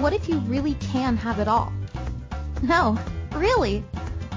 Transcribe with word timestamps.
what 0.00 0.12
if 0.12 0.28
you 0.28 0.38
really 0.40 0.74
can 0.74 1.16
have 1.16 1.40
it 1.40 1.48
all? 1.48 1.72
No, 2.62 2.98
really. 3.32 3.80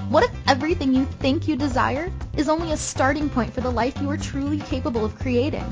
What 0.08 0.24
if 0.24 0.30
everything 0.48 0.92
you 0.92 1.04
think 1.04 1.46
you 1.46 1.56
desire 1.56 2.12
is 2.36 2.48
only 2.48 2.72
a 2.72 2.76
starting 2.76 3.30
point 3.30 3.54
for 3.54 3.60
the 3.60 3.70
life 3.70 4.00
you 4.00 4.10
are 4.10 4.16
truly 4.16 4.58
capable 4.58 5.04
of 5.04 5.18
creating? 5.18 5.64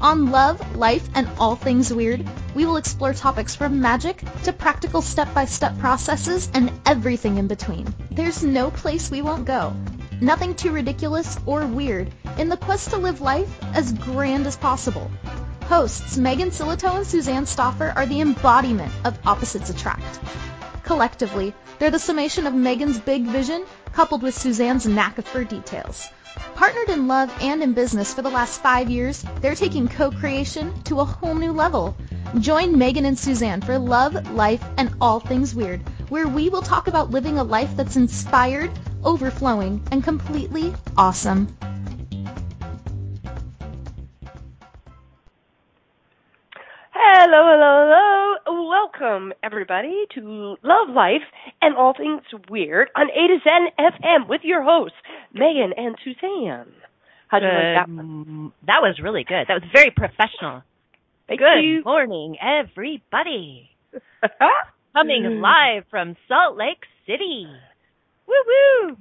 On 0.00 0.30
Love, 0.30 0.76
Life, 0.76 1.08
and 1.14 1.28
All 1.38 1.56
Things 1.56 1.92
Weird, 1.92 2.24
we 2.54 2.64
will 2.64 2.76
explore 2.76 3.12
topics 3.12 3.54
from 3.54 3.80
magic 3.80 4.22
to 4.44 4.52
practical 4.52 5.02
step-by-step 5.02 5.78
processes 5.78 6.48
and 6.54 6.72
everything 6.86 7.36
in 7.36 7.48
between. 7.48 7.92
There's 8.10 8.42
no 8.42 8.70
place 8.70 9.10
we 9.10 9.22
won't 9.22 9.44
go. 9.44 9.74
Nothing 10.20 10.54
too 10.54 10.72
ridiculous 10.72 11.38
or 11.46 11.66
weird 11.66 12.10
in 12.38 12.48
the 12.48 12.56
quest 12.56 12.90
to 12.90 12.96
live 12.96 13.20
life 13.20 13.50
as 13.74 13.92
grand 13.92 14.46
as 14.46 14.56
possible. 14.56 15.10
Hosts 15.68 16.16
Megan 16.16 16.50
Silito 16.50 16.96
and 16.96 17.06
Suzanne 17.06 17.44
Stoffer 17.44 17.92
are 17.94 18.06
the 18.06 18.22
embodiment 18.22 18.90
of 19.04 19.18
opposites 19.26 19.68
attract. 19.68 20.18
Collectively, 20.82 21.52
they're 21.78 21.90
the 21.90 21.98
summation 21.98 22.46
of 22.46 22.54
Megan's 22.54 22.98
big 22.98 23.24
vision 23.26 23.66
coupled 23.92 24.22
with 24.22 24.34
Suzanne's 24.34 24.86
knack 24.86 25.22
for 25.26 25.44
details. 25.44 26.08
Partnered 26.54 26.88
in 26.88 27.06
love 27.06 27.30
and 27.42 27.62
in 27.62 27.74
business 27.74 28.14
for 28.14 28.22
the 28.22 28.30
last 28.30 28.62
five 28.62 28.88
years, 28.88 29.22
they're 29.42 29.54
taking 29.54 29.88
co-creation 29.88 30.72
to 30.84 31.00
a 31.00 31.04
whole 31.04 31.34
new 31.34 31.52
level. 31.52 31.94
Join 32.40 32.78
Megan 32.78 33.04
and 33.04 33.18
Suzanne 33.18 33.60
for 33.60 33.78
Love, 33.78 34.32
Life, 34.32 34.64
and 34.78 34.94
All 35.02 35.20
Things 35.20 35.54
Weird, 35.54 35.82
where 36.08 36.28
we 36.28 36.48
will 36.48 36.62
talk 36.62 36.88
about 36.88 37.10
living 37.10 37.38
a 37.38 37.44
life 37.44 37.76
that's 37.76 37.96
inspired, 37.96 38.70
overflowing, 39.04 39.86
and 39.92 40.02
completely 40.02 40.72
awesome. 40.96 41.54
Hello, 47.10 47.40
hello, 47.48 48.36
hello. 48.44 48.68
Welcome, 48.68 49.32
everybody, 49.42 50.04
to 50.14 50.56
Love 50.62 50.90
Life 50.94 51.24
and 51.62 51.74
All 51.74 51.94
Things 51.96 52.20
Weird 52.50 52.90
on 52.94 53.08
A 53.08 53.28
to 53.28 53.38
Zen 53.42 53.72
FM 53.80 54.28
with 54.28 54.42
your 54.44 54.62
hosts, 54.62 54.98
Megan 55.32 55.72
and 55.74 55.96
Suzanne. 56.04 56.70
How 57.28 57.38
do 57.38 57.46
you 57.46 57.52
like 57.52 57.86
that 57.86 57.88
one? 57.88 58.52
That 58.66 58.82
was 58.82 59.00
really 59.02 59.24
good. 59.24 59.46
That 59.48 59.54
was 59.54 59.70
very 59.72 59.90
professional. 59.90 60.62
Thank 61.26 61.40
good 61.40 61.64
you. 61.64 61.82
morning, 61.82 62.36
everybody. 62.42 63.70
Coming 64.92 65.40
live 65.40 65.84
from 65.90 66.14
Salt 66.28 66.58
Lake 66.58 66.84
City. 67.06 67.46
Woo 68.26 68.34
woo. 68.46 68.96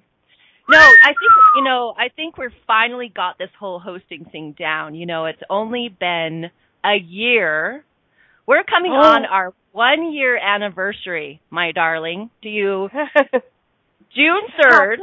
No, 0.70 0.80
I 0.80 1.10
think 1.10 1.32
you 1.58 1.64
know, 1.66 1.94
I 1.98 2.08
think 2.16 2.38
we're 2.38 2.54
finally 2.66 3.12
got 3.14 3.38
this 3.38 3.52
whole 3.60 3.80
hosting 3.80 4.24
thing 4.32 4.56
down. 4.58 4.96
You 4.96 5.06
know, 5.06 5.26
it's 5.26 5.44
only 5.50 5.90
been 5.90 6.46
a 6.86 6.96
year. 6.96 7.84
We're 8.48 8.64
coming 8.64 8.94
Oh. 8.94 9.02
on 9.02 9.26
our 9.26 9.54
one 9.74 10.12
year 10.14 10.38
anniversary, 10.38 11.42
my 11.50 11.72
darling. 11.74 12.30
Do 12.42 12.50
you 12.50 12.90
June 14.16 14.42
3rd. 14.60 14.98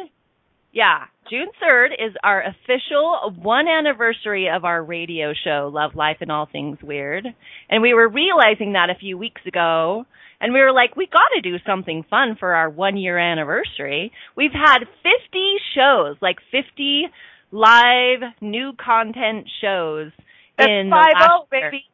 Yeah, 0.72 1.04
June 1.30 1.48
3rd 1.62 1.92
is 1.92 2.14
our 2.24 2.42
official 2.42 3.32
one 3.40 3.68
anniversary 3.68 4.48
of 4.48 4.64
our 4.64 4.82
radio 4.82 5.32
show, 5.44 5.70
Love, 5.72 5.94
Life, 5.94 6.16
and 6.20 6.32
All 6.32 6.46
Things 6.50 6.78
Weird. 6.82 7.26
And 7.70 7.82
we 7.82 7.94
were 7.94 8.08
realizing 8.08 8.72
that 8.72 8.90
a 8.90 8.94
few 8.98 9.16
weeks 9.16 9.42
ago. 9.46 10.04
And 10.40 10.52
we 10.52 10.60
were 10.60 10.72
like, 10.72 10.96
we 10.96 11.06
got 11.06 11.28
to 11.36 11.40
do 11.42 11.58
something 11.64 12.04
fun 12.10 12.36
for 12.40 12.54
our 12.54 12.68
one 12.68 12.96
year 12.96 13.18
anniversary. 13.18 14.10
We've 14.36 14.52
had 14.52 14.78
50 14.80 15.54
shows, 15.76 16.16
like 16.20 16.38
50 16.50 17.04
live 17.52 18.20
new 18.40 18.72
content 18.84 19.46
shows 19.60 20.10
That's 20.58 20.68
in 20.68 20.90
the 20.90 20.96
five 20.96 21.14
oh, 21.16 21.20
last 21.20 21.30
oh, 21.52 21.56
year. 21.56 21.70
baby. 21.70 21.84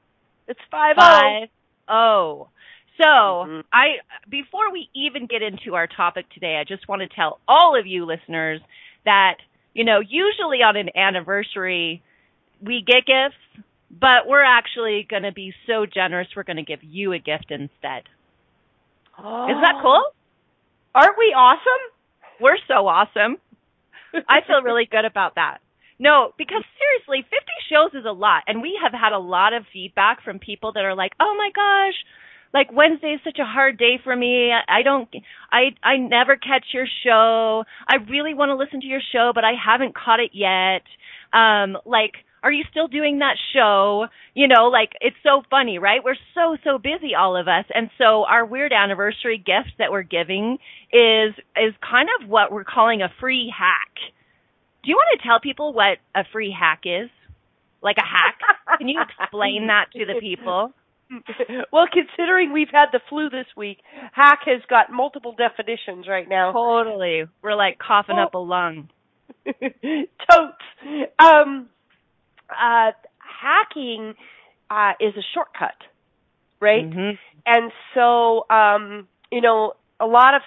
It's 0.50 0.60
five 0.70 0.96
oh. 0.98 1.00
Five 1.00 1.48
oh. 1.88 2.48
So 2.98 3.04
Mhm. 3.06 3.64
I 3.72 4.00
before 4.28 4.70
we 4.72 4.90
even 4.94 5.26
get 5.26 5.42
into 5.42 5.76
our 5.76 5.86
topic 5.86 6.28
today, 6.30 6.56
I 6.58 6.64
just 6.64 6.88
want 6.88 7.02
to 7.02 7.08
tell 7.08 7.40
all 7.48 7.78
of 7.78 7.86
you 7.86 8.04
listeners 8.04 8.60
that, 9.04 9.36
you 9.72 9.84
know, 9.84 10.00
usually 10.00 10.58
on 10.62 10.76
an 10.76 10.90
anniversary 10.96 12.02
we 12.60 12.82
get 12.82 13.06
gifts, 13.06 13.64
but 13.90 14.26
we're 14.26 14.42
actually 14.44 15.06
gonna 15.08 15.32
be 15.32 15.54
so 15.66 15.86
generous 15.86 16.28
we're 16.36 16.42
gonna 16.42 16.62
give 16.62 16.82
you 16.82 17.12
a 17.12 17.18
gift 17.18 17.50
instead. 17.50 18.02
Is 19.18 19.60
that 19.62 19.78
cool? 19.82 20.02
Aren't 20.94 21.16
we 21.16 21.32
awesome? 21.32 21.82
We're 22.40 22.58
so 22.68 22.86
awesome. 22.88 23.38
I 24.28 24.40
feel 24.46 24.62
really 24.62 24.86
good 24.90 25.04
about 25.04 25.36
that. 25.36 25.60
No, 26.00 26.32
because 26.38 26.64
seriously, 26.80 27.28
50 27.28 27.36
shows 27.68 27.90
is 27.92 28.06
a 28.08 28.12
lot. 28.12 28.44
And 28.46 28.62
we 28.62 28.80
have 28.82 28.92
had 28.98 29.12
a 29.12 29.18
lot 29.18 29.52
of 29.52 29.64
feedback 29.70 30.24
from 30.24 30.38
people 30.38 30.72
that 30.72 30.84
are 30.84 30.96
like, 30.96 31.12
oh 31.20 31.34
my 31.36 31.50
gosh, 31.54 31.94
like 32.54 32.72
Wednesday 32.72 33.12
is 33.12 33.20
such 33.22 33.38
a 33.38 33.44
hard 33.44 33.76
day 33.76 34.00
for 34.02 34.16
me. 34.16 34.50
I 34.50 34.82
don't, 34.82 35.08
I, 35.52 35.76
I 35.82 35.98
never 35.98 36.36
catch 36.36 36.64
your 36.72 36.86
show. 37.04 37.64
I 37.86 37.96
really 38.08 38.32
want 38.32 38.48
to 38.48 38.56
listen 38.56 38.80
to 38.80 38.86
your 38.86 39.02
show, 39.12 39.32
but 39.34 39.44
I 39.44 39.52
haven't 39.52 39.94
caught 39.94 40.20
it 40.20 40.30
yet. 40.32 40.82
Um, 41.38 41.76
like, 41.84 42.12
are 42.42 42.50
you 42.50 42.64
still 42.70 42.88
doing 42.88 43.18
that 43.18 43.36
show? 43.52 44.06
You 44.32 44.48
know, 44.48 44.68
like 44.68 44.92
it's 45.02 45.16
so 45.22 45.42
funny, 45.50 45.78
right? 45.78 46.00
We're 46.02 46.16
so 46.34 46.56
so 46.64 46.78
busy 46.78 47.14
all 47.14 47.36
of 47.36 47.46
us. 47.46 47.66
And 47.74 47.90
so 47.98 48.24
our 48.24 48.46
weird 48.46 48.72
anniversary 48.72 49.36
gift 49.36 49.76
that 49.78 49.92
we're 49.92 50.02
giving 50.02 50.56
is 50.90 51.34
is 51.56 51.74
kind 51.82 52.08
of 52.18 52.26
what 52.30 52.50
we're 52.50 52.64
calling 52.64 53.02
a 53.02 53.12
free 53.20 53.52
hack. 53.54 53.92
Do 54.82 54.90
you 54.90 54.96
want 54.96 55.20
to 55.20 55.26
tell 55.26 55.40
people 55.40 55.72
what 55.72 55.98
a 56.14 56.24
free 56.32 56.54
hack 56.58 56.82
is? 56.84 57.10
Like 57.82 57.96
a 57.98 58.04
hack? 58.04 58.38
Can 58.78 58.88
you 58.88 59.00
explain 59.00 59.68
that 59.68 59.86
to 59.92 60.06
the 60.06 60.20
people? 60.20 60.72
well, 61.72 61.86
considering 61.92 62.52
we've 62.52 62.68
had 62.70 62.86
the 62.92 63.00
flu 63.08 63.28
this 63.30 63.46
week, 63.56 63.78
hack 64.12 64.40
has 64.46 64.62
got 64.68 64.92
multiple 64.92 65.34
definitions 65.36 66.06
right 66.08 66.28
now. 66.28 66.52
Totally. 66.52 67.24
We're 67.42 67.56
like 67.56 67.78
coughing 67.78 68.18
up 68.18 68.34
a 68.34 68.38
lung. 68.38 68.90
Totes. 69.44 70.64
Um, 71.18 71.68
uh, 72.48 72.92
hacking 73.18 74.14
uh, 74.70 74.92
is 75.00 75.14
a 75.16 75.24
shortcut, 75.34 75.76
right? 76.60 76.84
Mhm. 76.88 77.18
And 77.46 77.72
so, 77.94 78.46
um, 78.50 79.08
you 79.32 79.40
know, 79.40 79.74
a 79.98 80.06
lot 80.06 80.34
of 80.34 80.42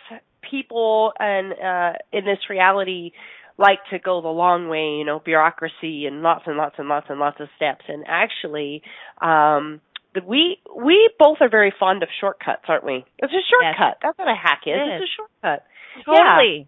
people 0.50 1.13
and 1.19 1.53
uh, 1.53 1.94
in 2.11 2.25
this 2.25 2.50
reality 2.50 3.11
like 3.58 3.80
to 3.91 4.00
go 4.00 4.22
the 4.22 4.28
long 4.30 4.68
way, 4.68 4.97
you 4.97 5.06
know, 5.06 5.19
bureaucracy 5.19 6.06
and 6.06 6.22
lots 6.22 6.44
and 6.47 6.58
lots 6.58 6.75
and 6.78 6.88
lots 6.90 7.08
and 7.09 7.19
lots 7.19 7.40
of 7.40 7.47
steps. 7.56 7.86
And 7.88 8.03
actually, 8.08 8.81
um, 9.22 9.81
the, 10.14 10.22
we 10.25 10.58
we 10.75 11.09
both 11.19 11.38
are 11.41 11.50
very 11.50 11.74
fond 11.80 12.03
of 12.03 12.09
shortcuts, 12.19 12.63
aren't 12.68 12.86
we? 12.86 13.06
It's 13.19 13.34
a 13.34 13.44
shortcut. 13.50 13.97
That's 14.02 14.18
what 14.18 14.28
a 14.28 14.36
hack 14.36 14.62
is. 14.66 14.74
It 14.75 14.94
It's 14.96 15.03
is. 15.03 15.09
a 15.09 15.13
shortcut. 15.18 15.66
Totally. 16.06 16.68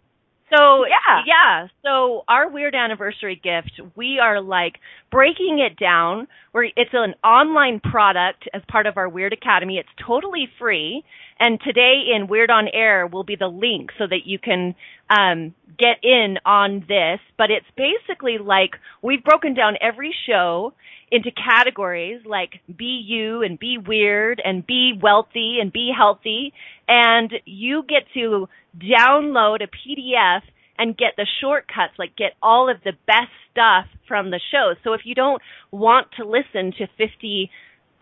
So 0.56 0.86
Yeah. 0.86 1.22
yeah. 1.26 1.68
So 1.84 2.24
our 2.28 2.50
weird 2.50 2.76
anniversary 2.76 3.36
gift, 3.42 3.82
we 3.96 4.20
are 4.20 4.42
like 4.42 4.74
breaking 5.12 5.60
it 5.60 5.78
down. 5.78 6.28
Where 6.52 6.66
it's 6.66 6.92
an 6.94 7.16
online 7.24 7.80
product 7.80 8.48
as 8.54 8.62
part 8.70 8.86
of 8.86 8.98
our 8.98 9.10
Weird 9.10 9.34
Academy. 9.34 9.78
It's 9.78 9.90
totally 10.06 10.48
free. 10.60 11.04
And 11.40 11.60
today 11.62 12.04
in 12.16 12.28
Weird 12.28 12.50
on 12.50 12.68
Air 12.74 13.08
will 13.08 13.24
be 13.24 13.36
the 13.36 13.48
link 13.48 13.92
so 13.98 14.06
that 14.08 14.26
you 14.26 14.40
can 14.40 14.74
um, 15.10 15.54
get 15.78 15.98
in 16.02 16.38
on 16.46 16.86
this. 16.88 17.20
But 17.38 17.52
it's 17.52 17.66
basically 17.76 18.38
like 18.38 18.72
we've 19.02 19.24
broken 19.24 19.54
down 19.54 19.76
every 19.82 20.16
show 20.28 20.74
into 21.12 21.32
categories 21.32 22.22
like 22.26 22.62
be 22.76 23.04
you 23.06 23.44
and 23.44 23.60
be 23.60 23.78
weird 23.78 24.42
and 24.44 24.66
be 24.66 24.94
wealthy 25.02 25.58
and 25.62 25.72
be 25.72 25.92
healthy. 25.96 26.54
And 26.88 27.32
you 27.46 27.84
get 27.88 28.04
to 28.14 28.48
download 28.78 29.62
a 29.62 29.68
PDF 29.68 30.42
and 30.78 30.98
get 30.98 31.14
the 31.16 31.28
shortcuts, 31.42 31.94
like 31.98 32.16
get 32.16 32.34
all 32.42 32.70
of 32.70 32.78
the 32.84 32.94
best 33.08 33.32
stuff 33.52 33.86
from 34.08 34.32
the 34.32 34.42
show. 34.52 34.74
So 34.84 34.94
if 34.94 35.02
you 35.06 35.16
don't 35.16 35.42
want 35.72 36.08
to 36.18 36.26
listen 36.26 36.74
to 36.78 36.88
50 36.98 37.50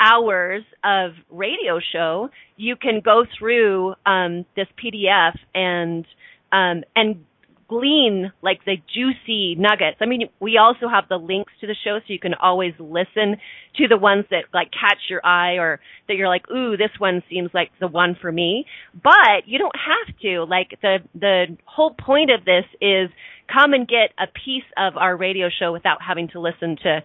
hours 0.03 0.63
of 0.83 1.11
radio 1.29 1.79
show, 1.91 2.29
you 2.57 2.75
can 2.75 3.01
go 3.03 3.25
through 3.37 3.93
um, 4.05 4.45
this 4.55 4.67
PDF 4.83 5.37
and 5.53 6.05
um, 6.51 6.83
and 6.95 7.25
glean 7.67 8.31
like 8.41 8.63
the 8.65 8.75
juicy 8.93 9.55
nuggets. 9.55 9.97
I 10.01 10.05
mean, 10.05 10.29
we 10.39 10.57
also 10.57 10.87
have 10.87 11.05
the 11.09 11.17
links 11.17 11.53
to 11.61 11.67
the 11.67 11.75
show, 11.83 11.99
so 11.99 12.13
you 12.13 12.19
can 12.19 12.33
always 12.33 12.73
listen 12.77 13.37
to 13.77 13.87
the 13.87 13.97
ones 13.97 14.25
that 14.29 14.45
like 14.53 14.69
catch 14.71 14.99
your 15.09 15.25
eye 15.25 15.53
or 15.53 15.79
that 16.07 16.15
you're 16.15 16.27
like, 16.27 16.49
ooh, 16.51 16.77
this 16.77 16.91
one 16.99 17.23
seems 17.29 17.49
like 17.53 17.71
the 17.79 17.87
one 17.87 18.15
for 18.19 18.31
me. 18.31 18.65
But 18.93 19.47
you 19.47 19.57
don't 19.57 19.75
have 19.75 20.15
to. 20.19 20.43
Like 20.43 20.77
the 20.81 20.97
the 21.15 21.57
whole 21.65 21.93
point 21.93 22.29
of 22.31 22.45
this 22.45 22.65
is 22.81 23.09
come 23.51 23.73
and 23.73 23.87
get 23.87 24.11
a 24.19 24.27
piece 24.27 24.67
of 24.77 24.97
our 24.97 25.15
radio 25.15 25.49
show 25.49 25.71
without 25.71 26.01
having 26.05 26.27
to 26.29 26.39
listen 26.39 26.77
to 26.83 27.03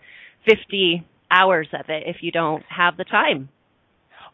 50 0.49 1.05
hours 1.31 1.69
of 1.73 1.87
it 1.89 2.05
if 2.07 2.17
you 2.23 2.33
don't 2.33 2.65
have 2.69 2.97
the 2.97 3.05
time. 3.05 3.49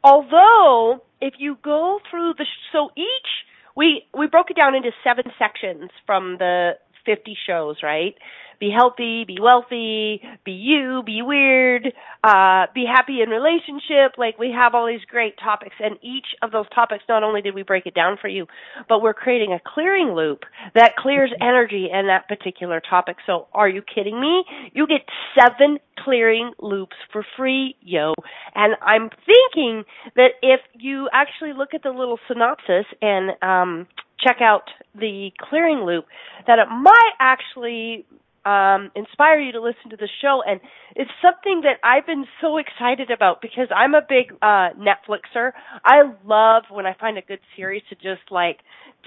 Although, 0.03 1.03
if 1.21 1.35
you 1.39 1.57
go 1.63 1.99
through 2.11 2.35
the 2.37 2.45
sh- 2.45 2.73
so 2.73 2.91
each 2.97 3.31
we 3.77 4.07
we 4.17 4.27
broke 4.27 4.51
it 4.51 4.57
down 4.57 4.75
into 4.75 4.91
seven 5.03 5.25
sections 5.39 5.91
from 6.07 6.37
the 6.39 6.73
50 7.05 7.37
shows, 7.47 7.77
right? 7.83 8.15
Be 8.61 8.71
healthy, 8.71 9.25
be 9.27 9.37
wealthy, 9.41 10.23
be 10.45 10.53
you, 10.53 11.03
be 11.05 11.23
weird, 11.23 11.93
uh, 12.23 12.67
be 12.75 12.87
happy 12.87 13.21
in 13.21 13.29
relationship. 13.29 14.17
Like 14.17 14.39
we 14.39 14.53
have 14.53 14.75
all 14.75 14.87
these 14.87 15.05
great 15.07 15.35
topics 15.43 15.75
and 15.81 15.99
each 16.03 16.27
of 16.41 16.53
those 16.53 16.67
topics, 16.75 17.05
not 17.09 17.23
only 17.25 17.43
did 17.43 17.55
we 17.55 17.63
break 17.63 17.85
it 17.87 17.95
down 17.95 18.17
for 18.21 18.29
you, 18.29 18.47
but 18.89 19.03
we're 19.03 19.13
creating 19.13 19.53
a 19.53 19.61
clearing 19.75 20.15
loop 20.15 20.45
that 20.75 20.97
clears 20.97 21.31
energy 21.41 21.89
in 21.93 22.07
that 22.07 22.29
particular 22.29 22.81
topic. 22.81 23.17
So 23.27 23.49
are 23.53 23.69
you 23.69 23.83
kidding 23.83 24.21
me? 24.21 24.45
You 24.73 24.87
get 24.87 25.03
seven 25.39 25.79
clearing 26.05 26.53
loops 26.61 26.97
for 27.13 27.25
free, 27.37 27.77
yo. 27.81 28.15
And 28.55 28.75
I'm 28.83 29.11
thinking 29.27 29.85
that 30.17 30.33
if 30.43 30.61
you 30.75 31.09
actually 31.13 31.53
look 31.53 31.75
at 31.75 31.83
the 31.83 31.91
little 31.91 32.19
synopsis 32.29 32.87
and, 33.01 33.33
um, 33.43 33.87
check 34.21 34.37
out 34.41 34.71
the 34.95 35.31
clearing 35.39 35.85
loop, 35.85 36.07
that 36.47 36.59
it 36.59 36.69
might 36.71 37.13
actually 37.21 38.07
um, 38.45 38.91
inspire 38.95 39.41
you 39.41 39.53
to 39.53 39.61
listen 39.61 39.91
to 39.91 39.97
the 39.97 40.09
show. 40.21 40.43
And 40.47 40.61
it's 40.95 41.11
something 41.23 41.63
that 41.63 41.79
I've 41.83 42.07
been 42.07 42.27
so 42.41 42.59
excited 42.59 43.11
about 43.11 43.41
because 43.41 43.69
I'm 43.75 43.95
a 43.95 44.03
big 44.07 44.33
uh, 44.43 44.71
Netflixer. 44.79 45.53
I 45.85 46.03
love 46.25 46.65
when 46.71 46.87
I 46.87 46.95
find 46.99 47.19
a 47.19 47.23
good 47.23 47.41
series 47.57 47.83
to 47.89 47.95
just 47.97 48.31
like 48.31 48.59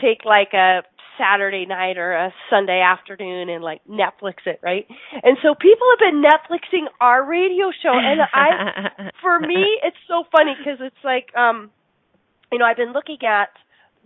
take 0.01 0.25
like 0.25 0.53
a 0.53 0.81
Saturday 1.17 1.65
night 1.65 1.97
or 1.97 2.13
a 2.13 2.33
Sunday 2.49 2.81
afternoon 2.81 3.49
and 3.49 3.63
like 3.63 3.81
Netflix 3.89 4.45
it, 4.45 4.59
right? 4.61 4.87
And 5.23 5.37
so 5.41 5.55
people 5.55 5.87
have 5.91 6.11
been 6.11 6.23
Netflixing 6.23 6.85
our 7.01 7.25
radio 7.25 7.71
show 7.83 7.93
and 7.93 8.21
I 8.33 9.11
for 9.21 9.39
me 9.39 9.79
it's 9.83 9.97
so 10.07 10.23
funny 10.31 10.55
cuz 10.63 10.79
it's 10.79 11.03
like 11.03 11.35
um 11.35 11.71
you 12.51 12.59
know, 12.59 12.65
I've 12.65 12.77
been 12.77 12.93
looking 12.93 13.17
at 13.25 13.49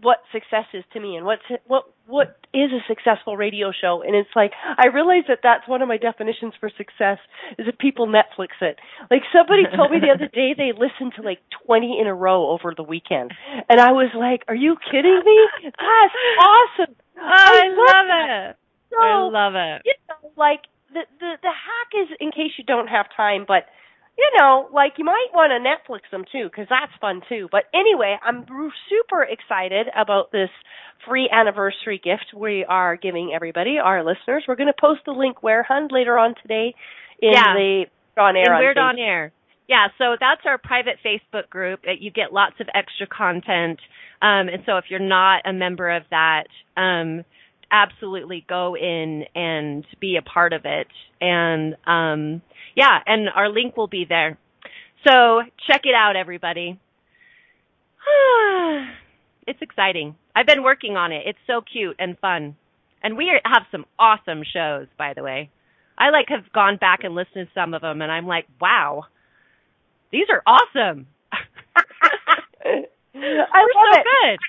what 0.02 0.18
success 0.32 0.66
is 0.74 0.84
to 0.94 1.00
me 1.00 1.16
and 1.16 1.26
what's 1.26 1.44
what 1.68 1.84
what 2.08 2.40
is 2.54 2.72
a 2.72 2.82
successful 2.88 3.38
radio 3.38 3.72
show 3.72 4.02
and 4.02 4.16
it's 4.16 4.30
like 4.36 4.52
i 4.78 4.88
realize 4.88 5.24
that 5.28 5.40
that's 5.44 5.68
one 5.68 5.82
of 5.82 5.88
my 5.88 5.98
definitions 5.98 6.54
for 6.60 6.70
success 6.76 7.20
is 7.60 7.68
if 7.68 7.78
people 7.78 8.08
netflix 8.08 8.50
it. 8.62 8.80
Like 9.10 9.22
somebody 9.32 9.64
told 9.76 9.92
me 9.92 10.00
the 10.00 10.10
other 10.10 10.28
day 10.34 10.56
they 10.58 10.72
listened 10.74 11.14
to 11.18 11.22
like 11.22 11.40
20 11.66 12.00
in 12.02 12.08
a 12.08 12.16
row 12.16 12.50
over 12.50 12.74
the 12.76 12.84
weekend 12.84 13.32
and 13.70 13.80
i 13.80 13.92
was 13.92 14.10
like 14.16 14.44
are 14.48 14.56
you 14.56 14.76
kidding 14.90 15.22
me? 15.24 15.48
That's 15.64 16.16
awesome 16.40 16.96
oh, 17.18 17.22
i, 17.22 17.62
I 17.62 17.68
love, 17.70 18.08
it 18.10 18.58
so, 18.90 18.98
i 19.02 19.22
love 19.24 19.54
it 19.56 19.82
you 19.86 19.94
know 20.10 20.32
like 20.38 20.62
the 20.94 21.02
the 21.20 21.38
the 21.42 21.50
hack 21.50 21.92
is 22.04 22.10
in 22.20 22.32
case 22.32 22.52
you 22.58 22.64
don't 22.64 22.88
have 22.88 23.06
time 23.16 23.46
but 23.48 23.66
you 24.18 24.30
know, 24.38 24.68
like 24.74 24.94
you 24.98 25.06
might 25.06 25.28
want 25.34 25.52
to 25.52 25.60
Netflix 25.60 26.02
them 26.12 26.26
too, 26.32 26.46
because 26.46 26.68
that's 26.70 26.92
fun 27.00 27.22
too. 27.30 27.48
But 27.52 27.64
anyway, 27.74 28.18
I'm 28.24 28.46
super 28.90 29.24
excited 29.24 29.88
about 29.96 30.32
this 30.32 30.50
free 31.08 31.30
anniversary 31.32 32.00
gift 32.04 32.26
we 32.36 32.66
are 32.68 32.96
giving 32.96 33.32
everybody, 33.34 33.78
our 33.80 34.04
listeners. 34.04 34.44
We're 34.48 34.58
going 34.58 34.68
to 34.68 34.80
post 34.80 35.02
the 35.06 35.12
link 35.12 35.42
where 35.42 35.64
Hunt 35.64 35.92
later 35.92 36.18
on 36.18 36.36
today 36.42 36.76
in 37.22 37.32
yeah. 37.32 37.54
the 37.56 37.86
on 38.18 38.36
air. 38.36 38.54
In 38.54 38.60
Weird 38.60 38.78
on, 38.78 38.96
on 38.96 39.00
Air. 39.00 39.32
Yeah, 39.72 39.88
so 39.98 40.18
that's 40.20 40.42
our 40.46 40.58
private 40.58 40.98
Facebook 41.00 41.50
group. 41.50 41.80
You 41.98 42.12
get 42.12 42.34
lots 42.34 42.56
of 42.60 42.68
extra 42.76 43.08
content. 43.08 43.80
Um, 44.22 44.50
and 44.50 44.64
so 44.66 44.76
if 44.76 44.84
you're 44.90 45.00
not 45.00 45.44
a 45.46 45.54
member 45.54 45.90
of 45.90 46.04
that, 46.12 46.48
um, 46.76 47.24
absolutely 47.72 48.46
go 48.50 48.76
in 48.76 49.24
and 49.34 49.86
be 50.02 50.18
a 50.18 50.22
part 50.22 50.52
of 50.52 50.64
it. 50.66 50.88
And 51.22 51.76
um, 51.88 52.42
yeah, 52.76 53.00
and 53.06 53.30
our 53.34 53.48
link 53.48 53.78
will 53.78 53.88
be 53.88 54.04
there. 54.04 54.38
So 55.08 55.40
check 55.68 55.84
it 55.86 55.96
out, 55.96 56.18
everybody. 56.18 56.78
it's 59.48 59.62
exciting. 59.62 60.16
I've 60.36 60.48
been 60.48 60.64
working 60.64 60.98
on 60.98 61.14
it. 61.14 61.22
It's 61.28 61.40
so 61.48 61.62
cute 61.62 61.96
and 61.98 62.20
fun. 62.20 62.58
And 63.02 63.16
we 63.16 63.32
have 63.46 63.64
some 63.72 63.86
awesome 63.98 64.42
shows, 64.54 64.88
by 64.98 65.14
the 65.16 65.24
way. 65.24 65.50
I 65.98 66.10
like 66.10 66.26
have 66.28 66.52
gone 66.52 66.76
back 66.76 67.06
and 67.06 67.16
listened 67.16 67.48
to 67.48 67.54
some 67.56 67.74
of 67.74 67.82
them, 67.82 68.02
and 68.02 68.12
I'm 68.12 68.28
like, 68.28 68.48
wow, 68.60 69.06
these 70.12 70.28
are 70.30 70.42
awesome. 70.46 71.08
I 73.16 73.62
We're 73.62 73.74
love 73.76 73.90
so 73.92 73.98
it. 74.00 74.08
good. 74.08 74.40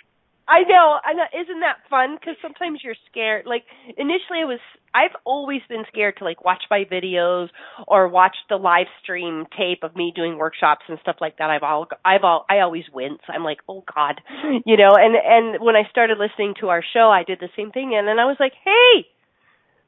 I 0.48 0.62
know, 0.64 0.98
I 1.04 1.12
know. 1.14 1.24
Isn't 1.40 1.60
that 1.60 1.78
fun? 1.88 2.16
Because 2.18 2.36
sometimes 2.42 2.80
you're 2.84 2.96
scared. 3.10 3.46
Like 3.46 3.64
initially, 3.96 4.42
I 4.42 4.44
was. 4.44 4.60
I've 4.94 5.14
always 5.24 5.62
been 5.68 5.84
scared 5.88 6.16
to 6.18 6.24
like 6.24 6.44
watch 6.44 6.64
my 6.70 6.84
videos 6.90 7.48
or 7.86 8.08
watch 8.08 8.36
the 8.50 8.56
live 8.56 8.88
stream 9.02 9.46
tape 9.56 9.84
of 9.84 9.96
me 9.96 10.12
doing 10.14 10.38
workshops 10.38 10.82
and 10.88 10.98
stuff 11.00 11.16
like 11.20 11.38
that. 11.38 11.50
I've 11.50 11.62
all. 11.62 11.86
I've 12.04 12.24
all. 12.24 12.44
I 12.50 12.60
always 12.60 12.84
wince. 12.92 13.20
I'm 13.28 13.44
like, 13.44 13.58
oh 13.68 13.84
God, 13.94 14.20
you 14.66 14.76
know. 14.76 14.92
And 14.96 15.14
and 15.16 15.64
when 15.64 15.76
I 15.76 15.88
started 15.90 16.18
listening 16.18 16.54
to 16.60 16.68
our 16.68 16.82
show, 16.92 17.08
I 17.10 17.22
did 17.24 17.38
the 17.40 17.48
same 17.56 17.70
thing, 17.70 17.94
and 17.96 18.06
then 18.06 18.18
I 18.18 18.24
was 18.26 18.36
like, 18.40 18.52
hey, 18.64 19.06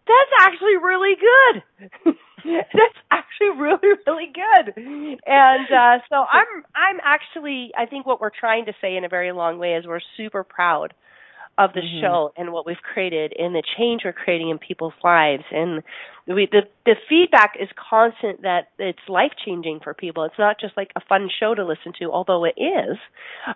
that's 0.06 0.33
actually 0.41 0.77
really 0.77 1.15
good. 1.17 1.62
that's 2.45 2.99
actually 3.11 3.51
really 3.59 3.89
really 4.06 4.27
good 4.35 4.75
and 4.77 5.67
uh 5.71 5.99
so 6.11 6.27
i'm 6.31 6.62
i'm 6.77 7.01
actually 7.03 7.73
i 7.77 7.87
think 7.87 8.05
what 8.05 8.21
we're 8.21 8.29
trying 8.39 8.67
to 8.67 8.73
say 8.83 8.97
in 8.97 9.05
a 9.05 9.09
very 9.09 9.33
long 9.33 9.59
way 9.59 9.75
is 9.75 9.87
we're 9.87 9.99
super 10.19 10.45
proud 10.45 10.93
of 11.56 11.73
the 11.73 11.81
Mhm. 11.81 12.01
show 12.03 12.33
and 12.37 12.53
what 12.53 12.67
we've 12.67 12.83
created 12.83 13.33
and 13.39 13.55
the 13.55 13.62
change 13.79 14.03
we're 14.05 14.12
creating 14.12 14.51
in 14.51 14.59
people's 14.59 14.93
lives 15.03 15.45
and 15.53 15.83
we 16.27 16.47
the 16.53 16.62
the 16.85 16.97
feedback 17.09 17.56
is 17.59 17.69
constant 17.77 18.43
that 18.43 18.69
it's 18.79 19.09
life 19.09 19.33
changing 19.43 19.81
for 19.81 19.95
people 19.95 20.25
it's 20.25 20.39
not 20.39 20.61
just 20.61 20.77
like 20.77 20.91
a 20.97 21.01
fun 21.09 21.31
show 21.41 21.55
to 21.55 21.65
listen 21.65 21.95
to 21.99 22.11
although 22.12 22.45
it 22.45 22.55
is 22.59 22.99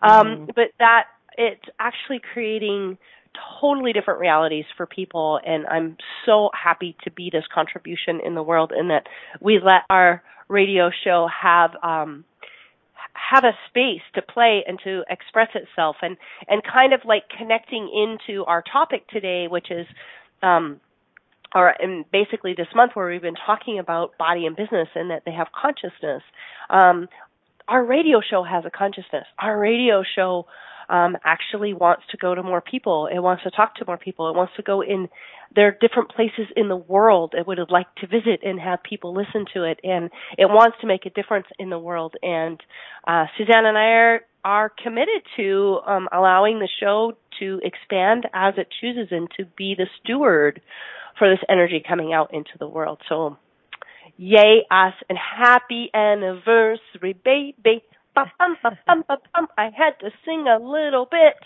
um 0.03 0.39
Mhm. 0.49 0.55
but 0.55 0.71
that 0.79 1.09
it's 1.37 1.65
actually 1.79 2.21
creating 2.21 2.97
totally 3.61 3.93
different 3.93 4.21
realities 4.21 4.65
for 4.77 4.87
people 4.87 5.41
and 5.45 5.67
I'm 5.67 5.97
so 6.27 6.51
happy 6.53 6.97
to 7.05 7.11
be 7.11 7.31
this 7.33 7.45
contribution 7.53 8.21
in 8.25 8.35
the 8.35 8.43
world 8.43 8.73
and 8.75 8.91
that 8.91 9.05
we 9.41 9.59
let 9.63 9.83
our 9.91 10.23
radio 10.49 10.91
show 11.05 11.29
have 11.43 11.71
um 11.83 12.25
have 13.13 13.45
a 13.45 13.53
space 13.69 14.03
to 14.15 14.23
play 14.23 14.65
and 14.67 14.79
to 14.85 15.03
express 15.11 15.49
itself 15.55 15.97
and 16.03 16.17
and 16.49 16.63
kind 16.65 16.93
of 16.93 17.01
like 17.05 17.25
connecting 17.37 17.91
into 17.93 18.45
our 18.45 18.63
topic 18.63 19.09
today 19.09 19.47
which 19.49 19.71
is 19.71 19.87
um 20.43 20.81
or 21.55 21.75
and 21.81 22.05
basically 22.11 22.55
this 22.57 22.69
month 22.75 22.93
where 22.95 23.09
we've 23.11 23.23
been 23.23 23.35
talking 23.47 23.79
about 23.79 24.17
body 24.19 24.47
and 24.47 24.57
business 24.57 24.89
and 24.95 25.11
that 25.11 25.23
they 25.25 25.33
have 25.33 25.49
consciousness. 25.59 26.23
Um 26.71 27.09
our 27.69 27.85
radio 27.85 28.21
show 28.21 28.43
has 28.43 28.65
a 28.65 28.71
consciousness. 28.71 29.27
Our 29.39 29.59
radio 29.59 30.03
show 30.17 30.47
um, 30.89 31.17
actually 31.25 31.75
wants 31.75 32.03
to 32.11 32.17
go 32.17 32.35
to 32.35 32.43
more 32.43 32.61
people. 32.61 33.09
It 33.13 33.19
wants 33.19 33.43
to 33.45 33.51
talk 33.51 33.75
to 33.77 33.85
more 33.87 33.99
people. 33.99 34.29
It 34.29 34.37
wants 34.37 34.53
to 34.57 34.63
go 34.63 34.83
in. 34.83 35.09
There 35.55 35.69
are 35.69 35.77
different 35.81 36.11
places 36.11 36.47
in 36.57 36.69
the 36.69 36.77
world 36.77 37.35
it 37.37 37.47
would 37.47 37.59
have 37.59 37.71
liked 37.71 37.99
to 38.01 38.07
visit 38.07 38.41
and 38.43 38.61
have 38.61 38.83
people 38.83 39.15
listen 39.15 39.47
to 39.55 39.65
it, 39.65 39.81
and 39.83 40.11
it 40.37 40.47
wants 40.47 40.77
to 40.81 40.87
make 40.87 41.07
a 41.07 41.11
difference 41.11 41.47
in 41.59 41.71
the 41.71 41.79
world. 41.79 42.15
And 42.23 42.61
uh, 43.07 43.27
Suzanne 43.37 43.67
and 43.67 43.79
I 43.79 43.91
are 43.91 44.21
are 44.45 44.71
committed 44.83 45.23
to 45.37 45.81
um, 45.87 46.09
allowing 46.13 46.59
the 46.59 46.69
show 46.81 47.13
to 47.41 47.61
expand 47.63 48.27
as 48.33 48.55
it 48.57 48.69
chooses 48.81 49.09
and 49.11 49.29
to 49.37 49.45
be 49.57 49.75
the 49.77 49.87
steward 50.01 50.61
for 51.19 51.29
this 51.29 51.45
energy 51.49 51.83
coming 51.87 52.13
out 52.13 52.33
into 52.33 52.53
the 52.59 52.69
world. 52.69 53.01
So, 53.09 53.37
yay 54.17 54.65
us 54.71 54.95
and 55.09 55.19
happy 55.19 55.91
anniversary, 55.93 57.15
baby. 57.25 57.83
Ba-bum, 58.19 58.57
ba-bum, 58.63 59.05
ba-bum. 59.07 59.47
I 59.57 59.65
had 59.65 59.99
to 60.01 60.11
sing 60.25 60.47
a 60.49 60.59
little 60.59 61.07
bit. 61.11 61.39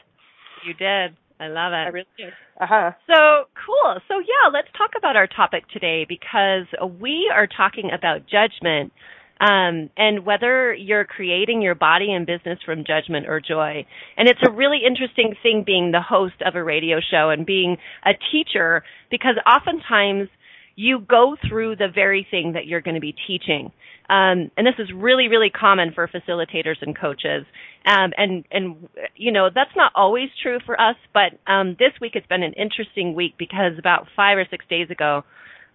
You 0.67 0.75
did. 0.75 1.17
I 1.39 1.49
love 1.49 1.73
it. 1.73 1.77
I 1.77 1.89
it. 1.89 1.93
really 1.93 2.17
did. 2.17 2.33
Uh 2.61 2.67
huh. 2.69 2.91
So 3.07 3.49
cool. 3.67 4.01
So 4.09 4.19
yeah, 4.21 4.51
let's 4.53 4.69
talk 4.79 4.91
about 4.97 5.17
our 5.17 5.27
topic 5.27 5.69
today 5.69 6.07
because 6.09 6.67
we 7.01 7.31
are 7.35 7.47
talking 7.47 7.91
about 7.93 8.23
judgment 8.31 8.93
um, 9.41 9.91
and 9.97 10.25
whether 10.25 10.73
you're 10.73 11.05
creating 11.05 11.63
your 11.63 11.75
body 11.75 12.13
and 12.13 12.27
business 12.27 12.59
from 12.65 12.85
judgment 12.87 13.27
or 13.29 13.41
joy. 13.41 13.85
And 14.17 14.29
it's 14.29 14.41
a 14.47 14.53
really 14.53 14.81
interesting 14.87 15.35
thing 15.43 15.65
being 15.67 15.91
the 15.91 16.01
host 16.01 16.37
of 16.47 16.55
a 16.55 16.63
radio 16.63 16.99
show 17.01 17.31
and 17.31 17.45
being 17.45 17.77
a 18.07 18.13
teacher 18.31 18.85
because 19.11 19.35
oftentimes 19.45 20.29
you 20.77 21.01
go 21.01 21.37
through 21.49 21.77
the 21.77 21.89
very 21.93 22.27
thing 22.31 22.53
that 22.55 22.67
you're 22.67 22.81
going 22.81 22.95
to 22.95 23.01
be 23.01 23.15
teaching. 23.27 23.73
Um, 24.09 24.51
and 24.57 24.67
this 24.67 24.75
is 24.79 24.89
really, 24.95 25.29
really 25.29 25.51
common 25.51 25.93
for 25.95 26.09
facilitators 26.09 26.77
and 26.83 26.99
coaches. 26.99 27.47
Um, 27.87 28.13
and, 28.17 28.45
and, 28.51 28.89
you 29.17 29.33
know, 29.33 29.49
that's 29.55 29.75
not 29.77 29.93
always 29.95 30.29
true 30.43 30.59
for 30.65 30.81
us, 30.81 30.97
but, 31.15 31.39
um, 31.51 31.77
this 31.79 31.93
week 32.01 32.13
it's 32.15 32.27
been 32.27 32.43
an 32.43 32.53
interesting 32.53 33.15
week 33.15 33.35
because 33.39 33.79
about 33.79 34.07
five 34.15 34.39
or 34.39 34.47
six 34.51 34.65
days 34.69 34.91
ago, 34.91 35.25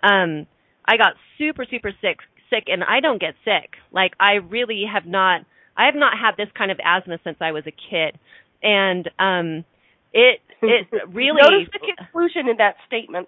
um, 0.04 0.46
I 0.86 0.98
got 0.98 1.14
super, 1.38 1.66
super 1.70 1.92
sick, 2.02 2.20
sick, 2.50 2.66
and 2.68 2.84
I 2.84 3.00
don't 3.00 3.20
get 3.20 3.34
sick. 3.44 3.76
Like, 3.92 4.14
I 4.20 4.36
really 4.36 4.84
have 4.92 5.06
not, 5.06 5.42
I 5.76 5.86
have 5.86 5.96
not 5.96 6.14
had 6.18 6.38
this 6.38 6.52
kind 6.58 6.72
of 6.72 6.80
asthma 6.84 7.18
since 7.24 7.38
I 7.42 7.52
was 7.52 7.64
a 7.66 7.72
kid. 7.72 8.20
And, 8.62 9.10
um, 9.20 9.66
it, 10.14 10.42
it 10.62 10.88
really. 11.14 11.42
Notice 11.42 11.70
the 11.74 11.94
conclusion 11.98 12.50
in 12.50 12.58
that 12.58 12.76
statement. 12.88 13.28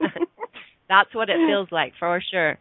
That's 0.92 1.14
what 1.18 1.28
it 1.30 1.40
feels 1.48 1.68
like 1.80 1.92
for 1.98 2.20
sure. 2.32 2.52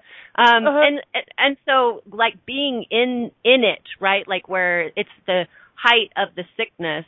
Um 0.45 0.63
Uh-huh. 0.67 0.87
and 0.87 0.95
and 1.37 1.53
so 1.67 1.75
like 2.23 2.35
being 2.45 2.77
in 2.89 3.31
in 3.53 3.61
it, 3.75 3.85
right? 3.99 4.25
Like 4.33 4.45
where 4.53 4.77
it's 4.95 5.17
the 5.31 5.39
height 5.87 6.11
of 6.15 6.27
the 6.37 6.45
sickness, 6.57 7.05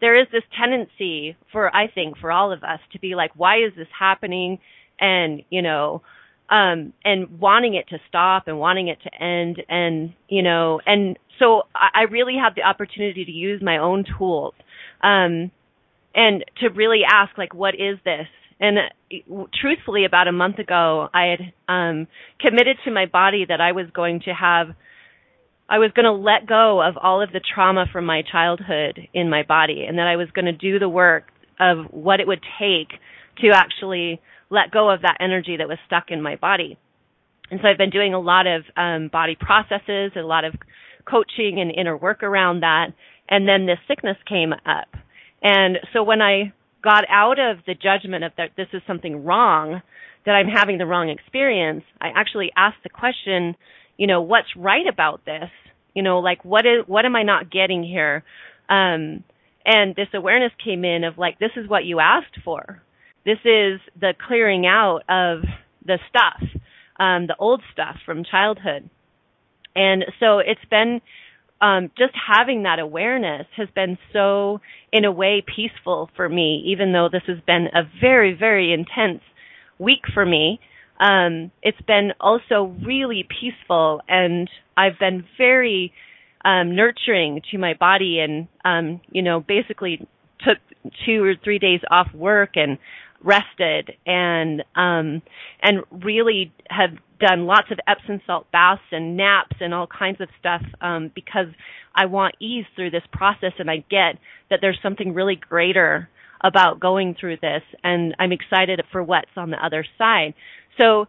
there 0.00 0.14
is 0.20 0.28
this 0.32 0.46
tendency 0.60 1.36
for 1.52 1.64
I 1.82 1.86
think 1.96 2.10
for 2.22 2.30
all 2.36 2.50
of 2.56 2.62
us 2.72 2.80
to 2.92 2.98
be 3.06 3.14
like, 3.20 3.32
why 3.42 3.54
is 3.66 3.72
this 3.76 3.92
happening? 4.06 4.58
And 5.00 5.42
you 5.50 5.62
know, 5.68 6.02
um, 6.50 6.92
and 7.04 7.40
wanting 7.40 7.74
it 7.80 7.86
to 7.88 7.98
stop 8.08 8.42
and 8.48 8.58
wanting 8.66 8.88
it 8.88 8.98
to 9.06 9.10
end, 9.22 9.56
and 9.68 10.12
you 10.28 10.42
know, 10.42 10.80
and 10.86 11.18
so 11.38 11.62
I, 11.74 11.88
I 12.00 12.02
really 12.18 12.36
have 12.42 12.54
the 12.54 12.62
opportunity 12.62 13.24
to 13.24 13.30
use 13.48 13.60
my 13.62 13.78
own 13.78 14.04
tools, 14.18 14.54
um, 15.02 15.50
and 16.14 16.44
to 16.60 16.68
really 16.82 17.02
ask 17.20 17.36
like, 17.38 17.54
what 17.54 17.74
is 17.74 17.98
this? 18.04 18.28
And 18.62 18.78
uh, 18.78 19.44
truthfully, 19.60 20.04
about 20.04 20.28
a 20.28 20.32
month 20.32 20.60
ago, 20.60 21.08
I 21.12 21.34
had 21.36 21.52
um, 21.68 22.06
committed 22.40 22.76
to 22.84 22.92
my 22.92 23.06
body 23.06 23.44
that 23.46 23.60
I 23.60 23.72
was 23.72 23.86
going 23.92 24.20
to 24.20 24.30
have 24.30 24.68
I 25.68 25.78
was 25.78 25.90
going 25.94 26.04
to 26.04 26.12
let 26.12 26.46
go 26.46 26.82
of 26.82 26.98
all 26.98 27.22
of 27.22 27.32
the 27.32 27.40
trauma 27.40 27.86
from 27.90 28.04
my 28.04 28.22
childhood 28.30 29.08
in 29.14 29.30
my 29.30 29.42
body 29.42 29.86
and 29.88 29.96
that 29.98 30.06
I 30.06 30.16
was 30.16 30.28
going 30.34 30.44
to 30.44 30.52
do 30.52 30.78
the 30.78 30.88
work 30.88 31.28
of 31.58 31.86
what 31.90 32.20
it 32.20 32.26
would 32.26 32.42
take 32.60 32.88
to 33.40 33.52
actually 33.54 34.20
let 34.50 34.70
go 34.70 34.90
of 34.90 35.00
that 35.00 35.16
energy 35.18 35.56
that 35.56 35.68
was 35.68 35.78
stuck 35.86 36.10
in 36.10 36.20
my 36.20 36.36
body. 36.36 36.76
And 37.50 37.58
so 37.62 37.68
I've 37.68 37.78
been 37.78 37.90
doing 37.90 38.12
a 38.12 38.20
lot 38.20 38.46
of 38.46 38.64
um, 38.76 39.08
body 39.08 39.34
processes, 39.38 40.12
a 40.14 40.20
lot 40.20 40.44
of 40.44 40.54
coaching 41.10 41.58
and 41.58 41.70
inner 41.70 41.96
work 41.96 42.22
around 42.22 42.60
that. 42.60 42.88
And 43.30 43.48
then 43.48 43.64
this 43.64 43.78
sickness 43.88 44.18
came 44.28 44.52
up. 44.52 44.88
And 45.42 45.78
so 45.94 46.02
when 46.02 46.20
I 46.20 46.52
got 46.82 47.04
out 47.08 47.38
of 47.38 47.58
the 47.66 47.74
judgment 47.74 48.24
of 48.24 48.32
that 48.36 48.50
this 48.56 48.68
is 48.72 48.82
something 48.86 49.24
wrong, 49.24 49.82
that 50.26 50.32
I'm 50.32 50.48
having 50.48 50.78
the 50.78 50.86
wrong 50.86 51.08
experience, 51.08 51.84
I 52.00 52.08
actually 52.14 52.52
asked 52.56 52.82
the 52.82 52.88
question, 52.88 53.56
you 53.96 54.06
know, 54.06 54.22
what's 54.22 54.48
right 54.56 54.86
about 54.86 55.24
this? 55.24 55.50
You 55.94 56.02
know, 56.02 56.18
like 56.20 56.44
what 56.44 56.66
is 56.66 56.84
what 56.86 57.04
am 57.04 57.16
I 57.16 57.22
not 57.22 57.50
getting 57.50 57.82
here? 57.82 58.24
Um 58.68 59.24
and 59.64 59.94
this 59.94 60.08
awareness 60.14 60.52
came 60.64 60.84
in 60.84 61.04
of 61.04 61.18
like 61.18 61.38
this 61.38 61.52
is 61.56 61.68
what 61.68 61.84
you 61.84 62.00
asked 62.00 62.38
for. 62.44 62.82
This 63.24 63.38
is 63.44 63.80
the 64.00 64.14
clearing 64.26 64.66
out 64.66 65.02
of 65.08 65.42
the 65.84 65.98
stuff, 66.08 66.42
um, 66.98 67.26
the 67.28 67.36
old 67.38 67.62
stuff 67.72 67.96
from 68.04 68.24
childhood. 68.24 68.88
And 69.74 70.04
so 70.18 70.38
it's 70.38 70.64
been 70.70 71.00
um, 71.62 71.90
just 71.96 72.12
having 72.14 72.64
that 72.64 72.80
awareness 72.80 73.46
has 73.56 73.68
been 73.74 73.96
so, 74.12 74.60
in 74.92 75.04
a 75.04 75.12
way, 75.12 75.44
peaceful 75.46 76.10
for 76.16 76.28
me, 76.28 76.64
even 76.66 76.92
though 76.92 77.08
this 77.10 77.22
has 77.28 77.38
been 77.46 77.68
a 77.72 77.82
very, 78.00 78.34
very 78.34 78.72
intense 78.72 79.22
week 79.78 80.02
for 80.12 80.26
me. 80.26 80.60
Um, 81.00 81.50
it's 81.62 81.80
been 81.86 82.12
also 82.20 82.76
really 82.84 83.26
peaceful 83.40 84.02
and 84.08 84.48
I've 84.76 84.98
been 84.98 85.24
very 85.38 85.92
um, 86.44 86.76
nurturing 86.76 87.42
to 87.50 87.58
my 87.58 87.74
body 87.74 88.18
and 88.20 88.46
um, 88.64 89.00
you 89.10 89.22
know 89.22 89.40
basically 89.40 90.06
took 90.40 90.58
two 91.06 91.24
or 91.24 91.34
three 91.42 91.58
days 91.58 91.80
off 91.90 92.08
work 92.14 92.50
and 92.54 92.78
rested 93.22 93.92
and 94.06 94.62
um 94.74 95.22
and 95.62 95.84
really 95.90 96.52
have 96.68 96.90
done 97.20 97.46
lots 97.46 97.70
of 97.70 97.78
Epsom 97.86 98.20
salt 98.26 98.50
baths 98.50 98.82
and 98.90 99.16
naps 99.16 99.56
and 99.60 99.72
all 99.72 99.86
kinds 99.86 100.20
of 100.20 100.28
stuff 100.40 100.62
um 100.80 101.10
because 101.14 101.46
I 101.94 102.06
want 102.06 102.34
ease 102.40 102.64
through 102.74 102.90
this 102.90 103.04
process 103.12 103.52
and 103.58 103.70
I 103.70 103.84
get 103.90 104.18
that 104.50 104.58
there's 104.60 104.78
something 104.82 105.14
really 105.14 105.36
greater 105.36 106.08
about 106.42 106.80
going 106.80 107.14
through 107.18 107.36
this 107.40 107.62
and 107.84 108.14
I'm 108.18 108.32
excited 108.32 108.80
for 108.90 109.02
what's 109.02 109.30
on 109.36 109.50
the 109.50 109.64
other 109.64 109.84
side. 109.98 110.34
So, 110.80 111.06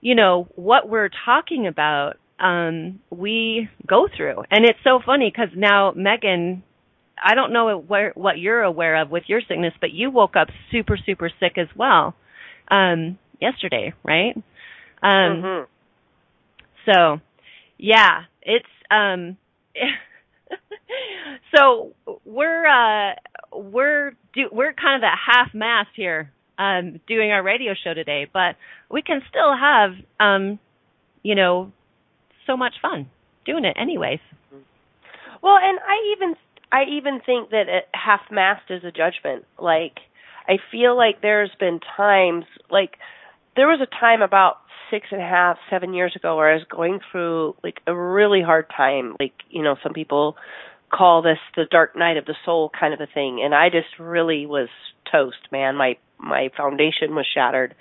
you 0.00 0.14
know, 0.14 0.48
what 0.54 0.88
we're 0.88 1.10
talking 1.24 1.66
about, 1.66 2.16
um, 2.38 3.00
we 3.10 3.68
go 3.86 4.08
through. 4.14 4.42
And 4.50 4.64
it's 4.64 4.78
so 4.84 5.00
funny 5.04 5.30
because 5.34 5.50
now, 5.56 5.92
Megan, 5.96 6.62
I 7.24 7.34
don't 7.34 7.52
know 7.52 7.78
where, 7.78 8.12
what 8.14 8.38
you're 8.38 8.62
aware 8.62 9.00
of 9.00 9.10
with 9.10 9.24
your 9.26 9.40
sickness, 9.40 9.74
but 9.80 9.92
you 9.92 10.10
woke 10.10 10.36
up 10.36 10.48
super, 10.70 10.96
super 10.96 11.30
sick 11.40 11.56
as 11.56 11.68
well 11.76 12.14
um, 12.68 13.18
yesterday, 13.40 13.94
right? 14.02 14.36
Um, 15.02 15.42
mm-hmm. 15.42 15.64
So, 16.90 17.20
yeah, 17.78 18.22
it's 18.42 18.66
um, 18.90 19.36
so 21.56 21.92
we're 22.24 22.66
uh, 22.66 23.14
we're 23.52 24.12
do, 24.34 24.48
we're 24.50 24.72
kind 24.72 25.02
of 25.02 25.06
at 25.06 25.16
half 25.26 25.54
mast 25.54 25.90
here 25.94 26.32
um, 26.58 27.00
doing 27.06 27.30
our 27.30 27.42
radio 27.42 27.74
show 27.82 27.94
today, 27.94 28.26
but 28.32 28.56
we 28.90 29.02
can 29.02 29.22
still 29.28 29.56
have, 29.56 29.92
um, 30.20 30.58
you 31.22 31.34
know, 31.34 31.72
so 32.46 32.56
much 32.56 32.74
fun 32.80 33.08
doing 33.44 33.64
it 33.64 33.76
anyways. 33.78 34.20
Well, 35.42 35.56
and 35.60 35.78
I 35.78 36.14
even 36.16 36.36
I 36.72 36.84
even 36.90 37.20
think 37.24 37.50
that 37.50 37.68
it 37.68 37.88
half 37.92 38.22
mast 38.30 38.70
is 38.70 38.82
a 38.82 38.90
judgment. 38.90 39.44
Like 39.58 39.98
I 40.48 40.56
feel 40.70 40.96
like 40.96 41.20
there's 41.22 41.50
been 41.60 41.80
times 41.96 42.44
like 42.70 42.96
there 43.54 43.68
was 43.68 43.80
a 43.80 44.00
time 44.00 44.22
about 44.22 44.56
six 44.90 45.06
and 45.10 45.20
a 45.20 45.24
half, 45.24 45.58
seven 45.70 45.94
years 45.94 46.14
ago 46.16 46.36
where 46.36 46.50
I 46.50 46.54
was 46.54 46.64
going 46.70 47.00
through 47.10 47.56
like 47.62 47.80
a 47.86 47.94
really 47.94 48.42
hard 48.42 48.66
time. 48.74 49.16
Like, 49.20 49.34
you 49.50 49.62
know, 49.62 49.76
some 49.82 49.92
people 49.92 50.36
call 50.92 51.22
this 51.22 51.38
the 51.56 51.64
dark 51.70 51.96
night 51.96 52.16
of 52.16 52.26
the 52.26 52.34
soul 52.44 52.70
kind 52.78 52.92
of 52.92 53.00
a 53.00 53.06
thing. 53.06 53.40
And 53.44 53.54
I 53.54 53.68
just 53.68 53.98
really 53.98 54.46
was 54.46 54.68
toast, 55.10 55.50
man. 55.50 55.76
My 55.76 55.96
my 56.18 56.50
foundation 56.56 57.14
was 57.14 57.26
shattered 57.32 57.74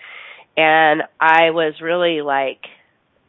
and 0.58 1.04
I 1.20 1.52
was 1.52 1.76
really 1.82 2.22
like 2.22 2.66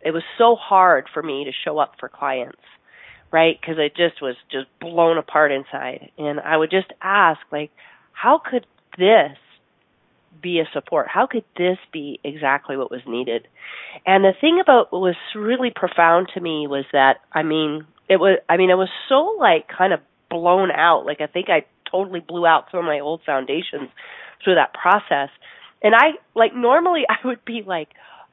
it 0.05 0.11
was 0.11 0.23
so 0.39 0.57
hard 0.57 1.07
for 1.13 1.23
me 1.23 1.45
to 1.45 1.53
show 1.65 1.79
up 1.79 1.95
for 2.01 2.09
clients 2.09 2.59
right? 3.33 3.59
Because 3.61 3.77
it 3.79 3.97
just 3.97 4.23
was 4.23 4.37
just 4.51 4.67
blown 4.81 5.19
apart 5.19 5.51
inside. 5.51 6.11
And 6.19 6.39
I 6.39 6.57
would 6.57 6.71
just 6.71 6.93
ask 7.03 7.41
like 7.51 7.71
how 8.13 8.39
could 8.39 8.67
this 8.99 9.37
be 10.41 10.61
a 10.61 10.69
support? 10.73 11.09
How 11.09 11.27
could 11.27 11.45
this 11.57 11.79
be 11.93 12.21
exactly 12.23 12.77
what 12.77 12.91
was 12.91 13.01
needed? 13.07 13.49
And 14.07 14.25
the 14.25 14.33
thing 14.39 14.61
about 14.61 14.93
what 14.93 15.01
was 15.01 15.17
really 15.35 15.73
profound 15.75 16.29
to 16.35 16.41
me 16.41 16.67
was 16.67 16.85
that 16.93 17.21
I 17.33 17.43
mean 17.43 17.87
it 18.09 18.17
was 18.17 18.39
I 18.49 18.57
mean 18.57 18.71
it 18.71 18.77
was 18.77 18.91
so 19.09 19.37
like 19.39 19.67
kind 19.69 19.93
of 19.93 20.01
blown 20.31 20.71
out. 20.71 21.05
Like 21.07 21.21
I 21.21 21.27
think 21.27 21.49
I 21.49 21.65
totally 21.91 22.21
blew 22.21 22.47
out 22.47 22.67
some 22.71 22.81
of 22.81 22.87
my 22.87 23.01
old 23.01 23.23
foundations 23.25 23.89
through 24.45 24.57
that 24.57 24.75
process. 24.75 25.31
And 25.83 25.95
I 25.95 26.19
like 26.35 26.55
normally 26.55 27.03
I 27.09 27.27
would 27.27 27.45
be 27.45 27.63
like 27.67 27.89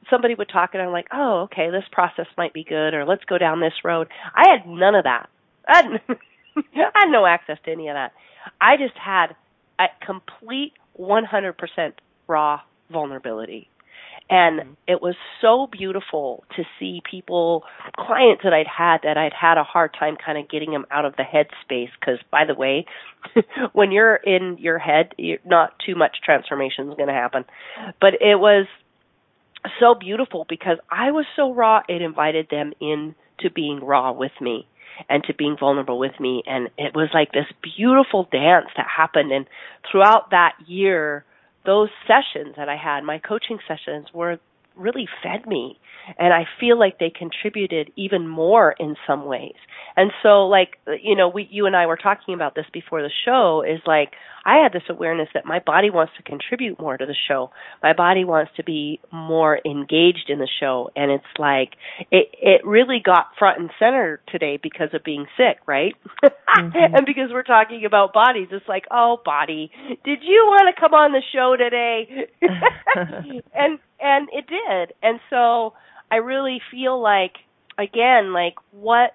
somebody 0.08 0.34
would 0.34 0.48
talk 0.48 0.70
and 0.72 0.82
I'm 0.82 0.92
like, 0.92 1.08
"Oh, 1.12 1.42
okay, 1.42 1.70
this 1.70 1.84
process 1.92 2.26
might 2.36 2.52
be 2.52 2.64
good 2.64 2.94
or 2.94 3.04
let's 3.04 3.24
go 3.24 3.38
down 3.38 3.60
this 3.60 3.84
road." 3.84 4.08
I 4.34 4.50
had 4.50 4.66
none 4.66 4.94
of 4.94 5.04
that. 5.04 5.28
I 5.68 5.76
had, 5.76 6.00
I 6.56 6.90
had 6.94 7.10
no 7.10 7.26
access 7.26 7.58
to 7.64 7.72
any 7.72 7.88
of 7.88 7.94
that. 7.94 8.12
I 8.60 8.76
just 8.76 8.96
had 8.96 9.34
a 9.78 9.86
complete 10.04 10.72
100% 10.98 11.92
raw 12.26 12.60
vulnerability. 12.90 13.68
And 14.28 14.60
mm-hmm. 14.60 14.72
it 14.86 15.02
was 15.02 15.16
so 15.40 15.68
beautiful 15.70 16.44
to 16.56 16.62
see 16.78 17.02
people, 17.08 17.64
clients 17.96 18.42
that 18.44 18.52
I'd 18.52 18.68
had 18.68 18.98
that 19.02 19.18
I'd 19.18 19.32
had 19.32 19.58
a 19.58 19.64
hard 19.64 19.94
time 19.98 20.16
kind 20.24 20.38
of 20.38 20.48
getting 20.48 20.70
them 20.70 20.86
out 20.90 21.04
of 21.04 21.16
the 21.16 21.24
head 21.24 21.46
space. 21.62 21.90
Because, 21.98 22.20
by 22.30 22.44
the 22.44 22.54
way, 22.54 22.86
when 23.72 23.90
you're 23.90 24.14
in 24.14 24.56
your 24.58 24.78
head, 24.78 25.14
you're 25.18 25.38
not 25.44 25.74
too 25.84 25.96
much 25.96 26.18
transformation 26.24 26.88
is 26.88 26.96
going 26.96 27.08
to 27.08 27.14
happen. 27.14 27.44
But 28.00 28.14
it 28.20 28.38
was 28.38 28.66
so 29.78 29.94
beautiful 29.94 30.46
because 30.48 30.78
I 30.90 31.10
was 31.10 31.26
so 31.36 31.52
raw, 31.52 31.82
it 31.88 32.02
invited 32.02 32.48
them 32.50 32.72
in 32.80 33.14
to 33.40 33.50
being 33.50 33.80
raw 33.82 34.12
with 34.12 34.32
me 34.40 34.66
and 35.08 35.24
to 35.24 35.34
being 35.34 35.56
vulnerable 35.58 35.98
with 35.98 36.18
me. 36.20 36.42
And 36.46 36.68
it 36.76 36.94
was 36.94 37.08
like 37.14 37.32
this 37.32 37.46
beautiful 37.62 38.28
dance 38.30 38.66
that 38.76 38.86
happened. 38.94 39.32
And 39.32 39.46
throughout 39.90 40.30
that 40.30 40.54
year, 40.66 41.24
those 41.64 41.88
sessions 42.06 42.54
that 42.56 42.68
I 42.68 42.76
had, 42.76 43.04
my 43.04 43.18
coaching 43.18 43.58
sessions 43.66 44.08
were 44.12 44.38
really 44.80 45.06
fed 45.22 45.46
me 45.46 45.78
and 46.18 46.32
I 46.32 46.44
feel 46.58 46.78
like 46.78 46.98
they 46.98 47.10
contributed 47.10 47.92
even 47.96 48.26
more 48.26 48.74
in 48.78 48.96
some 49.06 49.26
ways. 49.26 49.54
And 49.96 50.10
so 50.22 50.46
like 50.46 50.78
you 51.02 51.16
know, 51.16 51.28
we 51.28 51.48
you 51.50 51.66
and 51.66 51.76
I 51.76 51.86
were 51.86 51.96
talking 51.96 52.34
about 52.34 52.54
this 52.54 52.66
before 52.72 53.02
the 53.02 53.10
show 53.24 53.62
is 53.62 53.80
like 53.86 54.12
I 54.44 54.62
had 54.62 54.72
this 54.72 54.88
awareness 54.88 55.28
that 55.34 55.44
my 55.44 55.58
body 55.58 55.90
wants 55.90 56.14
to 56.16 56.22
contribute 56.22 56.80
more 56.80 56.96
to 56.96 57.04
the 57.04 57.16
show. 57.28 57.50
My 57.82 57.92
body 57.92 58.24
wants 58.24 58.52
to 58.56 58.64
be 58.64 59.00
more 59.12 59.60
engaged 59.64 60.30
in 60.30 60.38
the 60.38 60.48
show 60.60 60.90
and 60.96 61.10
it's 61.10 61.24
like 61.38 61.72
it 62.10 62.28
it 62.40 62.64
really 62.64 63.00
got 63.04 63.26
front 63.38 63.60
and 63.60 63.70
center 63.78 64.20
today 64.28 64.58
because 64.62 64.88
of 64.94 65.04
being 65.04 65.26
sick, 65.36 65.58
right? 65.66 65.94
Mm-hmm. 66.24 66.76
and 66.96 67.06
because 67.06 67.30
we're 67.30 67.42
talking 67.42 67.84
about 67.84 68.12
bodies, 68.12 68.48
it's 68.50 68.68
like, 68.68 68.84
"Oh, 68.90 69.18
body, 69.24 69.70
did 70.04 70.20
you 70.22 70.44
want 70.46 70.74
to 70.74 70.80
come 70.80 70.94
on 70.94 71.12
the 71.12 71.22
show 71.32 71.56
today?" 71.56 72.28
and 73.54 73.78
and 74.02 74.28
it 74.32 74.46
did. 74.46 74.94
And 75.02 75.20
so 75.30 75.74
I 76.10 76.16
really 76.16 76.60
feel 76.70 77.00
like 77.00 77.32
again, 77.78 78.32
like 78.32 78.54
what 78.72 79.14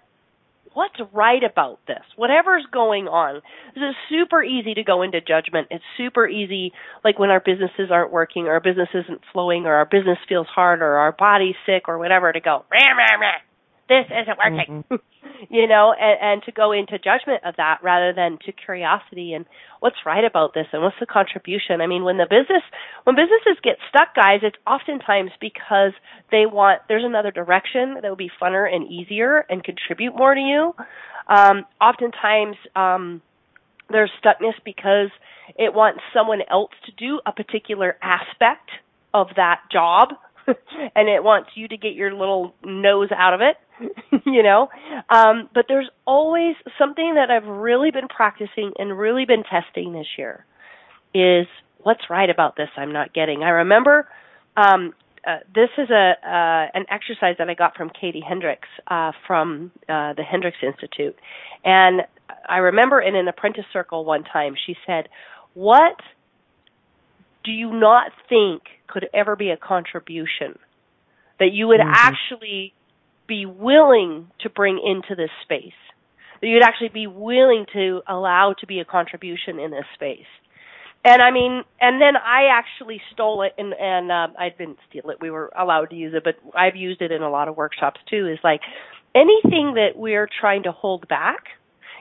what's 0.74 1.00
right 1.14 1.42
about 1.44 1.80
this? 1.88 2.04
Whatever's 2.18 2.66
going 2.72 3.08
on. 3.08 3.42
This 3.74 3.82
is 3.82 3.96
super 4.10 4.44
easy 4.44 4.74
to 4.74 4.84
go 4.84 5.02
into 5.02 5.22
judgment. 5.22 5.68
It's 5.72 5.84
super 5.98 6.28
easy 6.28 6.74
like 7.04 7.18
when 7.18 7.30
our 7.30 7.40
businesses 7.40 7.90
aren't 7.92 8.12
working 8.12 8.48
or 8.48 8.54
our 8.54 8.60
business 8.60 8.90
isn't 8.94 9.22
flowing 9.32 9.66
or 9.66 9.76
our 9.76 9.86
business 9.86 10.18
feels 10.28 10.48
hard 10.48 10.82
or 10.82 10.98
our 10.98 11.14
body's 11.14 11.56
sick 11.66 11.88
or 11.88 11.98
whatever 11.98 12.32
to 12.32 12.40
go, 12.40 12.66
rah, 12.72 12.94
rah, 12.98 13.20
rah. 13.20 13.55
This 13.88 14.06
isn't 14.10 14.38
working. 14.38 14.84
Mhm. 14.90 15.00
you 15.50 15.68
know, 15.68 15.94
and, 15.94 16.18
and 16.22 16.44
to 16.44 16.52
go 16.52 16.72
into 16.72 16.98
judgment 16.98 17.44
of 17.46 17.56
that 17.58 17.80
rather 17.84 18.14
than 18.14 18.38
to 18.46 18.52
curiosity 18.52 19.34
and 19.34 19.46
what's 19.80 19.98
right 20.06 20.24
about 20.24 20.54
this 20.54 20.68
and 20.72 20.82
what's 20.82 20.96
the 21.00 21.06
contribution. 21.06 21.82
I 21.82 21.88
mean, 21.88 22.04
when 22.04 22.18
the 22.18 22.26
business, 22.30 22.64
when 23.04 23.16
businesses 23.16 23.60
get 23.64 23.78
stuck, 23.90 24.16
guys, 24.16 24.40
it's 24.44 24.58
oftentimes 24.66 25.32
because 25.40 25.92
they 26.32 26.46
want, 26.46 26.82
there's 26.88 27.06
another 27.06 27.32
direction 27.32 27.96
that 28.02 28.10
would 28.10 28.18
be 28.18 28.32
funner 28.42 28.72
and 28.72 28.92
easier 28.92 29.46
and 29.50 29.64
contribute 29.64 30.16
more 30.16 30.34
to 30.34 30.42
you. 30.42 30.74
Um, 31.28 31.66
oftentimes, 31.82 32.56
um, 32.76 33.22
there's 33.90 34.12
stuckness 34.24 34.54
because 34.64 35.10
it 35.58 35.74
wants 35.74 36.02
someone 36.14 36.42
else 36.50 36.72
to 36.86 36.92
do 36.94 37.20
a 37.26 37.32
particular 37.32 37.98
aspect 38.02 38.70
of 39.14 39.28
that 39.36 39.62
job 39.72 40.10
and 40.48 41.10
it 41.10 41.24
wants 41.24 41.50
you 41.56 41.68
to 41.68 41.78
get 41.78 41.94
your 41.94 42.14
little 42.14 42.54
nose 42.64 43.10
out 43.16 43.34
of 43.34 43.42
it, 43.42 43.58
you 44.26 44.44
know. 44.44 44.70
Um, 45.10 45.50
but 45.54 45.66
there's 45.68 45.90
always 46.06 46.56
something 46.78 47.16
that 47.16 47.32
I've 47.32 47.48
really 47.48 47.92
been 47.92 48.08
practicing 48.08 48.72
and 48.78 48.98
really 48.98 49.26
been 49.26 49.44
testing 49.44 49.94
this 49.94 50.08
year 50.18 50.46
is 51.14 51.48
what's 51.80 52.10
right 52.10 52.30
about 52.30 52.56
this 52.56 52.70
I'm 52.78 52.92
not 52.92 53.14
getting. 53.14 53.44
I 53.44 53.50
remember 53.50 54.08
um, 54.58 54.94
uh, 55.28 55.38
this 55.54 55.70
is 55.78 55.90
a 55.90 56.14
uh, 56.24 56.78
an 56.78 56.86
exercise 56.90 57.36
that 57.40 57.50
I 57.50 57.54
got 57.56 57.76
from 57.76 57.90
Katie 57.90 58.24
Hendricks 58.28 58.70
uh, 58.88 59.12
from 59.28 59.72
uh, 59.90 60.14
the 60.14 60.24
Hendricks 60.24 60.58
Institute, 60.62 61.16
and 61.64 62.02
I 62.48 62.58
remember 62.58 63.02
in 63.02 63.16
an 63.16 63.28
apprentice 63.28 63.66
circle 63.74 64.06
one 64.06 64.24
time 64.24 64.56
she 64.68 64.76
said, 64.86 65.10
"What 65.54 66.00
do 67.44 67.52
you 67.52 67.72
not 67.74 68.12
think 68.30 68.64
could 68.88 69.08
ever 69.14 69.36
be 69.36 69.50
a 69.50 69.58
contribution 69.58 70.60
that 71.40 71.52
you 71.52 71.68
would 71.68 71.80
Mhm. 71.80 71.92
actually 71.94 72.74
be 73.28 73.46
willing 73.46 74.28
to 74.42 74.50
bring 74.50 74.80
into 74.84 75.16
this 75.16 75.32
space? 75.44 75.74
That 76.42 76.48
you'd 76.48 76.64
actually 76.64 76.90
be 76.90 77.08
willing 77.08 77.66
to 77.74 78.02
allow 78.08 78.54
to 78.60 78.68
be 78.68 78.80
a 78.80 78.86
contribution 78.86 79.60
in 79.60 79.72
this 79.72 79.86
space? 79.96 80.28
And 81.04 81.22
I 81.22 81.30
mean, 81.30 81.64
and 81.80 82.02
then 82.02 82.18
I 82.18 82.48
actually 82.52 83.00
stole 83.14 83.44
it, 83.44 83.54
and 83.60 83.74
and 83.80 84.12
uh, 84.12 84.28
I 84.40 84.50
didn't 84.50 84.80
steal 84.90 85.12
it. 85.12 85.18
We 85.22 85.30
were 85.30 85.52
allowed 85.58 85.92
to 85.92 85.96
use 85.96 86.14
it, 86.16 86.24
but 86.24 86.36
I've 86.58 86.76
used 86.76 87.02
it 87.02 87.12
in 87.12 87.22
a 87.22 87.30
lot 87.30 87.48
of 87.48 87.56
workshops 87.56 88.02
too. 88.10 88.28
Is 88.28 88.40
like 88.44 88.62
anything 89.14 89.76
that 89.76 89.92
we're 89.96 90.28
trying 90.42 90.64
to 90.64 90.72
hold 90.72 91.08
back, 91.08 91.44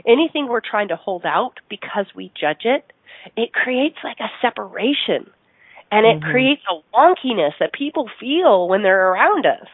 anything 0.06 0.48
we're 0.48 0.62
trying 0.62 0.88
to 0.88 0.96
hold 0.96 1.26
out 1.26 1.60
because 1.68 2.06
we 2.16 2.32
judge 2.38 2.64
it, 2.64 2.92
it 3.36 3.52
creates 3.52 3.96
like 4.02 4.20
a 4.20 4.30
separation, 4.40 5.30
and 5.92 6.06
it 6.06 6.20
Mhm. 6.20 6.30
creates 6.30 6.62
a 6.70 6.80
wonkiness 6.96 7.58
that 7.58 7.72
people 7.74 8.08
feel 8.18 8.68
when 8.68 8.82
they're 8.82 9.12
around 9.12 9.44
us, 9.44 9.68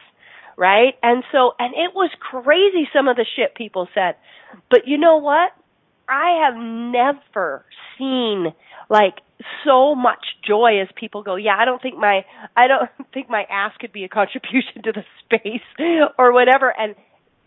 right? 0.61 0.93
And 1.01 1.23
so, 1.31 1.53
and 1.57 1.73
it 1.73 1.95
was 1.95 2.11
crazy 2.19 2.87
some 2.93 3.07
of 3.07 3.15
the 3.15 3.25
shit 3.35 3.55
people 3.55 3.87
said, 3.95 4.13
but 4.69 4.81
you 4.85 4.99
know 4.99 5.17
what? 5.17 5.49
I 6.07 6.45
have 6.45 6.53
never 6.55 7.65
seen 7.97 8.53
like 8.87 9.15
so 9.65 9.95
much 9.95 10.23
joy 10.47 10.79
as 10.79 10.87
people 10.95 11.23
go, 11.23 11.35
yeah, 11.35 11.55
I 11.57 11.65
don't 11.65 11.81
think 11.81 11.97
my 11.97 12.25
I 12.55 12.67
don't 12.67 12.91
think 13.13 13.27
my 13.27 13.43
ass 13.49 13.71
could 13.79 13.91
be 13.91 14.03
a 14.03 14.07
contribution 14.07 14.83
to 14.83 14.91
the 14.91 15.03
space 15.25 15.65
or 16.19 16.31
whatever 16.31 16.71
and 16.77 16.93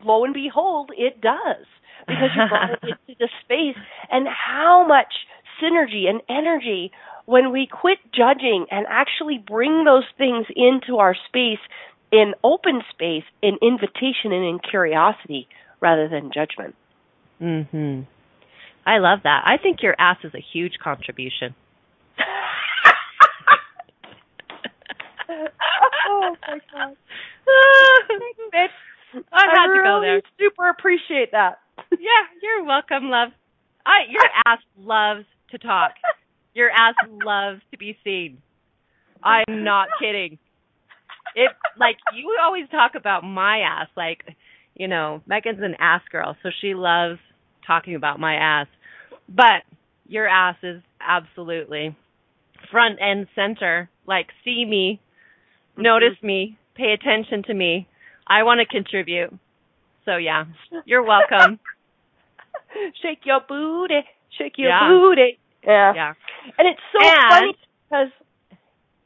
lo 0.05 0.25
and 0.25 0.35
behold, 0.35 0.91
it 0.99 1.21
does. 1.21 1.67
Because 2.09 2.31
you 2.35 2.49
brought 2.49 2.71
it 2.73 2.81
into 2.83 3.19
the 3.21 3.29
space 3.45 3.81
and 4.11 4.27
how 4.27 4.85
much 4.87 5.15
synergy 5.63 6.09
and 6.09 6.21
energy 6.29 6.91
when 7.27 7.53
we 7.53 7.67
quit 7.67 7.99
judging 8.13 8.67
and 8.71 8.87
actually 8.91 9.39
bring 9.39 9.85
those 9.85 10.05
things 10.19 10.47
into 10.55 10.99
our 10.99 11.15
space 11.29 11.61
in 12.15 12.33
open 12.45 12.81
space, 12.91 13.25
in 13.43 13.59
invitation 13.61 14.31
and 14.33 14.45
in 14.45 14.59
curiosity 14.61 15.49
rather 15.81 16.09
than 16.09 16.31
judgment. 16.33 16.77
Mhm. 17.43 18.07
I 18.87 18.99
love 18.99 19.25
that. 19.25 19.43
I 19.45 19.57
think 19.57 19.83
your 19.83 19.97
ass 19.99 20.19
is 20.23 20.33
a 20.35 20.41
huge 20.41 20.79
contribution. 20.79 21.57
oh 25.29 26.37
my 26.47 26.61
god. 26.73 26.97
Bitch. 28.55 28.69
I 29.33 29.47
had 29.55 29.67
to 29.69 29.83
go 29.83 30.01
really 30.01 30.07
there. 30.07 30.23
Super 30.39 30.69
appreciate 30.69 31.33
that. 31.33 31.59
Yeah, 31.93 32.25
you're 32.43 32.65
welcome, 32.65 33.11
love. 33.11 33.31
I 33.87 34.05
your 34.09 34.23
ass 34.47 34.61
loves 34.79 35.25
to 35.51 35.59
talk. 35.59 35.93
Your 36.55 36.71
ass 36.71 36.95
loves 37.25 37.61
to 37.73 37.79
be 37.79 37.97
seen. 38.05 38.39
I'm 39.23 39.65
not 39.65 39.89
kidding. 40.01 40.39
It 41.35 41.51
like 41.79 41.97
you 42.15 42.37
always 42.43 42.69
talk 42.71 42.93
about 42.95 43.25
my 43.25 43.59
ass 43.61 43.89
like, 43.97 44.23
you 44.75 44.89
know, 44.89 45.23
Megan's 45.27 45.63
an 45.63 45.75
ass 45.79 46.03
girl, 46.11 46.37
so 46.43 46.51
she 46.61 46.75
loves 46.75 47.19
talking 47.67 47.95
about 47.95 48.21
my 48.21 48.35
ass. 48.35 48.67
But 49.29 49.63
your 50.07 50.29
ass 50.29 50.57
is 50.63 50.83
absolutely 51.01 51.97
front 52.71 52.99
and 53.01 53.27
center. 53.35 53.89
Like 54.07 54.29
see 54.45 54.65
me, 54.65 55.01
mm-hmm. 55.73 55.83
notice 55.83 56.23
me, 56.23 56.57
pay 56.75 56.93
attention 56.93 57.43
to 57.45 57.55
me. 57.55 57.89
I 58.27 58.43
want 58.43 58.61
to 58.61 58.67
contribute. 58.67 59.33
So 60.05 60.17
yeah, 60.17 60.45
you're 60.85 61.03
welcome. 61.03 61.59
shake 63.03 63.21
your 63.25 63.41
booty, 63.49 64.01
shake 64.39 64.55
your 64.59 64.71
Yeah. 64.71 64.89
booty. 64.89 65.39
Yeah. 65.67 65.93
Yeah. 65.95 66.13
And 66.59 66.69
it's 66.69 66.81
so 66.93 67.07
And- 67.07 67.31
funny 67.31 67.57
because 67.89 68.13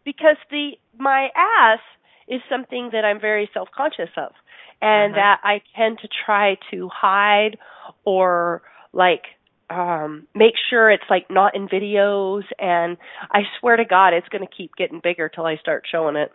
because 0.05 0.37
the 0.51 0.73
my 0.99 1.29
ass 1.37 1.81
is 2.29 2.41
something 2.51 2.91
that 2.93 3.05
I'm 3.05 3.21
very 3.21 3.51
self 3.55 3.69
conscious 3.77 4.11
of, 4.17 4.33
and 4.81 5.15
Uh-huh. 5.15 5.19
that 5.19 5.41
I 5.43 5.63
tend 5.77 5.99
to 6.03 6.09
try 6.27 6.57
to 6.71 6.89
hide 6.93 7.59
or 8.05 8.63
like 8.93 9.23
um 9.71 10.27
make 10.35 10.55
sure 10.71 10.91
it's 10.91 11.05
like 11.11 11.27
not 11.31 11.55
in 11.55 11.69
videos 11.69 12.45
and 12.59 12.97
I 13.31 13.41
swear 13.61 13.77
to 13.77 13.85
God 13.85 14.15
it's 14.15 14.29
going 14.29 14.47
to 14.47 14.55
keep 14.55 14.75
getting 14.77 15.01
bigger 15.03 15.29
till 15.29 15.45
I 15.45 15.57
start 15.57 15.85
showing 15.91 16.17
it. 16.17 16.33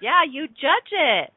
Yeah, 0.00 0.22
you 0.30 0.48
judge 0.48 0.92
it. 0.92 1.32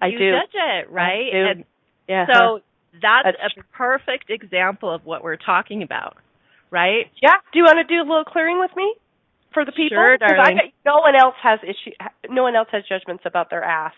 I 0.00 0.10
you 0.10 0.18
do. 0.18 0.30
judge 0.30 0.54
it, 0.54 0.90
right? 0.90 1.32
And 1.32 1.64
Yeah. 2.08 2.26
so 2.26 2.60
that's, 3.00 3.24
That's 3.24 3.56
a 3.58 3.62
perfect 3.76 4.30
example 4.30 4.92
of 4.92 5.04
what 5.04 5.22
we're 5.22 5.36
talking 5.36 5.82
about, 5.82 6.16
right? 6.70 7.06
yeah, 7.22 7.34
do 7.52 7.58
you 7.58 7.64
want 7.64 7.78
to 7.78 7.84
do 7.94 8.00
a 8.00 8.06
little 8.08 8.24
clearing 8.24 8.58
with 8.58 8.70
me 8.76 8.94
for 9.52 9.64
the 9.64 9.72
people? 9.72 9.96
Sure, 9.96 10.14
I 10.14 10.16
darling. 10.16 10.56
bet 10.56 10.72
no 10.84 10.98
one 10.98 11.16
else 11.16 11.34
has 11.42 11.60
issue 11.62 11.92
no 12.28 12.42
one 12.42 12.56
else 12.56 12.68
has 12.72 12.84
judgments 12.88 13.24
about 13.26 13.50
their 13.50 13.62
ass. 13.64 13.94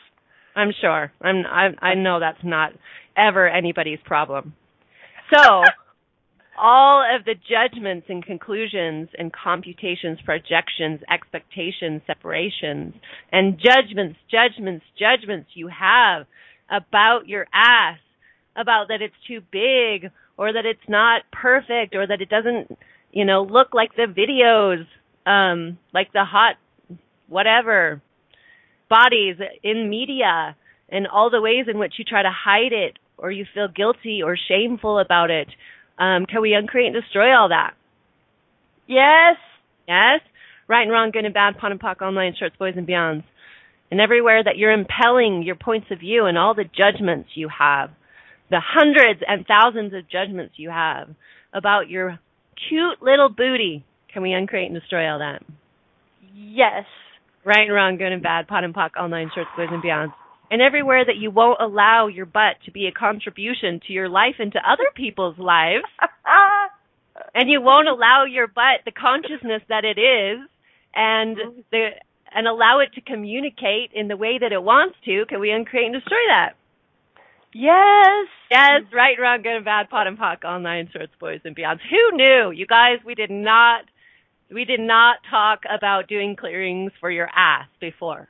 I'm 0.55 0.73
sure. 0.81 1.13
I'm 1.21 1.45
I 1.47 1.71
I 1.81 1.95
know 1.95 2.21
that's 2.21 2.45
not 2.45 2.73
ever 3.17 3.49
anybody's 3.49 3.99
problem. 4.05 4.55
So, 5.33 5.63
all 6.59 7.03
of 7.03 7.25
the 7.25 7.35
judgments 7.35 8.07
and 8.09 8.25
conclusions 8.25 9.09
and 9.19 9.33
computations, 9.33 10.19
projections, 10.25 11.01
expectations, 11.11 12.03
separations, 12.07 12.95
and 13.33 13.59
judgments, 13.59 14.19
judgments, 14.31 14.85
judgments 14.99 15.51
you 15.55 15.69
have 15.69 16.27
about 16.71 17.27
your 17.27 17.47
ass, 17.53 17.99
about 18.57 18.89
that 18.89 19.01
it's 19.01 19.15
too 19.27 19.41
big 19.51 20.11
or 20.37 20.53
that 20.53 20.67
it's 20.67 20.89
not 20.89 21.23
perfect 21.33 21.95
or 21.95 22.07
that 22.07 22.21
it 22.21 22.29
doesn't, 22.29 22.79
you 23.11 23.25
know, 23.25 23.43
look 23.43 23.75
like 23.75 23.95
the 23.97 24.07
videos, 24.07 24.87
um, 25.27 25.79
like 25.93 26.13
the 26.13 26.25
hot 26.25 26.57
whatever 27.29 28.03
bodies 28.89 29.37
in 29.63 29.89
media 29.89 30.55
and 30.89 31.07
all 31.07 31.31
the 31.31 31.41
ways 31.41 31.67
in 31.69 31.79
which 31.79 31.95
you 31.99 32.05
try 32.05 32.23
to 32.23 32.31
hide 32.31 32.73
it 32.73 32.99
or 33.17 33.31
you 33.31 33.47
feel 33.55 33.69
guilty 33.69 34.23
or 34.23 34.37
shameful 34.37 34.99
about 34.99 35.31
it. 35.31 35.49
Um, 35.99 36.27
can 36.27 36.43
we 36.43 36.55
uncreate 36.55 36.93
and 36.93 37.03
destroy 37.03 37.35
all 37.35 37.49
that? 37.49 37.75
Yes. 38.87 39.37
Yes? 39.89 40.21
Right 40.69 40.83
and 40.83 40.91
wrong, 40.91 41.11
good 41.13 41.25
and 41.25 41.35
bad, 41.35 41.57
POD 41.59 41.73
and 41.73 41.81
POC, 41.81 42.03
online, 42.03 42.35
shorts, 42.39 42.57
boys 42.59 42.75
and 42.77 42.87
beyonds. 42.87 43.25
And 43.91 44.01
everywhere 44.01 44.43
that 44.43 44.57
you're 44.57 44.73
impelling 44.73 45.43
your 45.43 45.57
points 45.57 45.89
of 45.91 46.01
view 46.01 46.25
and 46.27 46.39
all 46.39 46.55
the 46.55 46.65
judgments 46.65 47.31
you 47.35 47.49
have, 47.49 47.91
the 48.51 48.61
hundreds 48.63 49.21
and 49.27 49.47
thousands 49.47 49.93
of 49.95 50.11
judgments 50.11 50.55
you 50.57 50.71
have 50.71 51.09
about 51.53 51.89
your 51.89 52.19
cute 52.69 53.03
little 53.03 53.29
booty. 53.29 53.85
Can 54.13 54.23
we 54.23 54.33
uncreate 54.33 54.71
and 54.71 54.79
destroy 54.79 55.11
all 55.11 55.19
that? 55.21 55.43
Yes. 56.35 56.85
Right 57.45 57.63
and 57.63 57.73
wrong, 57.73 57.97
good 57.97 58.13
and 58.13 58.23
bad, 58.23 58.47
POD 58.47 58.65
and 58.65 58.75
POC, 58.75 58.91
all 58.97 59.09
nine 59.09 59.31
shorts, 59.35 59.51
boys 59.57 59.69
and 59.71 59.83
beyonds. 59.83 60.13
And 60.51 60.61
everywhere 60.61 61.05
that 61.05 61.17
you 61.17 61.31
won't 61.31 61.61
allow 61.61 62.09
your 62.09 62.27
butt 62.27 62.57
to 62.67 62.71
be 62.71 62.87
a 62.87 62.93
contribution 62.93 63.81
to 63.87 63.93
your 63.93 64.09
life 64.09 64.37
and 64.39 64.53
to 64.53 64.59
other 64.59 64.85
people's 64.95 65.39
lives, 65.39 65.85
and 67.35 67.49
you 67.49 67.61
won't 67.63 67.89
allow 67.89 68.25
your 68.25 68.47
butt 68.47 68.85
the 68.85 68.93
consciousness 68.93 69.63
that 69.69 69.85
it 69.85 69.99
is, 69.99 70.47
and 70.95 71.37
the 71.71 71.91
and 72.35 72.47
allow 72.47 72.81
it 72.81 72.95
to 72.95 73.01
communicate 73.01 73.91
in 73.95 74.09
the 74.09 74.17
way 74.17 74.39
that 74.39 74.53
it 74.53 74.63
wants 74.63 74.97
to. 75.05 75.25
Can 75.29 75.41
we 75.41 75.51
uncreate 75.51 75.87
and 75.87 75.95
destroy 75.95 76.25
that? 76.29 76.53
yes. 77.55 78.29
Yes, 78.51 78.83
right, 78.93 79.17
and 79.17 79.23
wrong, 79.23 79.43
good 79.43 79.57
and 79.57 79.65
bad, 79.65 79.89
POD 79.89 80.07
and 80.07 80.19
POC, 80.19 80.45
all 80.45 80.61
nine 80.61 80.89
shorts, 80.93 81.13
boys 81.19 81.41
and 81.45 81.57
beyonds. 81.57 81.81
Who 81.89 82.17
knew? 82.17 82.51
You 82.51 82.67
guys, 82.67 82.99
we 83.05 83.15
did 83.15 83.31
not, 83.31 83.85
we 84.53 84.65
did 84.65 84.81
not 84.81 85.17
talk 85.31 85.61
about 85.71 86.09
doing 86.09 86.37
clearings 86.37 86.93
for 87.01 87.11
your 87.11 87.29
ass 87.35 87.67
before 87.81 88.29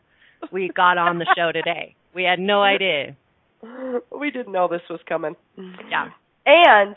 we 0.50 0.70
got 0.74 0.98
on 0.98 1.18
the 1.18 1.26
show 1.36 1.52
today. 1.52 1.94
We 2.14 2.24
had 2.24 2.38
no 2.38 2.62
idea. 2.62 3.16
we 4.10 4.30
didn't 4.30 4.52
know 4.52 4.68
this 4.68 4.82
was 4.90 5.00
coming. 5.08 5.36
Yeah. 5.56 6.08
And 6.44 6.96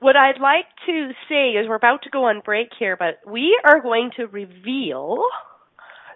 what 0.00 0.16
I'd 0.16 0.40
like 0.40 0.66
to 0.86 1.10
say 1.28 1.50
is 1.50 1.68
we're 1.68 1.74
about 1.76 2.02
to 2.02 2.10
go 2.10 2.24
on 2.24 2.40
break 2.44 2.68
here, 2.78 2.96
but 2.96 3.20
we 3.30 3.58
are 3.64 3.80
going 3.80 4.10
to 4.16 4.26
reveal 4.26 5.24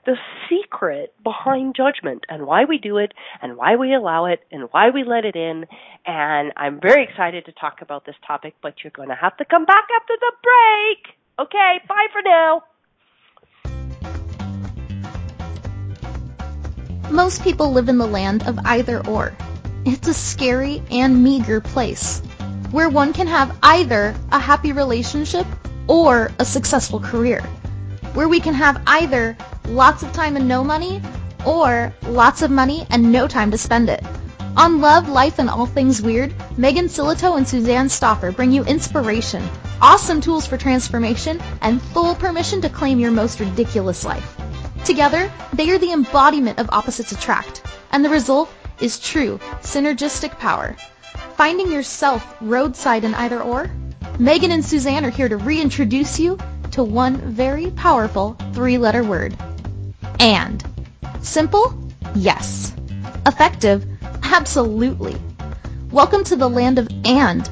the 0.07 0.15
secret 0.49 1.13
behind 1.23 1.75
judgment 1.77 2.25
and 2.29 2.47
why 2.47 2.65
we 2.65 2.79
do 2.79 2.97
it 2.97 3.13
and 3.43 3.57
why 3.57 3.77
we 3.77 3.95
allow 3.95 4.27
it 4.27 4.41
and 4.51 4.69
why 4.71 4.91
we 4.91 5.05
let 5.05 5.25
it 5.25 5.37
in. 5.37 5.67
And 6.07 6.53
I'm 6.57 6.81
very 6.81 7.05
excited 7.05 7.45
to 7.47 7.53
talk 7.53 7.83
about 7.83 8.07
this 8.07 8.15
topic, 8.27 8.55
but 8.63 8.75
you're 8.83 8.93
going 8.95 9.09
to 9.11 9.15
have 9.15 9.37
to 9.39 9.45
come 9.45 9.65
back 9.65 9.87
after 10.01 10.15
the 10.19 10.33
break. 10.43 11.18
Okay, 11.41 11.81
bye 11.89 12.07
for 12.13 12.21
now. 12.23 12.65
Most 17.11 17.45
people 17.45 17.73
live 17.73 17.89
in 17.89 17.97
the 17.97 18.07
land 18.07 18.47
of 18.49 18.59
either 18.65 19.07
or. 19.07 19.33
It's 19.85 20.09
a 20.09 20.15
scary 20.15 20.83
and 20.91 21.23
meager 21.23 21.61
place 21.61 22.21
where 22.73 22.89
one 22.89 23.13
can 23.13 23.29
have 23.29 23.57
either 23.63 24.17
a 24.33 24.39
happy 24.41 24.73
relationship 24.73 25.47
or 25.87 26.33
a 26.41 26.45
successful 26.45 26.99
career. 26.99 27.41
Where 28.15 28.29
we 28.29 28.41
can 28.41 28.55
have 28.55 28.83
either 28.87 29.37
lots 29.69 30.03
of 30.03 30.13
time 30.13 30.37
and 30.37 30.49
no 30.49 30.65
money 30.65 31.01
or 31.47 31.95
lots 32.03 32.43
of 32.43 32.51
money 32.51 32.85
and 32.91 33.13
no 33.13 33.29
time 33.29 33.53
to 33.53 33.59
spend 33.59 33.89
it. 33.89 34.05
On 34.59 34.81
Love, 34.81 35.09
Life, 35.09 35.39
and 35.39 35.49
All 35.49 35.67
Things 35.67 36.03
Weird, 36.03 36.35
Megan 36.59 36.87
Silito 36.87 37.37
and 37.37 37.47
Suzanne 37.47 37.87
Stoffer 37.87 38.35
bring 38.35 38.51
you 38.51 38.65
inspiration, 38.65 39.49
awesome 39.81 40.21
tools 40.21 40.49
for 40.49 40.57
transformation, 40.57 41.41
and 41.63 41.81
full 41.81 42.17
permission 42.17 42.61
to 42.63 42.69
claim 42.69 42.99
your 42.99 43.13
most 43.13 43.39
ridiculous 43.39 44.05
life. 44.05 44.37
Together, 44.85 45.31
they 45.53 45.71
are 45.71 45.79
the 45.79 45.93
embodiment 45.93 46.59
of 46.59 46.71
opposites 46.71 47.13
attract, 47.13 47.63
and 47.93 48.05
the 48.05 48.11
result 48.11 48.51
is 48.81 48.99
true 48.99 49.39
synergistic 49.63 50.37
power. 50.41 50.75
Finding 51.37 51.71
yourself 51.71 52.27
roadside 52.41 53.05
in 53.05 53.15
either 53.15 53.41
or? 53.41 53.71
Megan 54.19 54.51
and 54.51 54.65
Suzanne 54.65 55.05
are 55.05 55.11
here 55.11 55.29
to 55.29 55.37
reintroduce 55.37 56.19
you 56.19 56.37
to 56.73 56.83
one 56.83 57.17
very 57.17 57.71
powerful 57.71 58.37
three-letter 58.55 59.05
word. 59.05 59.37
And. 60.19 60.65
Simple? 61.23 61.79
Yes. 62.17 62.75
Effective? 63.25 63.87
Absolutely. 64.31 65.17
Welcome 65.91 66.23
to 66.25 66.37
the 66.37 66.51
land 66.51 66.79
of 66.79 66.87
and. 67.07 67.49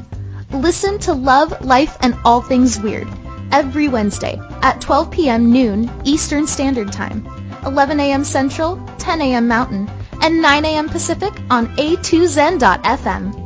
Listen 0.52 0.98
to 1.00 1.14
Love, 1.14 1.64
Life, 1.64 1.96
and 2.02 2.14
All 2.22 2.42
Things 2.42 2.78
Weird 2.78 3.08
every 3.50 3.88
Wednesday 3.88 4.38
at 4.60 4.82
12 4.82 5.10
p.m. 5.10 5.50
noon 5.50 5.90
Eastern 6.04 6.46
Standard 6.46 6.92
Time, 6.92 7.26
11 7.64 7.98
a.m. 7.98 8.24
Central, 8.24 8.76
10 8.98 9.22
a.m. 9.22 9.48
Mountain, 9.48 9.90
and 10.20 10.42
9 10.42 10.64
a.m. 10.66 10.88
Pacific 10.90 11.32
on 11.50 11.66
a2zen.fm. 11.76 13.45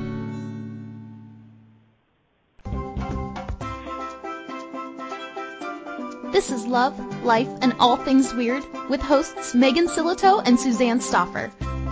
This 6.31 6.49
is 6.49 6.65
Love, 6.65 6.97
Life, 7.25 7.49
and 7.61 7.75
All 7.77 7.97
Things 7.97 8.33
Weird 8.33 8.63
with 8.89 9.01
hosts 9.01 9.53
Megan 9.53 9.89
Silito 9.89 10.41
and 10.45 10.57
Suzanne 10.57 11.01
Stoffer. 11.01 11.51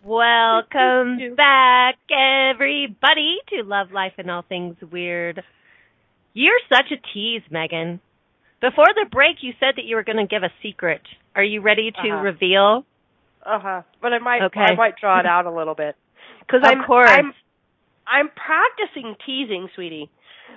Welcome 0.05 1.35
back, 1.37 1.97
everybody, 2.11 3.39
to 3.51 3.63
Love, 3.65 3.93
Life, 3.93 4.13
and 4.19 4.31
All 4.31 4.43
Things 4.43 4.77
Weird. 4.91 5.43
You're 6.35 6.59
such 6.73 6.87
a 6.93 6.97
tease, 7.13 7.43
Megan. 7.51 8.01
Before 8.61 8.87
the 8.95 9.07
break, 9.11 9.37
you 9.43 9.53
said 9.61 9.75
that 9.77 9.85
you 9.85 9.97
were 9.97 10.05
going 10.05 10.19
to 10.19 10.27
give 10.27 10.43
a 10.43 10.53
secret. 10.63 11.03
Are 11.35 11.45
you 11.45 11.61
ready 11.61 11.91
to 11.91 11.99
Uh-huh. 11.99 12.23
reveal? 12.23 12.85
Uh 13.45 13.59
huh. 13.59 13.83
But 14.03 14.13
I 14.13 14.19
might 14.19 14.43
Okay. 14.43 14.61
I 14.61 14.75
might 14.75 14.95
draw 15.01 15.21
it 15.21 15.27
out 15.27 15.47
a 15.47 15.51
little 15.51 15.75
bit 15.75 15.97
because 16.41 16.61
I'm 16.65 16.85
course. 16.85 17.09
I'm 17.11 17.35
I'm 18.07 18.29
practicing 18.31 19.17
teasing, 19.25 19.69
sweetie, 19.75 20.11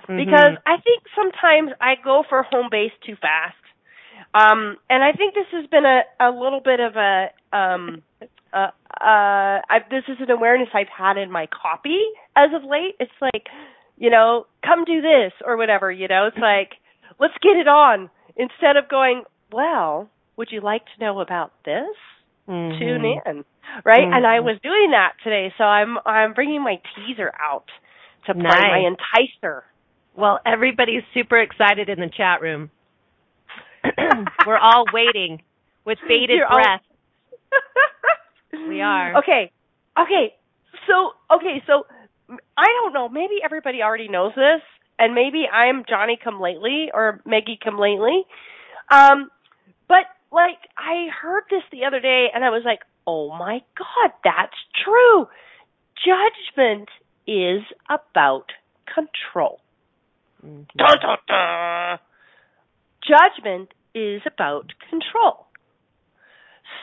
Mhm. 0.08 0.16
because 0.16 0.56
I 0.66 0.78
think 0.78 1.02
sometimes 1.14 1.72
I 1.80 1.96
go 1.96 2.22
for 2.28 2.42
home 2.42 2.68
base 2.70 2.92
too 3.04 3.16
fast. 3.16 3.56
Um, 4.34 4.78
and 4.88 5.02
I 5.02 5.12
think 5.12 5.34
this 5.34 5.46
has 5.52 5.66
been 5.66 5.84
a 5.84 6.02
a 6.20 6.30
little 6.30 6.60
bit 6.60 6.80
of 6.80 6.96
a 6.96 7.30
um 7.52 8.02
uh 8.52 8.70
uh 9.00 9.60
I, 9.68 9.80
this 9.90 10.04
is 10.08 10.16
an 10.20 10.30
awareness 10.30 10.68
I've 10.74 10.88
had 10.88 11.16
in 11.18 11.30
my 11.30 11.46
copy 11.46 12.00
as 12.36 12.50
of 12.54 12.64
late. 12.64 12.96
It's 13.00 13.12
like, 13.20 13.48
you 13.98 14.10
know, 14.10 14.46
come 14.64 14.84
do 14.84 15.00
this 15.02 15.32
or 15.44 15.56
whatever, 15.56 15.90
you 15.90 16.08
know. 16.08 16.26
It's 16.26 16.38
like, 16.38 16.72
let's 17.18 17.34
get 17.42 17.56
it 17.56 17.68
on 17.68 18.10
instead 18.36 18.76
of 18.76 18.88
going, 18.88 19.24
well, 19.52 20.08
would 20.36 20.50
you 20.50 20.60
like 20.60 20.84
to 20.86 21.04
know 21.04 21.20
about 21.20 21.52
this? 21.64 21.94
Mhm. 22.48 22.78
tune 22.78 23.04
in, 23.04 23.44
right? 23.84 24.02
And 24.04 24.26
I 24.26 24.38
Mhm. 24.40 24.44
was 24.44 24.58
doing 24.62 24.90
that 24.90 25.12
today, 25.22 25.52
so 25.58 25.64
I'm 25.64 25.98
I'm 26.04 26.32
bringing 26.34 26.62
my 26.62 26.80
teaser 26.94 27.32
out 27.40 27.70
to 28.26 28.34
play 28.34 28.42
Nice. 28.42 28.60
my 28.62 28.96
enticer. 28.96 29.62
Well, 30.14 30.40
everybody's 30.44 31.04
super 31.14 31.38
excited 31.38 31.88
in 31.88 32.00
the 32.00 32.08
chat 32.08 32.40
room. 32.42 32.70
We're 34.46 34.58
all 34.58 34.84
waiting 34.92 35.42
with 35.84 35.98
bated 36.08 36.36
You're 36.38 36.46
all- 36.46 36.56
breath. 36.62 36.82
We 38.68 38.82
are. 38.82 39.16
Okay, 39.18 39.50
okay. 39.98 40.34
So 40.86 41.12
okay, 41.30 41.62
so 41.66 41.86
I 42.56 42.66
don't 42.80 42.92
know. 42.92 43.08
Maybe 43.08 43.36
everybody 43.42 43.82
already 43.82 44.08
knows 44.08 44.34
this, 44.34 44.60
and 44.98 45.14
maybe 45.14 45.48
I'm 45.50 45.84
Johnny 45.88 46.18
come 46.22 46.38
lately 46.40 46.90
or 46.92 47.20
Maggie 47.24 47.58
come 47.62 47.78
lately. 47.78 48.24
Um, 48.90 49.30
but 49.30 49.41
like 50.32 50.58
I 50.76 51.08
heard 51.20 51.44
this 51.50 51.62
the 51.70 51.84
other 51.84 52.00
day, 52.00 52.28
and 52.34 52.44
I 52.44 52.50
was 52.50 52.62
like, 52.64 52.80
oh 53.06 53.30
my 53.36 53.60
god, 53.78 54.12
that's 54.24 54.56
true. 54.84 55.28
Judgment 56.04 56.88
is 57.26 57.62
about 57.88 58.46
control. 58.92 59.60
Mhm. 60.44 60.66
Dun, 60.76 60.98
dun, 61.00 61.18
dun. 61.28 61.98
Judgment 63.06 63.72
is 63.94 64.22
about 64.26 64.72
control. 64.90 65.46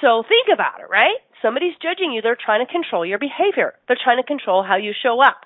so 0.01 0.23
think 0.27 0.47
about 0.53 0.79
it, 0.79 0.89
right? 0.89 1.17
Somebody's 1.41 1.73
judging 1.81 2.11
you. 2.13 2.21
They're 2.21 2.37
trying 2.39 2.65
to 2.65 2.71
control 2.71 3.05
your 3.05 3.17
behavior. 3.19 3.73
They're 3.87 3.97
trying 4.01 4.17
to 4.17 4.23
control 4.23 4.63
how 4.63 4.75
you 4.77 4.93
show 5.03 5.21
up. 5.21 5.45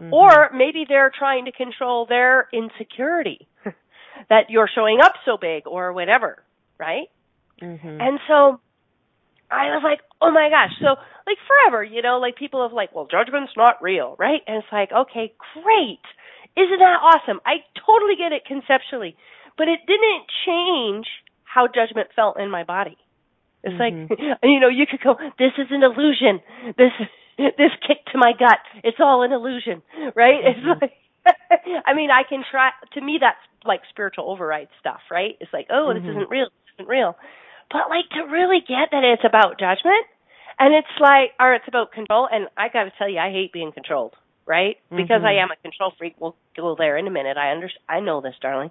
Mm-hmm. 0.00 0.12
Or 0.12 0.50
maybe 0.54 0.84
they're 0.88 1.12
trying 1.16 1.44
to 1.46 1.52
control 1.52 2.06
their 2.06 2.48
insecurity 2.52 3.46
that 4.30 4.50
you're 4.50 4.68
showing 4.72 5.00
up 5.02 5.12
so 5.24 5.36
big 5.40 5.66
or 5.66 5.92
whatever, 5.92 6.42
right? 6.78 7.08
Mm-hmm. 7.62 8.00
And 8.00 8.20
so 8.28 8.60
I 9.50 9.72
was 9.74 9.82
like, 9.84 10.00
oh 10.20 10.30
my 10.30 10.48
gosh. 10.50 10.74
So 10.80 11.00
like 11.26 11.38
forever, 11.46 11.82
you 11.82 12.02
know, 12.02 12.18
like 12.18 12.36
people 12.36 12.62
have 12.62 12.72
like, 12.72 12.94
well, 12.94 13.08
judgment's 13.10 13.52
not 13.56 13.82
real, 13.82 14.16
right? 14.18 14.40
And 14.46 14.58
it's 14.58 14.72
like, 14.72 14.90
okay, 14.92 15.32
great. 15.54 16.04
Isn't 16.56 16.78
that 16.78 16.98
awesome? 17.02 17.40
I 17.44 17.60
totally 17.84 18.16
get 18.16 18.32
it 18.32 18.44
conceptually, 18.46 19.16
but 19.58 19.68
it 19.68 19.80
didn't 19.86 20.24
change 20.46 21.06
how 21.44 21.66
judgment 21.66 22.08
felt 22.16 22.38
in 22.38 22.50
my 22.50 22.64
body. 22.64 22.96
It's 23.62 23.74
mm-hmm. 23.74 24.12
like, 24.12 24.18
you 24.42 24.60
know, 24.60 24.68
you 24.68 24.86
could 24.88 25.00
go, 25.00 25.16
this 25.38 25.52
is 25.58 25.68
an 25.70 25.82
illusion. 25.82 26.40
This, 26.78 26.92
this 27.38 27.72
kick 27.86 28.04
to 28.12 28.18
my 28.18 28.32
gut. 28.38 28.58
It's 28.84 28.98
all 29.00 29.22
an 29.22 29.32
illusion, 29.32 29.82
right? 30.14 30.42
Mm-hmm. 30.42 30.70
It's 30.70 30.82
like, 30.82 30.92
I 31.86 31.94
mean, 31.94 32.10
I 32.10 32.22
can 32.28 32.42
try, 32.50 32.70
to 32.94 33.00
me, 33.00 33.18
that's 33.20 33.40
like 33.64 33.80
spiritual 33.90 34.30
override 34.30 34.68
stuff, 34.80 35.00
right? 35.10 35.36
It's 35.40 35.52
like, 35.52 35.66
oh, 35.70 35.90
mm-hmm. 35.90 36.06
this 36.06 36.10
isn't 36.10 36.30
real. 36.30 36.48
Isn't 36.78 36.88
real. 36.88 37.16
But 37.70 37.88
like 37.90 38.08
to 38.14 38.30
really 38.30 38.60
get 38.60 38.92
that 38.92 39.02
it's 39.02 39.24
about 39.24 39.58
judgment 39.58 40.06
and 40.58 40.74
it's 40.74 40.94
like, 41.00 41.32
or 41.40 41.54
it's 41.54 41.68
about 41.68 41.92
control. 41.92 42.28
And 42.30 42.48
I 42.56 42.68
got 42.68 42.84
to 42.84 42.92
tell 42.96 43.08
you, 43.08 43.18
I 43.18 43.30
hate 43.30 43.52
being 43.52 43.72
controlled, 43.72 44.14
right? 44.46 44.76
Mm-hmm. 44.86 44.96
Because 44.96 45.22
I 45.24 45.42
am 45.42 45.50
a 45.50 45.56
control 45.60 45.92
freak. 45.98 46.14
We'll 46.18 46.36
go 46.56 46.76
there 46.78 46.96
in 46.96 47.06
a 47.06 47.10
minute. 47.10 47.36
I 47.36 47.52
under, 47.52 47.70
I 47.88 48.00
know 48.00 48.20
this, 48.20 48.34
darling. 48.40 48.70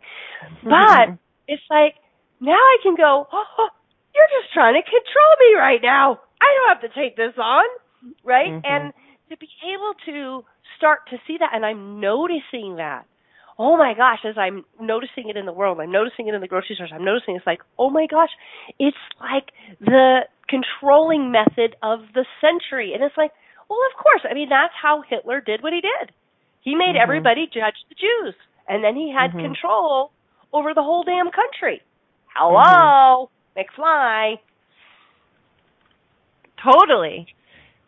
Mm-hmm. 0.64 0.70
But 0.70 1.18
it's 1.48 1.64
like 1.70 1.96
now 2.40 2.54
I 2.54 2.78
can 2.84 2.96
go. 2.96 3.28
Oh, 3.32 3.70
you're 4.14 4.42
just 4.42 4.54
trying 4.54 4.76
to 4.76 4.82
control 4.82 5.34
me 5.40 5.60
right 5.60 5.82
now. 5.82 6.20
I 6.42 6.48
don't 6.56 6.80
have 6.80 6.90
to 6.90 7.00
take 7.00 7.16
this 7.18 7.34
on, 7.38 7.66
right? 8.24 8.50
Mm-hmm. 8.50 8.66
And 8.66 8.94
to 9.30 9.38
be 9.38 9.50
able 9.74 9.94
to 10.06 10.46
start 10.78 11.00
to 11.10 11.18
see 11.28 11.38
that, 11.40 11.52
and 11.54 11.66
I'm 11.66 12.00
noticing 12.00 12.78
that 12.78 13.06
oh 13.58 13.78
my 13.78 13.94
gosh, 13.96 14.20
as 14.28 14.38
I'm 14.38 14.66
noticing 14.80 15.30
it 15.30 15.38
in 15.38 15.46
the 15.46 15.54
world, 15.54 15.80
I'm 15.80 15.92
noticing 15.92 16.28
it 16.28 16.34
in 16.34 16.42
the 16.42 16.48
grocery 16.48 16.76
stores, 16.76 16.92
I'm 16.94 17.06
noticing 17.06 17.36
it's 17.36 17.48
like, 17.48 17.62
oh 17.80 17.90
my 17.90 18.08
gosh, 18.10 18.30
it's 18.80 18.98
like 19.20 19.52
the 19.80 20.22
controlling 20.50 21.32
method 21.32 21.76
of 21.82 22.00
the 22.14 22.26
century. 22.42 22.94
And 22.94 23.04
it's 23.04 23.18
like, 23.18 23.32
well, 23.70 23.80
of 23.92 24.02
course. 24.02 24.22
I 24.30 24.34
mean, 24.34 24.50
that's 24.50 24.74
how 24.80 25.04
Hitler 25.08 25.42
did 25.42 25.64
what 25.64 25.74
he 25.74 25.82
did. 25.82 26.12
He 26.62 26.76
made 26.76 26.96
mm-hmm. 26.96 27.04
everybody 27.04 27.46
judge 27.46 27.76
the 27.90 27.96
Jews, 27.96 28.36
and 28.68 28.84
then 28.84 28.96
he 28.96 29.14
had 29.16 29.32
mm-hmm. 29.32 29.54
control 29.54 30.12
over 30.54 30.74
the 30.74 30.84
whole 30.84 31.04
damn 31.04 31.32
country. 31.32 31.82
Hello, 32.36 33.30
mm-hmm. 33.56 33.82
McFly. 33.82 34.36
Totally. 36.64 37.28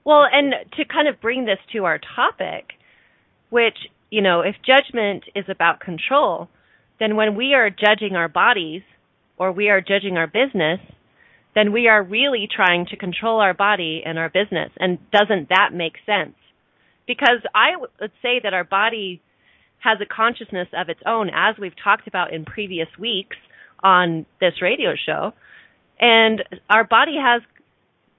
Well, 0.04 0.26
and 0.32 0.54
to 0.78 0.86
kind 0.86 1.08
of 1.08 1.20
bring 1.20 1.46
this 1.46 1.60
to 1.74 1.86
our 1.86 2.00
topic, 2.16 2.74
which 3.50 3.78
you 4.10 4.22
know, 4.22 4.42
if 4.42 4.56
judgment 4.66 5.24
is 5.36 5.46
about 5.50 5.80
control, 5.80 6.50
then 7.00 7.16
when 7.16 7.36
we 7.36 7.54
are 7.54 7.70
judging 7.70 8.16
our 8.16 8.30
bodies 8.30 8.82
or 9.38 9.52
we 9.52 9.70
are 9.70 9.82
judging 9.82 10.18
our 10.18 10.28
business, 10.28 10.80
then 11.56 11.72
we 11.72 11.88
are 11.88 12.04
really 12.04 12.48
trying 12.54 12.86
to 12.88 12.96
control 12.98 13.40
our 13.40 13.54
body 13.54 14.04
and 14.06 14.18
our 14.18 14.30
business. 14.30 14.72
And 14.80 15.00
doesn't 15.12 15.50
that 15.50 15.72
make 15.74 15.94
sense? 16.06 16.36
Because 17.06 17.42
I 17.56 17.76
would 17.78 18.12
say 18.22 18.40
that 18.44 18.54
our 18.54 18.64
body 18.64 19.22
has 19.80 19.98
a 20.02 20.06
consciousness 20.06 20.68
of 20.74 20.90
its 20.90 21.00
own, 21.06 21.30
as 21.34 21.56
we've 21.60 21.74
talked 21.84 22.08
about 22.08 22.34
in 22.34 22.46
previous 22.46 22.88
weeks 23.00 23.38
on 23.84 24.26
this 24.40 24.62
radio 24.62 24.94
show. 25.06 25.34
And 26.00 26.44
our 26.70 26.84
body 26.84 27.16
has 27.20 27.42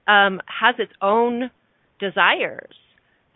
um, 0.07 0.41
has 0.47 0.75
its 0.79 0.91
own 1.01 1.51
desires 1.99 2.73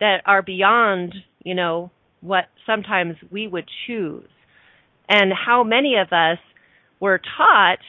that 0.00 0.22
are 0.26 0.42
beyond, 0.42 1.14
you 1.44 1.54
know, 1.54 1.90
what 2.24 2.46
sometimes 2.66 3.16
we 3.30 3.46
would 3.46 3.68
choose. 3.86 4.28
And 5.08 5.32
how 5.32 5.62
many 5.62 5.96
of 5.96 6.12
us 6.12 6.38
were 6.98 7.20
taught 7.36 7.80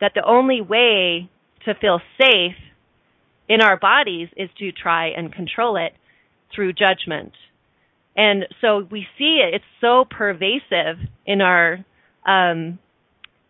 that 0.00 0.12
the 0.14 0.24
only 0.24 0.60
way 0.60 1.30
to 1.64 1.74
feel 1.74 2.00
safe 2.20 2.56
in 3.48 3.60
our 3.60 3.78
bodies 3.78 4.28
is 4.36 4.50
to 4.58 4.72
try 4.72 5.08
and 5.08 5.32
control 5.32 5.76
it 5.76 5.92
through 6.54 6.72
judgment. 6.72 7.32
And 8.16 8.46
so 8.60 8.86
we 8.90 9.06
see 9.16 9.40
it, 9.44 9.54
it's 9.54 9.64
so 9.80 10.04
pervasive 10.04 10.98
in 11.24 11.40
our 11.40 11.84
um, 12.26 12.78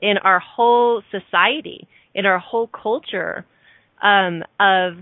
in 0.01 0.19
our 0.19 0.39
whole 0.39 1.03
society, 1.11 1.89
in 2.15 2.27
our 2.27 2.39
whole 2.39 2.69
culture 2.69 3.45
um, 4.03 4.45
of 4.61 4.99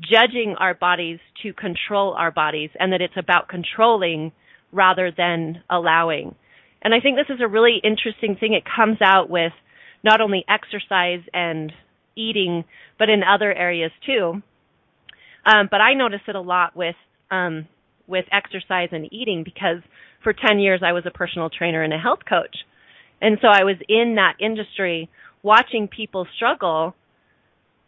judging 0.00 0.54
our 0.58 0.74
bodies 0.74 1.18
to 1.42 1.52
control 1.52 2.12
our 2.12 2.30
bodies, 2.30 2.70
and 2.78 2.92
that 2.92 3.00
it's 3.00 3.16
about 3.16 3.48
controlling 3.48 4.32
rather 4.72 5.10
than 5.16 5.62
allowing. 5.70 6.34
And 6.82 6.94
I 6.94 7.00
think 7.00 7.16
this 7.16 7.34
is 7.34 7.40
a 7.42 7.48
really 7.48 7.80
interesting 7.82 8.36
thing. 8.38 8.52
It 8.52 8.64
comes 8.64 8.98
out 9.02 9.28
with 9.28 9.52
not 10.04 10.20
only 10.20 10.44
exercise 10.48 11.20
and 11.32 11.72
eating, 12.16 12.64
but 12.98 13.08
in 13.08 13.22
other 13.22 13.52
areas 13.52 13.90
too. 14.06 14.42
Um, 15.44 15.68
but 15.70 15.80
I 15.80 15.94
notice 15.94 16.20
it 16.28 16.34
a 16.34 16.40
lot 16.40 16.76
with 16.76 16.96
um, 17.30 17.66
with 18.06 18.24
exercise 18.32 18.88
and 18.92 19.12
eating 19.12 19.44
because 19.44 19.82
for 20.22 20.32
10 20.32 20.58
years 20.58 20.80
I 20.84 20.92
was 20.92 21.04
a 21.06 21.10
personal 21.10 21.50
trainer 21.50 21.82
and 21.82 21.92
a 21.92 21.98
health 21.98 22.20
coach. 22.28 22.56
And 23.20 23.38
so 23.42 23.48
I 23.48 23.64
was 23.64 23.76
in 23.88 24.14
that 24.16 24.36
industry 24.40 25.10
watching 25.42 25.88
people 25.88 26.26
struggle 26.36 26.94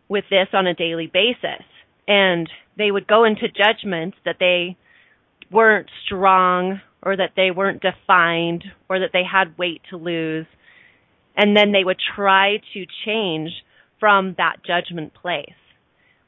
with 0.08 0.24
this 0.28 0.48
on 0.52 0.66
a 0.66 0.74
daily 0.74 1.06
basis. 1.06 1.64
And 2.06 2.48
they 2.76 2.90
would 2.90 3.06
go 3.06 3.24
into 3.24 3.46
judgment 3.48 4.14
that 4.24 4.36
they 4.40 4.76
weren't 5.50 5.88
strong 6.04 6.80
or 7.02 7.16
that 7.16 7.32
they 7.36 7.50
weren't 7.50 7.82
defined 7.82 8.64
or 8.88 9.00
that 9.00 9.10
they 9.12 9.22
had 9.30 9.58
weight 9.58 9.80
to 9.90 9.96
lose. 9.96 10.46
And 11.36 11.56
then 11.56 11.72
they 11.72 11.84
would 11.84 11.98
try 12.14 12.58
to 12.74 12.86
change 13.04 13.50
from 13.98 14.34
that 14.38 14.56
judgment 14.66 15.12
place 15.14 15.54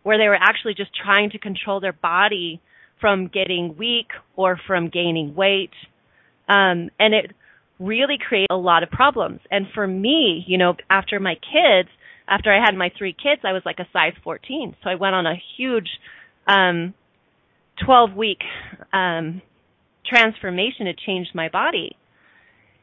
where 0.02 0.18
they 0.18 0.28
were 0.28 0.38
actually 0.40 0.74
just 0.74 0.90
trying 0.94 1.30
to 1.30 1.38
control 1.38 1.80
their 1.80 1.92
body 1.92 2.60
from 3.00 3.28
getting 3.28 3.76
weak 3.76 4.08
or 4.36 4.58
from 4.66 4.88
gaining 4.88 5.34
weight. 5.34 5.72
Um, 6.48 6.90
and 6.98 7.14
it 7.14 7.32
really 7.78 8.16
created 8.18 8.48
a 8.50 8.56
lot 8.56 8.82
of 8.82 8.90
problems. 8.90 9.40
And 9.50 9.66
for 9.74 9.86
me, 9.86 10.44
you 10.46 10.58
know, 10.58 10.74
after 10.90 11.20
my 11.20 11.34
kids, 11.34 11.88
after 12.28 12.52
I 12.52 12.64
had 12.64 12.76
my 12.76 12.90
three 12.96 13.12
kids, 13.12 13.42
I 13.44 13.52
was 13.52 13.62
like 13.64 13.78
a 13.78 13.88
size 13.92 14.14
14. 14.22 14.76
So 14.82 14.90
I 14.90 14.94
went 14.94 15.14
on 15.14 15.26
a 15.26 15.34
huge 15.56 15.88
um, 16.46 16.94
12 17.84 18.14
week 18.14 18.40
um, 18.92 19.42
transformation 20.06 20.86
to 20.86 20.94
change 20.94 21.28
my 21.34 21.48
body. 21.48 21.96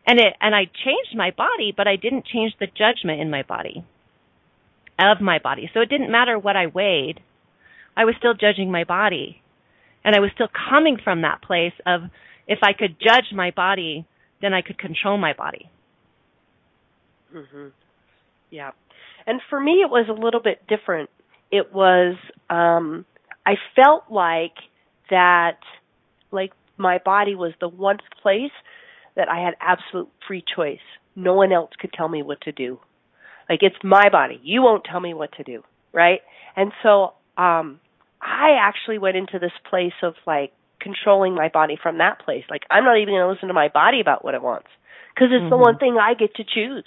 And 0.06 0.20
it 0.20 0.34
and 0.42 0.56
I 0.56 0.66
changed 0.66 1.16
my 1.16 1.32
body, 1.32 1.74
but 1.76 1.88
I 1.88 1.96
didn't 1.96 2.26
change 2.26 2.54
the 2.60 2.68
judgment 2.68 3.22
in 3.22 3.30
my 3.30 3.44
body 3.44 3.86
of 5.00 5.22
my 5.22 5.40
body. 5.40 5.70
So 5.74 5.82
it 5.82 5.90
didn't 5.90 6.12
matter 6.12 6.38
what 6.38 6.56
I 6.56 6.68
weighed. 6.68 7.22
I 7.96 8.06
was 8.06 8.16
still 8.18 8.34
judging 8.34 8.72
my 8.72 8.84
body. 8.84 9.42
And 10.04 10.16
I 10.16 10.20
was 10.20 10.32
still 10.34 10.48
coming 10.70 10.98
from 11.04 11.22
that 11.22 11.42
place 11.42 11.74
of 11.86 12.02
if 12.48 12.60
I 12.64 12.74
could 12.74 12.98
judge 13.00 13.32
my 13.34 13.52
body, 13.52 14.06
then 14.42 14.54
I 14.54 14.62
could 14.62 14.78
control 14.78 15.18
my 15.18 15.34
body. 15.34 15.70
Mhm. 17.34 17.72
Yeah. 18.50 18.72
And 19.28 19.42
for 19.50 19.60
me 19.60 19.82
it 19.82 19.90
was 19.90 20.08
a 20.10 20.14
little 20.14 20.40
bit 20.40 20.66
different. 20.68 21.10
It 21.52 21.74
was 21.74 22.16
um 22.50 23.06
I 23.46 23.56
felt 23.76 24.10
like 24.10 24.56
that 25.10 25.60
like 26.32 26.52
my 26.78 27.00
body 27.04 27.36
was 27.36 27.54
the 27.60 27.68
one 27.68 27.98
place 28.22 28.52
that 29.16 29.30
I 29.30 29.44
had 29.44 29.56
absolute 29.60 30.10
free 30.28 30.44
choice. 30.56 30.80
No 31.16 31.34
one 31.34 31.52
else 31.52 31.72
could 31.80 31.92
tell 31.94 32.08
me 32.08 32.24
what 32.24 32.42
to 32.42 32.52
do. 32.52 32.80
Like 33.50 33.60
it's 33.62 33.76
my 33.84 34.10
body. 34.10 34.40
You 34.44 34.62
won't 34.62 34.86
tell 34.90 35.00
me 35.00 35.14
what 35.14 35.32
to 35.34 35.44
do, 35.44 35.64
right? 35.94 36.22
And 36.56 36.72
so 36.84 37.14
um 37.38 37.80
I 38.22 38.58
actually 38.60 38.98
went 38.98 39.18
into 39.18 39.40
this 39.40 39.52
place 39.70 39.94
of 40.04 40.16
like 40.28 40.52
controlling 40.80 41.36
my 41.36 41.50
body 41.50 41.78
from 41.82 41.98
that 41.98 42.20
place. 42.24 42.44
Like 42.50 42.64
I'm 42.70 42.84
not 42.84 42.98
even 42.98 43.14
going 43.14 43.22
to 43.22 43.30
listen 43.30 43.48
to 43.48 43.54
my 43.54 43.70
body 43.70 44.02
about 44.02 44.24
what 44.24 44.34
it 44.34 44.42
wants 44.42 44.68
because 45.14 45.30
it's 45.32 45.42
mm-hmm. 45.42 45.50
the 45.50 45.58
one 45.58 45.78
thing 45.78 45.98
I 46.00 46.14
get 46.14 46.36
to 46.36 46.44
choose. 46.44 46.86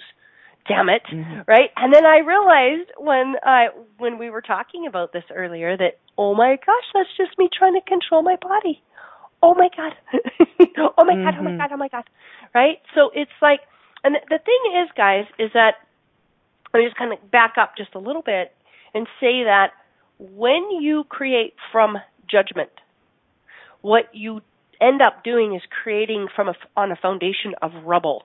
Damn 0.67 0.87
it, 0.87 1.01
mm-hmm. 1.11 1.41
right? 1.45 1.69
And 1.75 1.93
then 1.93 2.05
I 2.05 2.19
realized 2.19 2.91
when 2.97 3.35
I 3.43 3.67
when 3.97 4.17
we 4.17 4.29
were 4.29 4.41
talking 4.41 4.87
about 4.87 5.11
this 5.11 5.23
earlier 5.33 5.75
that 5.75 5.99
oh 6.17 6.35
my 6.35 6.57
gosh, 6.65 6.85
that's 6.93 7.09
just 7.17 7.37
me 7.37 7.49
trying 7.51 7.73
to 7.73 7.81
control 7.81 8.21
my 8.21 8.37
body. 8.37 8.81
Oh 9.41 9.53
my 9.55 9.67
god. 9.75 9.91
oh 10.97 11.03
my 11.03 11.15
god, 11.15 11.35
oh 11.37 11.43
my 11.43 11.51
mm-hmm. 11.51 11.57
god, 11.57 11.69
oh 11.73 11.77
my 11.77 11.89
god. 11.89 12.05
Right? 12.55 12.77
So 12.95 13.11
it's 13.13 13.31
like 13.41 13.59
and 14.05 14.15
the 14.29 14.39
thing 14.39 14.81
is 14.81 14.89
guys 14.95 15.25
is 15.37 15.51
that 15.53 15.75
let 16.73 16.79
me 16.79 16.85
just 16.85 16.97
kind 16.97 17.11
of 17.11 17.29
back 17.29 17.55
up 17.59 17.75
just 17.77 17.93
a 17.93 17.99
little 17.99 18.21
bit 18.21 18.53
and 18.93 19.05
say 19.19 19.43
that 19.43 19.71
when 20.17 20.71
you 20.79 21.03
create 21.09 21.55
from 21.71 21.97
judgment, 22.29 22.69
what 23.81 24.05
you 24.13 24.41
end 24.79 25.01
up 25.01 25.23
doing 25.23 25.55
is 25.55 25.61
creating 25.83 26.27
from 26.35 26.49
a 26.49 26.55
on 26.77 26.91
a 26.91 26.95
foundation 26.95 27.53
of 27.61 27.71
rubble. 27.83 28.23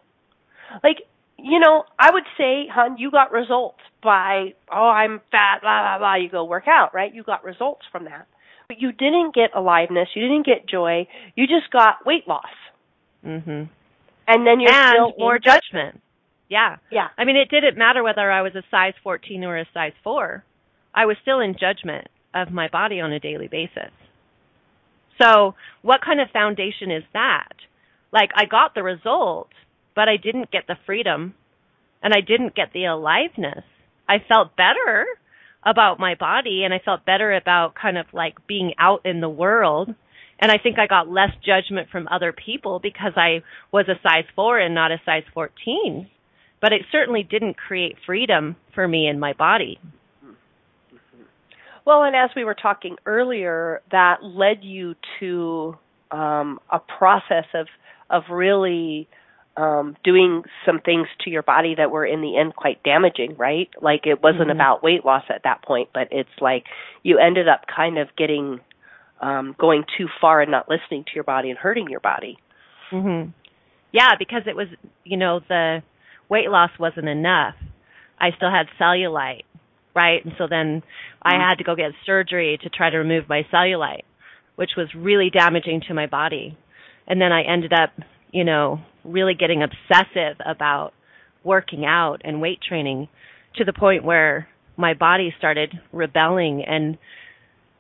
Like 0.85 0.99
you 1.39 1.61
know, 1.61 1.85
I 1.99 2.11
would 2.11 2.25
say, 2.37 2.67
hun, 2.73 2.97
you 2.99 3.11
got 3.11 3.33
results 3.33 3.79
by, 4.03 4.55
oh, 4.73 4.89
I'm 4.89 5.21
fat, 5.31 5.61
blah, 5.63 5.83
blah, 5.83 5.99
blah. 5.99 6.15
You 6.17 6.29
go 6.29 6.45
work 6.45 6.65
out, 6.67 6.93
right? 6.93 7.15
You 7.15 7.23
got 7.23 7.45
results 7.45 7.83
from 7.93 8.05
that. 8.05 8.27
But 8.69 8.81
you 8.81 8.93
didn't 8.93 9.35
get 9.35 9.51
aliveness. 9.55 10.09
You 10.15 10.23
didn't 10.23 10.45
get 10.45 10.69
joy. 10.69 11.07
You 11.37 11.47
just 11.47 11.71
got 11.73 12.05
weight 12.05 12.27
loss. 12.27 12.45
Mm-hmm. 13.25 13.65
And 14.27 14.47
then 14.47 14.61
you're 14.61 14.73
and 14.73 14.95
still 14.95 15.13
more 15.19 15.37
in 15.37 15.43
judgment. 15.43 16.01
Yeah. 16.51 16.77
Yeah. 16.91 17.09
I 17.17 17.25
mean, 17.25 17.37
it 17.37 17.51
didn't 17.51 17.79
matter 17.79 18.03
whether 18.03 18.31
I 18.31 18.43
was 18.43 18.55
a 18.55 18.63
size 18.71 18.95
14 19.03 19.45
or 19.45 19.59
a 19.59 19.67
size 19.73 19.93
4. 20.05 20.45
I 20.95 21.07
was 21.07 21.17
still 21.23 21.41
in 21.41 21.55
judgment 21.59 22.09
of 22.35 22.51
my 22.51 22.69
body 22.69 23.01
on 23.01 23.13
a 23.13 23.21
daily 23.21 23.49
basis. 23.49 23.93
So, 25.21 25.55
what 25.83 26.01
kind 26.05 26.21
of 26.21 26.29
foundation 26.31 26.91
is 26.91 27.03
that? 27.13 27.53
Like, 28.13 28.31
I 28.35 28.45
got 28.45 28.75
the 28.75 28.83
result, 28.83 29.49
but 29.99 30.09
I 30.09 30.17
didn't 30.17 30.53
get 30.53 30.69
the 30.69 30.77
freedom 30.87 31.35
and 32.05 32.15
I 32.15 32.21
didn't 32.21 32.55
get 32.55 32.73
the 32.73 32.85
aliveness. 32.85 33.65
I 34.09 34.19
felt 34.29 34.57
better 34.57 35.07
about 35.67 35.99
my 35.99 36.15
body 36.15 36.63
and 36.63 36.73
I 36.73 36.79
felt 36.79 37.05
better 37.05 37.35
about 37.35 37.75
kind 37.75 37.99
of 37.99 38.07
like 38.13 38.47
being 38.47 38.75
out 38.79 39.05
in 39.05 39.21
the 39.21 39.29
world. 39.29 39.93
And 40.39 40.53
I 40.53 40.59
think 40.59 40.79
I 40.79 40.87
got 40.87 41.09
less 41.11 41.31
judgment 41.45 41.89
from 41.91 42.07
other 42.13 42.33
people 42.33 42.79
because 42.81 43.15
I 43.17 43.43
was 43.73 43.89
a 43.89 44.01
size 44.01 44.23
4 44.37 44.61
and 44.61 44.73
not 44.73 44.93
a 44.93 45.01
size 45.05 45.25
14. 45.35 46.09
But 46.61 46.73
it 46.73 46.83
certainly 46.93 47.25
didn't 47.25 47.57
create 47.57 47.97
freedom 48.07 48.55
for 48.77 48.87
me 48.87 49.09
in 49.09 49.19
my 49.19 49.33
body. 49.33 49.81
Well, 51.85 52.05
and 52.05 52.15
as 52.15 52.31
we 52.37 52.45
were 52.45 52.55
talking 52.55 52.99
earlier, 53.05 53.83
that 53.91 54.23
led 54.23 54.59
you 54.63 54.95
to 55.19 55.77
um, 56.13 56.61
a 56.71 56.79
process 56.79 57.47
of 57.53 57.67
of 58.11 58.23
really 58.31 59.09
um, 59.59 59.97
doing 60.05 60.45
some 60.65 60.79
things 60.81 61.09
to 61.25 61.31
your 61.31 61.43
body 61.43 61.75
that 61.75 61.91
were 61.91 62.07
in 62.07 62.21
the 62.21 62.39
end 62.39 62.55
quite 62.55 62.81
damaging, 62.85 63.35
right? 63.37 63.69
Like 63.83 64.07
it 64.07 64.23
wasn't 64.23 64.49
Mhm. 64.49 64.53
about 64.53 64.83
weight 64.85 65.05
loss 65.05 65.25
at 65.29 65.43
that 65.43 65.63
point, 65.63 65.89
but 65.93 66.09
it's 66.13 66.41
like 66.41 66.65
you 67.03 67.19
ended 67.19 67.49
up 67.49 67.67
kind 67.67 67.99
of 67.99 68.15
getting 68.17 68.61
um, 69.21 69.57
going 69.59 69.85
too 69.97 70.07
far 70.21 70.41
and 70.43 70.51
not 70.53 70.69
listening 70.69 71.03
to 71.03 71.11
your 71.17 71.25
body 71.25 71.51
and 71.51 71.59
hurting 71.59 71.89
your 71.89 71.99
body. 71.99 72.39
Mhm. 72.93 73.33
Yeah, 73.91 74.15
because 74.17 74.47
it 74.47 74.55
was, 74.55 74.69
you 75.03 75.17
know, 75.17 75.41
the 75.41 75.83
weight 76.29 76.49
loss 76.49 76.71
wasn't 76.79 77.09
enough. 77.09 77.57
I 78.21 78.31
still 78.31 78.51
had 78.51 78.69
cellulite, 78.79 79.43
right? 79.93 80.25
And 80.25 80.37
so 80.39 80.47
then 80.47 80.85
I 81.23 81.35
Mhm. 81.35 81.49
had 81.49 81.59
to 81.59 81.65
go 81.65 81.75
get 81.75 81.93
surgery 82.07 82.59
to 82.59 82.69
try 82.69 82.91
to 82.91 82.99
remove 82.99 83.29
my 83.29 83.43
cellulite, 83.51 84.05
which 84.55 84.77
was 84.77 84.95
really 84.95 85.31
damaging 85.31 85.81
to 85.89 85.95
my 85.95 86.07
body. 86.07 86.57
And 87.09 87.21
then 87.21 87.33
I 87.33 87.43
ended 87.43 87.73
up, 87.73 87.91
you 88.33 88.45
know, 88.45 88.81
really 89.05 89.35
getting 89.35 89.63
obsessive 89.63 90.37
about 90.45 90.93
working 91.45 91.85
out 91.85 92.21
and 92.25 92.41
weight 92.41 92.61
training 92.67 93.09
to 93.57 93.65
the 93.65 93.73
point 93.73 94.05
where 94.05 94.49
my 94.77 94.95
body 94.95 95.35
started 95.39 95.73
rebelling 95.93 96.65
and 96.65 96.99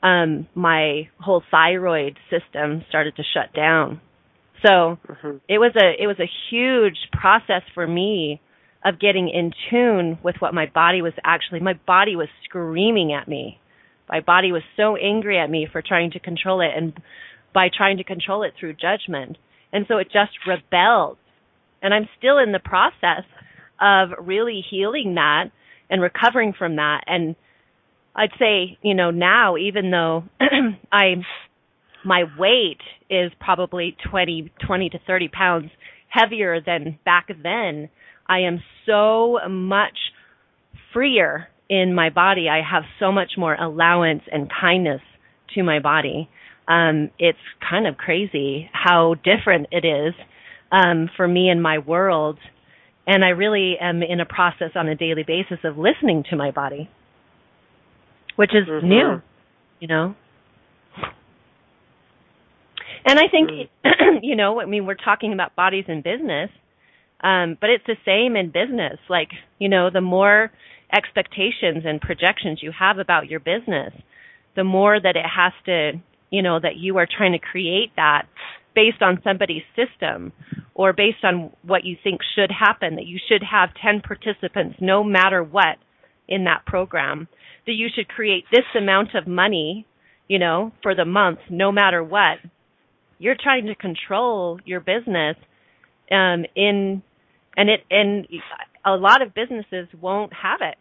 um 0.02 0.46
my 0.54 1.08
whole 1.20 1.42
thyroid 1.50 2.16
system 2.30 2.84
started 2.88 3.14
to 3.16 3.22
shut 3.34 3.52
down. 3.52 4.00
So 4.64 4.98
Mhm. 5.06 5.40
it 5.48 5.58
was 5.58 5.72
a 5.76 6.02
it 6.02 6.06
was 6.06 6.18
a 6.20 6.30
huge 6.50 7.10
process 7.12 7.62
for 7.74 7.86
me 7.86 8.40
of 8.84 8.98
getting 8.98 9.28
in 9.28 9.52
tune 9.70 10.18
with 10.22 10.36
what 10.40 10.54
my 10.54 10.66
body 10.66 11.02
was 11.02 11.12
actually 11.24 11.60
my 11.60 11.74
body 11.74 12.16
was 12.16 12.28
screaming 12.44 13.12
at 13.12 13.26
me 13.26 13.58
my 14.08 14.20
body 14.20 14.52
was 14.52 14.62
so 14.76 14.96
angry 14.96 15.38
at 15.38 15.50
me 15.50 15.66
for 15.70 15.82
trying 15.82 16.10
to 16.12 16.18
control 16.20 16.60
it 16.60 16.70
and 16.74 16.92
by 17.52 17.68
trying 17.68 17.96
to 17.96 18.04
control 18.04 18.42
it 18.42 18.54
through 18.58 18.72
judgment 18.74 19.36
and 19.72 19.86
so 19.88 19.98
it 19.98 20.06
just 20.06 20.32
rebelled. 20.46 21.18
And 21.82 21.94
i'm 21.94 22.08
still 22.18 22.38
in 22.38 22.52
the 22.52 22.58
process 22.58 23.24
of 23.80 24.10
really 24.26 24.64
healing 24.68 25.14
that 25.14 25.50
and 25.90 26.02
recovering 26.02 26.52
from 26.58 26.76
that. 26.76 27.02
And 27.06 27.36
i'd 28.14 28.32
say 28.38 28.78
you 28.82 28.94
know 28.94 29.10
now 29.10 29.56
even 29.56 29.90
though 29.90 30.24
i 30.92 31.14
my 32.04 32.24
weight 32.38 32.80
is 33.10 33.32
probably 33.40 33.96
20 34.10 34.52
20 34.66 34.90
to 34.90 34.98
30 35.06 35.28
pounds 35.28 35.70
heavier 36.08 36.60
than 36.60 36.98
back 37.04 37.28
then 37.42 37.90
i 38.26 38.40
am 38.40 38.62
so 38.86 39.38
much 39.48 39.96
freer 40.92 41.48
in 41.68 41.94
my 41.94 42.10
body. 42.10 42.48
I 42.48 42.62
have 42.68 42.84
so 42.98 43.12
much 43.12 43.32
more 43.36 43.54
allowance 43.54 44.22
and 44.30 44.50
kindness 44.60 45.02
to 45.54 45.62
my 45.62 45.80
body 45.80 46.28
um 46.68 47.10
it's 47.18 47.38
kind 47.68 47.86
of 47.86 47.96
crazy 47.96 48.68
how 48.72 49.14
different 49.24 49.66
it 49.72 49.84
is 49.84 50.14
um 50.72 51.08
for 51.16 51.26
me 51.26 51.48
and 51.48 51.62
my 51.62 51.78
world 51.78 52.38
and 53.06 53.24
i 53.24 53.28
really 53.30 53.76
am 53.80 54.02
in 54.02 54.20
a 54.20 54.26
process 54.26 54.70
on 54.76 54.88
a 54.88 54.94
daily 54.94 55.24
basis 55.26 55.58
of 55.64 55.78
listening 55.78 56.24
to 56.28 56.36
my 56.36 56.50
body 56.50 56.88
which 58.36 58.54
is 58.54 58.66
Mhm. 58.68 58.82
new 58.82 59.22
you 59.80 59.88
know 59.88 60.14
and 63.04 63.18
I 63.18 63.28
think, 63.28 63.50
you 64.22 64.36
know, 64.36 64.60
I 64.60 64.66
mean, 64.66 64.86
we're 64.86 64.94
talking 64.94 65.32
about 65.32 65.56
bodies 65.56 65.84
in 65.88 66.02
business, 66.02 66.50
um, 67.22 67.56
but 67.60 67.70
it's 67.70 67.84
the 67.86 67.96
same 68.04 68.36
in 68.36 68.50
business. 68.50 68.98
Like, 69.08 69.30
you 69.58 69.68
know, 69.68 69.90
the 69.90 70.00
more 70.00 70.50
expectations 70.92 71.84
and 71.86 72.00
projections 72.00 72.62
you 72.62 72.72
have 72.78 72.98
about 72.98 73.28
your 73.28 73.40
business, 73.40 73.92
the 74.56 74.64
more 74.64 74.98
that 75.00 75.16
it 75.16 75.24
has 75.24 75.52
to, 75.66 75.92
you 76.30 76.42
know, 76.42 76.58
that 76.60 76.76
you 76.76 76.98
are 76.98 77.06
trying 77.06 77.32
to 77.32 77.38
create 77.38 77.90
that 77.96 78.26
based 78.74 79.02
on 79.02 79.20
somebody's 79.24 79.62
system 79.74 80.32
or 80.74 80.92
based 80.92 81.24
on 81.24 81.50
what 81.62 81.84
you 81.84 81.96
think 82.04 82.20
should 82.34 82.50
happen, 82.50 82.96
that 82.96 83.06
you 83.06 83.18
should 83.28 83.42
have 83.42 83.70
10 83.82 84.02
participants 84.02 84.76
no 84.80 85.02
matter 85.02 85.42
what 85.42 85.78
in 86.28 86.44
that 86.44 86.64
program, 86.66 87.26
that 87.66 87.72
you 87.72 87.88
should 87.92 88.08
create 88.08 88.44
this 88.52 88.64
amount 88.76 89.14
of 89.14 89.26
money, 89.26 89.86
you 90.28 90.38
know, 90.38 90.70
for 90.82 90.94
the 90.94 91.04
month 91.04 91.38
no 91.50 91.72
matter 91.72 92.04
what. 92.04 92.38
You're 93.18 93.36
trying 93.40 93.66
to 93.66 93.74
control 93.74 94.60
your 94.64 94.80
business 94.80 95.36
um 96.10 96.44
in 96.54 97.02
and 97.56 97.68
it 97.68 97.80
and 97.90 98.26
a 98.84 98.92
lot 98.92 99.20
of 99.20 99.34
businesses 99.34 99.88
won't 100.00 100.32
have 100.32 100.60
it 100.60 100.76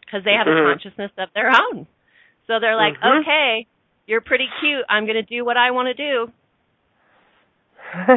because 0.00 0.24
they 0.24 0.32
have 0.32 0.46
a 0.46 0.62
consciousness 0.64 1.10
of 1.18 1.28
their 1.34 1.48
own. 1.48 1.86
So 2.46 2.58
they're 2.60 2.76
like 2.76 2.94
Mhm. 2.98 3.20
okay 3.20 3.66
you're 4.12 4.20
pretty 4.20 4.46
cute 4.60 4.84
i'm 4.88 5.04
going 5.04 5.16
to 5.16 5.22
do 5.22 5.44
what 5.44 5.56
i 5.56 5.70
want 5.70 5.88
to 5.88 5.94
do 5.94 6.32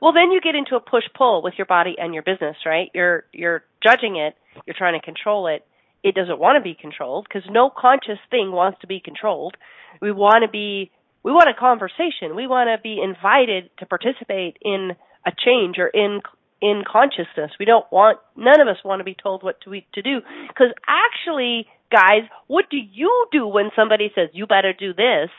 well, 0.00 0.12
then 0.12 0.30
you 0.30 0.40
get 0.40 0.54
into 0.54 0.76
a 0.76 0.80
push 0.80 1.02
pull 1.16 1.42
with 1.42 1.54
your 1.58 1.66
body 1.66 1.96
and 1.98 2.14
your 2.14 2.22
business, 2.22 2.56
right? 2.64 2.88
You're 2.94 3.24
you're 3.32 3.64
judging 3.82 4.16
it, 4.16 4.36
you're 4.64 4.76
trying 4.78 4.98
to 4.98 5.04
control 5.04 5.48
it. 5.48 5.66
It 6.04 6.14
doesn't 6.14 6.38
want 6.38 6.56
to 6.56 6.62
be 6.62 6.76
controlled 6.80 7.26
because 7.28 7.48
no 7.50 7.68
conscious 7.68 8.18
thing 8.30 8.52
wants 8.52 8.80
to 8.82 8.86
be 8.86 9.00
controlled. 9.00 9.56
We 10.00 10.12
want 10.12 10.44
to 10.44 10.48
be 10.48 10.92
we 11.24 11.32
want 11.32 11.48
a 11.50 11.58
conversation. 11.58 12.36
We 12.36 12.46
want 12.46 12.68
to 12.68 12.80
be 12.80 13.02
invited 13.02 13.70
to 13.78 13.86
participate 13.86 14.56
in 14.62 14.92
a 15.26 15.32
change 15.44 15.78
or 15.78 15.88
in 15.88 16.20
in 16.62 16.84
consciousness. 16.86 17.50
We 17.58 17.66
don't 17.66 17.90
want 17.90 18.18
none 18.36 18.60
of 18.60 18.68
us 18.68 18.76
want 18.84 19.00
to 19.00 19.04
be 19.04 19.16
told 19.20 19.42
what 19.42 19.60
to 19.62 19.70
to 19.94 20.02
do 20.02 20.20
because 20.46 20.70
actually, 20.86 21.66
guys, 21.90 22.22
what 22.46 22.66
do 22.70 22.76
you 22.76 23.26
do 23.32 23.46
when 23.46 23.70
somebody 23.76 24.10
says 24.14 24.30
you 24.32 24.46
better 24.46 24.72
do 24.72 24.92
this? 24.92 25.30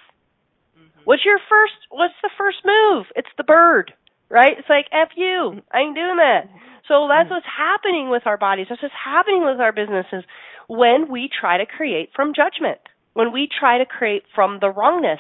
What's 1.08 1.24
your 1.24 1.40
first? 1.50 1.74
What's 1.90 2.14
the 2.22 2.30
first 2.38 2.58
move? 2.66 3.06
It's 3.16 3.30
the 3.38 3.46
bird, 3.46 3.94
right? 4.30 4.58
It's 4.58 4.68
like 4.70 4.88
f 4.92 5.10
you. 5.16 5.62
I 5.72 5.80
ain't 5.80 5.96
doing 5.96 6.18
that. 6.18 6.50
So 6.90 7.08
that's 7.08 7.30
what's 7.30 7.46
happening 7.46 8.10
with 8.10 8.24
our 8.26 8.38
bodies. 8.38 8.68
That's 8.70 8.82
what's 8.82 8.94
happening 8.94 9.46
with 9.46 9.60
our 9.62 9.72
businesses 9.72 10.26
when 10.68 11.10
we 11.10 11.30
try 11.30 11.58
to 11.60 11.66
create 11.66 12.10
from 12.14 12.34
judgment. 12.34 12.80
When 13.14 13.32
we 13.32 13.48
try 13.48 13.78
to 13.78 13.86
create 13.86 14.24
from 14.36 14.60
the 14.60 14.70
wrongness. 14.70 15.20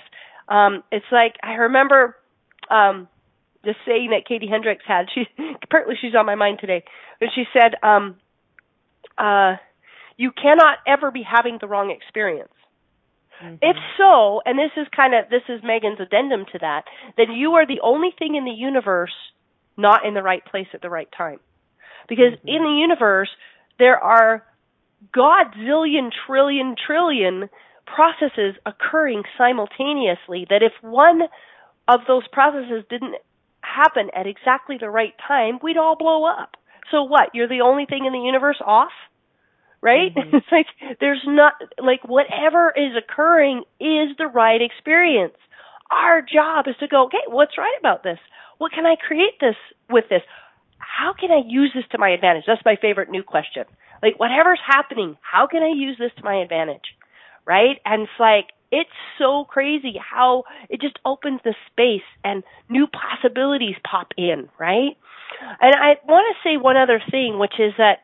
Um, 0.49 0.83
it's 0.91 1.05
like 1.09 1.35
I 1.41 1.53
remember 1.53 2.17
um, 2.69 3.07
the 3.63 3.73
saying 3.85 4.09
that 4.11 4.27
Katie 4.27 4.47
Hendricks 4.47 4.83
had. 4.85 5.07
She 5.15 5.23
apparently 5.63 5.95
she's 6.01 6.15
on 6.15 6.25
my 6.25 6.35
mind 6.35 6.59
today. 6.59 6.83
But 7.21 7.29
she 7.33 7.45
said, 7.53 7.75
um, 7.81 8.15
uh, 9.17 9.55
"You 10.17 10.31
cannot 10.31 10.79
ever 10.85 11.11
be 11.11 11.23
having 11.23 11.57
the 11.61 11.67
wrong 11.67 11.91
experience." 11.91 12.51
Mm-hmm. 13.41 13.55
If 13.61 13.77
so, 13.97 14.41
and 14.45 14.57
this 14.57 14.71
is 14.75 14.87
kind 14.95 15.13
of 15.13 15.29
this 15.29 15.43
is 15.47 15.61
Megan's 15.63 15.99
addendum 15.99 16.45
to 16.51 16.59
that, 16.59 16.83
then 17.17 17.31
you 17.31 17.53
are 17.53 17.67
the 17.67 17.81
only 17.83 18.09
thing 18.17 18.35
in 18.35 18.45
the 18.45 18.51
universe 18.51 19.13
not 19.77 20.05
in 20.05 20.15
the 20.15 20.23
right 20.23 20.43
place 20.43 20.67
at 20.73 20.81
the 20.81 20.89
right 20.89 21.09
time. 21.15 21.39
Because 22.09 22.33
mm-hmm. 22.33 22.47
in 22.47 22.63
the 22.63 22.77
universe 22.81 23.29
there 23.77 24.03
are 24.03 24.43
godzillion 25.15 26.09
trillion 26.25 26.75
trillion 26.75 27.49
processes 27.85 28.55
occurring 28.65 29.23
simultaneously 29.37 30.47
that 30.49 30.63
if 30.63 30.73
one 30.81 31.21
of 31.87 32.01
those 32.07 32.27
processes 32.31 32.83
didn't 32.89 33.15
happen 33.61 34.09
at 34.15 34.27
exactly 34.27 34.77
the 34.79 34.89
right 34.89 35.13
time, 35.27 35.59
we'd 35.61 35.77
all 35.77 35.95
blow 35.95 36.25
up. 36.25 36.57
So 36.91 37.03
what? 37.03 37.29
You're 37.33 37.47
the 37.47 37.61
only 37.61 37.85
thing 37.85 38.05
in 38.05 38.13
the 38.13 38.19
universe 38.19 38.61
off? 38.65 38.91
Right? 39.81 40.13
Mhm. 40.15 40.33
it's 40.33 40.51
like 40.51 40.67
there's 40.99 41.23
not 41.25 41.53
like 41.77 42.03
whatever 42.03 42.73
is 42.75 42.95
occurring 42.97 43.63
is 43.79 44.17
the 44.17 44.27
right 44.27 44.61
experience. 44.61 45.35
Our 45.91 46.21
job 46.21 46.67
is 46.67 46.75
to 46.79 46.87
go, 46.87 47.05
okay, 47.05 47.23
what's 47.27 47.57
right 47.57 47.75
about 47.79 48.03
this? 48.03 48.19
What 48.57 48.71
can 48.71 48.85
I 48.85 48.95
create 48.95 49.39
this 49.39 49.55
with 49.89 50.05
this? 50.09 50.21
How 50.79 51.13
can 51.13 51.27
can 51.27 51.37
I 51.37 51.41
use 51.47 51.71
this 51.75 51.83
to 51.91 51.97
my 51.97 52.09
advantage? 52.09 52.43
That's 52.47 52.63
my 52.65 52.77
favorite 52.81 53.09
new 53.09 53.23
question. 53.23 53.65
Like 54.01 54.19
whatever's 54.19 54.59
happening, 54.65 55.17
how 55.21 55.47
can 55.47 55.63
I 55.63 55.71
use 55.75 55.97
this 55.99 56.11
to 56.17 56.23
my 56.23 56.35
advantage? 56.35 56.95
Right? 57.45 57.77
And 57.85 58.03
it's 58.03 58.19
like 58.19 58.47
it's 58.71 58.89
so 59.17 59.45
crazy 59.45 59.95
how 59.97 60.43
it 60.69 60.81
just 60.81 60.99
opens 61.05 61.39
the 61.43 61.55
space 61.71 62.07
and 62.23 62.43
new 62.69 62.87
possibilities 62.87 63.75
pop 63.89 64.07
in, 64.17 64.49
right? 64.59 64.97
And 65.61 65.75
I 65.75 65.95
want 66.07 66.25
to 66.31 66.49
say 66.49 66.57
one 66.57 66.77
other 66.77 67.01
thing, 67.11 67.39
which 67.39 67.59
is 67.59 67.73
that 67.77 67.99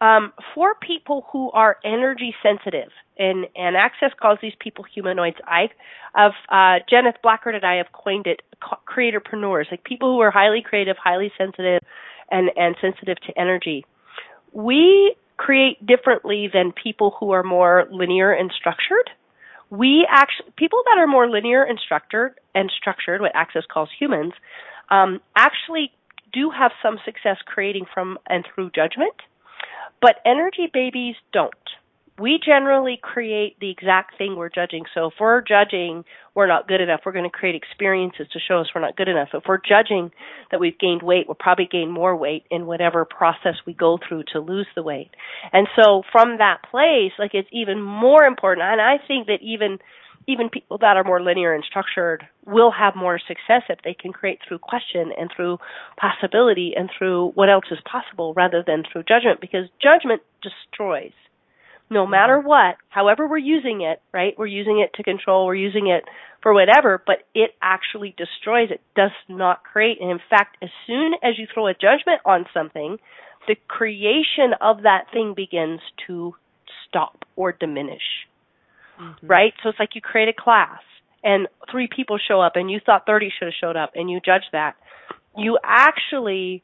um, 0.00 0.32
for 0.54 0.74
people 0.74 1.26
who 1.32 1.50
are 1.50 1.76
energy 1.84 2.34
sensitive, 2.42 2.90
and, 3.18 3.46
and 3.54 3.76
Access 3.76 4.10
calls 4.20 4.38
these 4.40 4.54
people 4.58 4.84
humanoids. 4.84 5.36
I, 5.46 5.68
of 6.14 6.32
uh, 6.48 6.78
Blackard 7.22 7.54
and 7.54 7.64
I 7.64 7.76
have 7.76 7.92
coined 7.92 8.26
it 8.26 8.42
creatorpreneurs, 8.88 9.70
like 9.70 9.84
people 9.84 10.14
who 10.14 10.20
are 10.20 10.30
highly 10.30 10.62
creative, 10.62 10.96
highly 10.96 11.32
sensitive, 11.36 11.80
and 12.30 12.50
and 12.56 12.76
sensitive 12.80 13.18
to 13.26 13.38
energy. 13.38 13.84
We 14.52 15.16
create 15.36 15.84
differently 15.86 16.48
than 16.52 16.72
people 16.72 17.14
who 17.18 17.30
are 17.32 17.42
more 17.42 17.86
linear 17.90 18.32
and 18.32 18.50
structured. 18.56 19.10
We 19.70 20.06
actually 20.10 20.52
people 20.56 20.82
that 20.86 21.00
are 21.00 21.06
more 21.06 21.28
linear 21.28 21.62
and 21.62 21.78
structured 21.82 22.34
and 22.54 22.70
structured, 22.76 23.20
what 23.20 23.32
Access 23.34 23.64
calls 23.72 23.88
humans, 23.98 24.32
um, 24.90 25.20
actually 25.36 25.92
do 26.32 26.50
have 26.50 26.72
some 26.82 26.98
success 27.04 27.36
creating 27.44 27.86
from 27.92 28.18
and 28.28 28.46
through 28.54 28.70
judgment 28.70 29.14
but 30.00 30.16
energy 30.24 30.68
babies 30.72 31.16
don't. 31.32 31.52
We 32.18 32.38
generally 32.44 32.98
create 33.00 33.58
the 33.60 33.70
exact 33.70 34.18
thing 34.18 34.36
we're 34.36 34.50
judging. 34.50 34.84
So 34.94 35.06
if 35.06 35.14
we're 35.18 35.40
judging 35.40 36.04
we're 36.34 36.46
not 36.46 36.68
good 36.68 36.80
enough, 36.80 37.00
we're 37.04 37.12
going 37.12 37.24
to 37.24 37.30
create 37.30 37.54
experiences 37.54 38.26
to 38.32 38.38
show 38.38 38.60
us 38.60 38.68
we're 38.74 38.80
not 38.80 38.96
good 38.96 39.08
enough. 39.08 39.28
If 39.34 39.44
we're 39.48 39.58
judging 39.58 40.12
that 40.50 40.60
we've 40.60 40.78
gained 40.78 41.02
weight, 41.02 41.26
we'll 41.26 41.34
probably 41.34 41.68
gain 41.70 41.90
more 41.90 42.16
weight 42.16 42.44
in 42.50 42.66
whatever 42.66 43.04
process 43.04 43.54
we 43.66 43.74
go 43.74 43.98
through 44.06 44.24
to 44.32 44.40
lose 44.40 44.66
the 44.76 44.82
weight. 44.82 45.10
And 45.52 45.66
so 45.76 46.02
from 46.12 46.38
that 46.38 46.62
place, 46.70 47.12
like 47.18 47.32
it's 47.34 47.48
even 47.52 47.82
more 47.82 48.24
important. 48.24 48.66
And 48.66 48.80
I 48.80 48.98
think 49.06 49.26
that 49.26 49.40
even 49.42 49.78
even 50.26 50.48
people 50.48 50.78
that 50.78 50.96
are 50.96 51.04
more 51.04 51.22
linear 51.22 51.54
and 51.54 51.64
structured 51.64 52.26
will 52.46 52.70
have 52.70 52.94
more 52.94 53.18
success 53.18 53.62
if 53.68 53.78
they 53.84 53.94
can 53.94 54.12
create 54.12 54.38
through 54.46 54.58
question 54.58 55.12
and 55.18 55.30
through 55.34 55.58
possibility 55.96 56.72
and 56.76 56.90
through 56.96 57.30
what 57.34 57.48
else 57.48 57.64
is 57.70 57.78
possible 57.90 58.34
rather 58.34 58.62
than 58.66 58.82
through 58.90 59.02
judgment 59.04 59.40
because 59.40 59.66
judgment 59.80 60.22
destroys. 60.42 61.12
No 61.90 62.02
mm-hmm. 62.02 62.10
matter 62.12 62.40
what, 62.40 62.76
however 62.88 63.26
we're 63.26 63.38
using 63.38 63.80
it, 63.80 64.00
right? 64.12 64.34
We're 64.38 64.46
using 64.46 64.80
it 64.80 64.94
to 64.96 65.02
control, 65.02 65.46
we're 65.46 65.54
using 65.54 65.88
it 65.88 66.04
for 66.42 66.54
whatever, 66.54 67.02
but 67.04 67.24
it 67.34 67.50
actually 67.60 68.14
destroys. 68.16 68.70
It 68.70 68.80
does 68.96 69.10
not 69.28 69.62
create. 69.64 70.00
And 70.00 70.10
in 70.10 70.20
fact, 70.30 70.56
as 70.62 70.70
soon 70.86 71.14
as 71.22 71.38
you 71.38 71.46
throw 71.52 71.66
a 71.66 71.74
judgment 71.74 72.20
on 72.24 72.46
something, 72.54 72.98
the 73.46 73.56
creation 73.68 74.52
of 74.60 74.82
that 74.82 75.06
thing 75.12 75.34
begins 75.34 75.80
to 76.06 76.34
stop 76.88 77.24
or 77.36 77.52
diminish 77.52 78.19
mm-hmm. 79.00 79.26
right? 79.26 79.52
So 79.62 79.70
it's 79.70 79.78
like 79.78 79.90
you 79.94 80.00
create 80.00 80.28
a 80.28 80.32
class 80.38 80.80
and 81.22 81.48
three 81.70 81.88
people 81.94 82.18
show 82.18 82.40
up 82.40 82.52
and 82.56 82.70
you 82.70 82.80
thought 82.84 83.06
30 83.06 83.30
should 83.38 83.46
have 83.46 83.54
showed 83.60 83.76
up 83.76 83.92
and 83.94 84.10
you 84.10 84.20
judge 84.24 84.44
that. 84.52 84.76
You 85.36 85.58
actually 85.64 86.62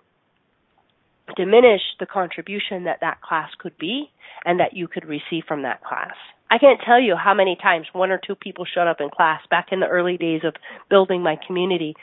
diminish 1.37 1.82
the 1.99 2.07
contribution 2.07 2.84
that 2.84 2.99
that 3.01 3.20
class 3.20 3.51
could 3.59 3.76
be 3.78 4.11
and 4.45 4.61
that 4.61 4.74
you 4.76 4.89
could 4.89 5.05
receive 5.05 5.45
from 5.47 5.62
that 5.62 5.82
class. 5.82 6.14
I 6.51 6.59
can't 6.59 6.80
tell 6.84 7.01
you 7.01 7.16
how 7.16 7.34
many 7.34 7.57
times 7.61 7.87
one 7.93 8.12
or 8.12 8.20
two 8.24 8.37
people 8.37 8.64
showed 8.64 8.89
up 8.89 9.01
in 9.01 9.11
class 9.11 9.41
back 9.51 9.68
in 9.72 9.80
the 9.80 9.87
early 9.87 10.16
days 10.16 10.43
of 10.45 10.55
building 10.89 11.22
my 11.22 11.37
community 11.47 11.95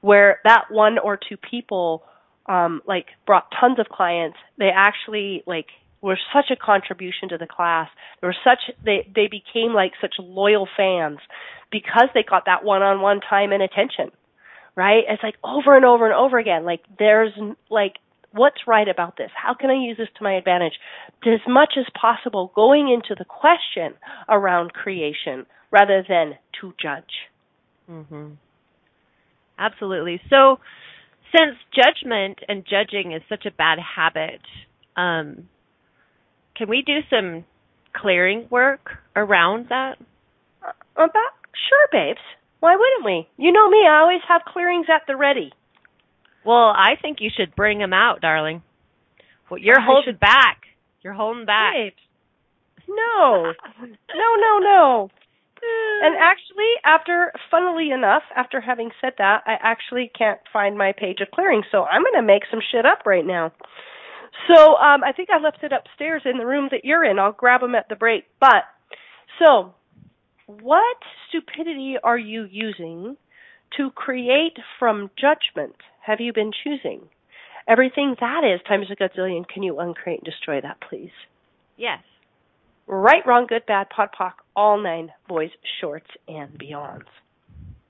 where 0.00 0.40
that 0.44 0.64
one 0.70 0.98
or 0.98 1.16
two 1.16 1.36
people 1.36 2.02
um 2.46 2.82
like 2.86 3.06
brought 3.26 3.46
tons 3.58 3.78
of 3.78 3.86
clients. 3.88 4.36
They 4.58 4.70
actually 4.74 5.42
like 5.46 5.68
were 6.04 6.18
such 6.34 6.50
a 6.50 6.56
contribution 6.56 7.30
to 7.30 7.38
the 7.38 7.46
class. 7.46 7.88
They 8.20 8.26
were 8.26 8.36
such 8.44 8.70
they 8.84 9.08
they 9.14 9.26
became 9.26 9.72
like 9.72 9.92
such 10.00 10.14
loyal 10.18 10.68
fans 10.76 11.18
because 11.72 12.08
they 12.12 12.22
got 12.22 12.44
that 12.44 12.62
one-on-one 12.62 13.20
time 13.28 13.52
and 13.52 13.62
attention. 13.62 14.10
Right? 14.76 15.04
It's 15.08 15.22
like 15.22 15.36
over 15.42 15.74
and 15.74 15.84
over 15.84 16.04
and 16.04 16.14
over 16.14 16.38
again. 16.38 16.64
Like 16.64 16.80
there's 16.98 17.32
like 17.70 17.94
what's 18.32 18.66
right 18.66 18.88
about 18.88 19.16
this? 19.16 19.30
How 19.34 19.54
can 19.54 19.70
I 19.70 19.74
use 19.74 19.96
this 19.96 20.08
to 20.18 20.24
my 20.24 20.34
advantage? 20.34 20.74
As 21.24 21.40
much 21.48 21.74
as 21.78 21.86
possible 21.98 22.52
going 22.54 22.90
into 22.92 23.14
the 23.18 23.24
question 23.24 23.94
around 24.28 24.74
creation 24.74 25.46
rather 25.70 26.04
than 26.06 26.36
to 26.60 26.74
judge. 26.80 27.30
Mhm. 27.90 28.36
Absolutely. 29.58 30.20
So 30.28 30.58
since 31.34 31.56
judgment 31.72 32.40
and 32.48 32.66
judging 32.66 33.12
is 33.12 33.22
such 33.28 33.46
a 33.46 33.50
bad 33.50 33.78
habit, 33.78 34.40
um, 34.96 35.48
can 36.56 36.68
we 36.68 36.82
do 36.82 37.00
some 37.10 37.44
clearing 37.94 38.46
work 38.50 38.90
around 39.16 39.68
that? 39.68 39.96
Uh, 40.62 40.72
about 40.96 41.32
sure, 41.68 41.88
babes. 41.92 42.20
Why 42.60 42.76
wouldn't 42.76 43.04
we? 43.04 43.28
You 43.36 43.52
know 43.52 43.68
me, 43.68 43.86
I 43.86 44.00
always 44.00 44.22
have 44.28 44.42
clearings 44.46 44.86
at 44.88 45.02
the 45.06 45.16
ready. 45.16 45.52
Well, 46.44 46.72
I 46.76 46.94
think 47.00 47.18
you 47.20 47.30
should 47.34 47.54
bring 47.54 47.78
them 47.78 47.92
out, 47.92 48.20
darling. 48.20 48.62
Well, 49.50 49.58
you're 49.58 49.80
I 49.80 49.84
holding 49.84 50.14
should... 50.14 50.20
back. 50.20 50.62
You're 51.02 51.12
holding 51.12 51.46
back. 51.46 51.74
Babes. 51.74 51.96
No. 52.88 53.52
no, 53.82 54.36
no, 54.38 54.58
no. 54.58 55.10
And 56.02 56.16
actually, 56.20 56.72
after, 56.84 57.32
funnily 57.50 57.90
enough, 57.90 58.22
after 58.36 58.60
having 58.60 58.90
said 59.00 59.14
that, 59.16 59.44
I 59.46 59.56
actually 59.62 60.10
can't 60.16 60.38
find 60.52 60.76
my 60.76 60.92
page 60.92 61.20
of 61.22 61.30
clearing, 61.30 61.62
so 61.72 61.84
I'm 61.84 62.02
going 62.02 62.16
to 62.16 62.22
make 62.22 62.42
some 62.50 62.60
shit 62.70 62.84
up 62.84 63.06
right 63.06 63.24
now. 63.24 63.50
So 64.48 64.76
um, 64.76 65.02
I 65.04 65.12
think 65.12 65.28
I 65.32 65.40
left 65.40 65.62
it 65.62 65.72
upstairs 65.72 66.22
in 66.24 66.38
the 66.38 66.46
room 66.46 66.68
that 66.70 66.84
you're 66.84 67.04
in. 67.04 67.18
I'll 67.18 67.32
grab 67.32 67.60
them 67.60 67.74
at 67.74 67.88
the 67.88 67.96
break. 67.96 68.24
But 68.40 68.64
so, 69.38 69.74
what 70.46 70.96
stupidity 71.28 71.96
are 72.02 72.18
you 72.18 72.46
using 72.50 73.16
to 73.76 73.90
create 73.90 74.56
from 74.78 75.10
judgment? 75.16 75.76
Have 76.06 76.20
you 76.20 76.32
been 76.32 76.52
choosing? 76.62 77.08
Everything 77.66 78.14
that 78.20 78.42
is 78.44 78.60
times 78.68 78.86
a 78.90 78.96
gazillion. 78.96 79.48
Can 79.48 79.62
you 79.62 79.78
uncreate 79.78 80.20
and 80.20 80.24
destroy 80.24 80.60
that, 80.60 80.76
please? 80.88 81.12
Yes. 81.76 82.00
Right, 82.86 83.26
wrong, 83.26 83.46
good, 83.48 83.64
bad, 83.66 83.88
POD 83.88 84.10
POC, 84.18 84.32
all 84.54 84.82
nine 84.82 85.10
boys, 85.26 85.50
shorts, 85.80 86.10
and 86.28 86.50
beyonds. 86.58 87.06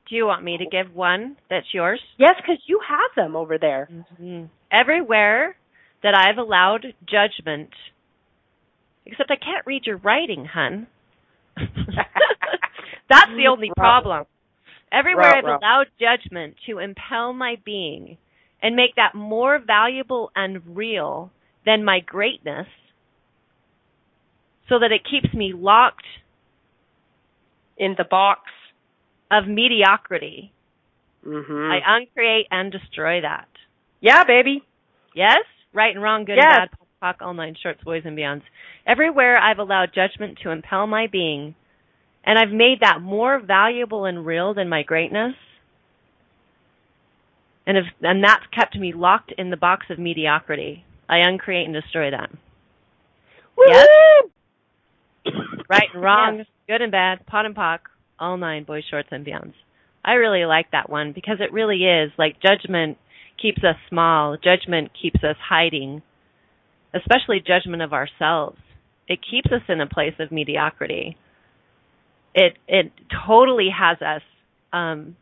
Do 0.09 0.15
you 0.15 0.27
want 0.27 0.45
me 0.45 0.59
to 0.59 0.67
give 0.67 0.95
one 0.95 1.37
that's 1.51 1.67
yours? 1.73 2.01
Yes, 2.19 2.35
because 2.37 2.63
you 2.67 2.79
have 2.89 3.11
them 3.17 3.35
over 3.35 3.59
there. 3.59 3.89
Mm-hmm. 3.91 4.45
Everywhere 4.71 5.57
that 6.05 6.15
I've 6.15 6.37
allowed 6.37 6.85
judgment, 7.11 7.71
except 9.07 9.31
I 9.31 9.37
can't 9.37 9.67
read 9.67 9.87
your 9.87 9.97
writing, 9.97 10.45
hun. 10.45 10.87
That's 11.57 13.31
the 13.31 13.49
only 13.51 13.71
problem. 13.77 14.27
Everywhere 14.93 15.35
I've 15.35 15.45
allowed 15.45 15.87
judgment 15.99 16.57
to 16.69 16.79
impel 16.79 17.33
my 17.33 17.57
being 17.65 18.19
and 18.63 18.77
make 18.77 18.97
that 18.97 19.15
more 19.15 19.59
valuable 19.59 20.31
and 20.37 20.77
real 20.77 21.33
than 21.65 21.85
my 21.85 22.01
greatness 22.01 22.67
so 24.69 24.79
that 24.79 24.93
it 24.93 25.03
keeps 25.11 25.35
me 25.35 25.53
locked 25.55 26.05
in 27.79 27.95
the 27.97 28.05
box 28.05 28.43
of 29.31 29.49
mediocrity. 29.49 30.53
Mm-hmm. 31.27 31.73
I 31.73 31.81
uncreate 31.97 32.47
and 32.51 32.71
destroy 32.71 33.23
that. 33.23 33.49
Yeah, 34.01 34.25
baby. 34.25 34.63
Yes? 35.15 35.45
Right 35.75 35.93
and 35.95 36.03
wrong, 36.03 36.25
good 36.25 36.37
yes. 36.37 36.47
and 36.47 36.71
bad, 36.71 36.79
talk, 37.01 37.17
all 37.21 37.35
nine 37.35 37.57
shorts, 37.61 37.83
boys 37.85 38.03
and 38.05 38.17
beyonds. 38.17 38.43
Everywhere 38.87 39.37
I've 39.37 39.59
allowed 39.59 39.91
judgment 39.95 40.39
to 40.43 40.51
impel 40.51 40.87
my 40.87 41.09
being, 41.11 41.57
and 42.25 42.39
I've 42.39 42.53
made 42.53 42.81
that 42.81 43.03
more 43.03 43.41
valuable 43.41 44.05
and 44.05 44.25
real 44.25 44.55
than 44.55 44.69
my 44.69 44.85
greatness. 44.85 45.35
And 47.67 47.77
if, 47.79 47.85
and 48.03 48.23
that's 48.23 48.45
kept 48.55 48.77
me 48.77 48.93
locked 48.95 49.33
in 49.37 49.51
the 49.51 49.57
box 49.57 49.87
of 49.91 49.99
mediocrity. 49.99 50.85
I 51.09 51.19
uncreate 51.19 51.67
and 51.67 51.75
destroy 51.75 52.11
that. 52.11 52.31
Woo! 53.57 53.65
Yes? 53.67 53.89
right 55.69 55.89
and 55.93 56.03
wrong, 56.03 56.39
yes. 56.39 56.47
good 56.69 56.83
and 56.83 56.93
bad, 56.93 57.27
POD 57.27 57.47
and 57.47 57.55
POC, 57.55 57.79
all 58.19 58.37
nine, 58.37 58.65
boys, 58.65 58.85
shorts, 58.91 59.09
and 59.11 59.27
beyonds. 59.27 59.55
I 60.05 60.15
really 60.15 60.45
like 60.45 60.71
that 60.73 60.91
one 60.91 61.13
because 61.13 61.39
it 61.41 61.53
really 61.53 61.85
is 61.85 62.13
like 62.19 62.37
judgment 62.41 62.99
keeps 63.41 63.63
us 63.65 63.77
small. 63.89 64.37
Judgment 64.37 64.91
keeps 65.01 65.23
us 65.23 65.37
hiding, 65.49 66.03
especially 66.95 67.43
judgment 67.45 67.83
of 67.83 67.93
ourselves. 67.93 68.59
It 69.09 69.21
keeps 69.29 69.53
us 69.53 69.63
in 69.69 69.81
a 69.81 69.87
place 69.87 70.15
of 70.19 70.33
mediocrity. 70.33 71.17
It 72.35 72.55
it 72.67 72.93
totally 73.27 73.69
has 73.77 73.99
us 74.01 74.23
um 74.73 75.17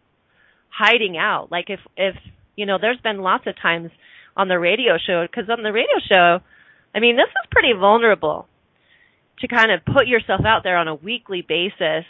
hiding 0.71 1.17
out. 1.17 1.49
Like 1.51 1.67
if 1.69 1.81
if 1.97 2.15
you 2.57 2.67
know, 2.67 2.79
there's 2.81 3.01
been 3.01 3.19
lots 3.23 3.47
of 3.47 3.55
times 3.61 3.91
on 4.37 4.49
the 4.49 4.59
radio 4.59 4.99
show 5.05 5.27
because 5.27 5.51
on 5.51 5.63
the 5.63 5.73
radio 5.73 5.99
show, 6.09 6.39
I 6.95 7.01
mean, 7.01 7.17
this 7.17 7.29
is 7.29 7.51
pretty 7.51 7.73
vulnerable 7.79 8.47
to 9.41 9.49
kind 9.49 9.73
of 9.73 9.85
put 9.85 10.07
yourself 10.07 10.43
out 10.47 10.63
there 10.63 10.77
on 10.77 10.89
a 10.89 10.95
weekly 10.95 11.43
basis 11.47 12.05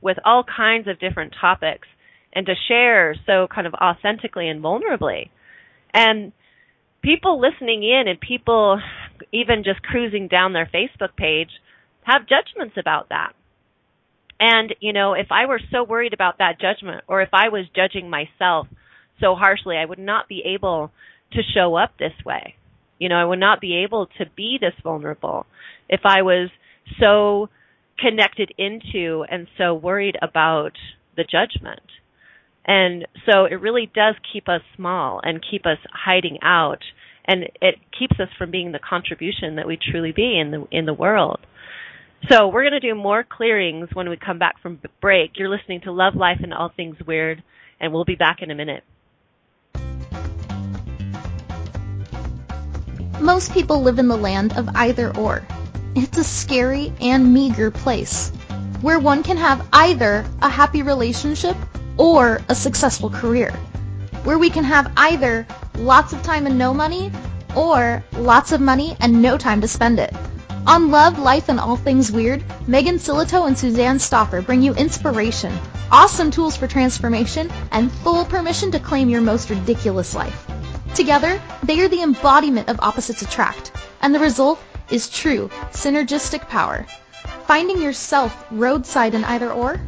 with 0.00 0.16
all 0.24 0.44
kinds 0.44 0.88
of 0.88 0.98
different 0.98 1.34
topics 1.40 1.86
and 2.32 2.46
to 2.46 2.54
share 2.68 3.14
so 3.26 3.46
kind 3.52 3.66
of 3.66 3.74
authentically 3.74 4.48
and 4.48 4.62
vulnerably. 4.62 5.30
And 5.92 6.32
people 7.02 7.40
listening 7.40 7.82
in 7.82 8.08
and 8.08 8.20
people 8.20 8.80
even 9.32 9.64
just 9.64 9.82
cruising 9.82 10.28
down 10.28 10.52
their 10.52 10.70
Facebook 10.72 11.16
page 11.16 11.50
have 12.02 12.22
judgments 12.28 12.76
about 12.78 13.08
that. 13.10 13.32
And, 14.40 14.74
you 14.80 14.92
know, 14.92 15.14
if 15.14 15.28
I 15.30 15.46
were 15.46 15.60
so 15.72 15.82
worried 15.82 16.14
about 16.14 16.38
that 16.38 16.60
judgment 16.60 17.02
or 17.08 17.22
if 17.22 17.30
I 17.32 17.48
was 17.48 17.66
judging 17.74 18.08
myself 18.08 18.68
so 19.20 19.34
harshly, 19.34 19.76
I 19.76 19.84
would 19.84 19.98
not 19.98 20.28
be 20.28 20.42
able 20.54 20.92
to 21.32 21.42
show 21.54 21.74
up 21.74 21.98
this 21.98 22.12
way. 22.24 22.54
You 22.98 23.08
know, 23.08 23.16
I 23.16 23.24
would 23.24 23.40
not 23.40 23.60
be 23.60 23.82
able 23.84 24.06
to 24.18 24.26
be 24.36 24.58
this 24.60 24.74
vulnerable 24.82 25.46
if 25.88 26.00
I 26.04 26.22
was 26.22 26.50
so 27.00 27.48
connected 27.98 28.52
into 28.56 29.24
and 29.28 29.48
so 29.56 29.74
worried 29.74 30.16
about 30.22 30.72
the 31.16 31.24
judgment. 31.24 31.82
And 32.68 33.08
so 33.24 33.46
it 33.46 33.62
really 33.62 33.90
does 33.94 34.14
keep 34.30 34.46
us 34.46 34.60
small 34.76 35.20
and 35.24 35.42
keep 35.50 35.64
us 35.64 35.78
hiding 35.90 36.38
out 36.42 36.84
and 37.24 37.44
it 37.60 37.76
keeps 37.98 38.20
us 38.20 38.28
from 38.38 38.50
being 38.50 38.72
the 38.72 38.78
contribution 38.78 39.56
that 39.56 39.66
we 39.66 39.78
truly 39.90 40.12
be 40.12 40.38
in 40.38 40.50
the 40.50 40.66
in 40.70 40.84
the 40.84 40.94
world. 40.94 41.40
So 42.28 42.48
we're 42.48 42.62
going 42.62 42.80
to 42.80 42.80
do 42.80 42.94
more 42.94 43.24
clearings 43.24 43.88
when 43.94 44.10
we 44.10 44.16
come 44.16 44.38
back 44.38 44.60
from 44.60 44.80
break. 45.00 45.32
You're 45.36 45.48
listening 45.48 45.80
to 45.82 45.92
Love 45.92 46.14
Life 46.14 46.40
and 46.42 46.52
All 46.52 46.70
Things 46.76 46.96
Weird 47.06 47.42
and 47.80 47.92
we'll 47.92 48.04
be 48.04 48.16
back 48.16 48.42
in 48.42 48.50
a 48.50 48.54
minute. 48.54 48.84
Most 53.20 53.52
people 53.54 53.82
live 53.82 53.98
in 53.98 54.08
the 54.08 54.16
land 54.16 54.56
of 54.58 54.68
either 54.74 55.16
or. 55.16 55.46
It's 55.94 56.18
a 56.18 56.24
scary 56.24 56.92
and 57.00 57.32
meager 57.32 57.70
place 57.70 58.30
where 58.82 58.98
one 58.98 59.22
can 59.22 59.38
have 59.38 59.66
either 59.72 60.24
a 60.42 60.48
happy 60.50 60.82
relationship 60.82 61.56
or 61.98 62.40
a 62.48 62.54
successful 62.54 63.10
career. 63.10 63.50
Where 64.24 64.38
we 64.38 64.50
can 64.50 64.64
have 64.64 64.90
either 64.96 65.46
lots 65.76 66.12
of 66.12 66.22
time 66.22 66.46
and 66.46 66.56
no 66.56 66.72
money 66.72 67.12
or 67.54 68.02
lots 68.12 68.52
of 68.52 68.60
money 68.60 68.96
and 69.00 69.20
no 69.20 69.36
time 69.36 69.60
to 69.60 69.68
spend 69.68 69.98
it. 69.98 70.14
On 70.66 70.90
Love, 70.90 71.18
Life, 71.18 71.48
and 71.48 71.58
All 71.58 71.76
Things 71.76 72.12
Weird, 72.12 72.44
Megan 72.68 72.98
Silito 72.98 73.46
and 73.46 73.56
Suzanne 73.56 73.98
Stoffer 73.98 74.44
bring 74.44 74.60
you 74.60 74.74
inspiration, 74.74 75.56
awesome 75.90 76.30
tools 76.30 76.56
for 76.56 76.66
transformation, 76.66 77.50
and 77.72 77.90
full 77.90 78.24
permission 78.26 78.70
to 78.72 78.78
claim 78.78 79.08
your 79.08 79.22
most 79.22 79.48
ridiculous 79.48 80.14
life. 80.14 80.46
Together, 80.94 81.40
they 81.62 81.80
are 81.80 81.88
the 81.88 82.02
embodiment 82.02 82.68
of 82.68 82.80
opposites 82.80 83.22
attract, 83.22 83.72
and 84.02 84.14
the 84.14 84.18
result 84.18 84.58
is 84.90 85.08
true 85.08 85.48
synergistic 85.72 86.46
power. 86.48 86.86
Finding 87.46 87.80
yourself 87.80 88.44
roadside 88.50 89.14
in 89.14 89.24
either 89.24 89.50
or? 89.50 89.80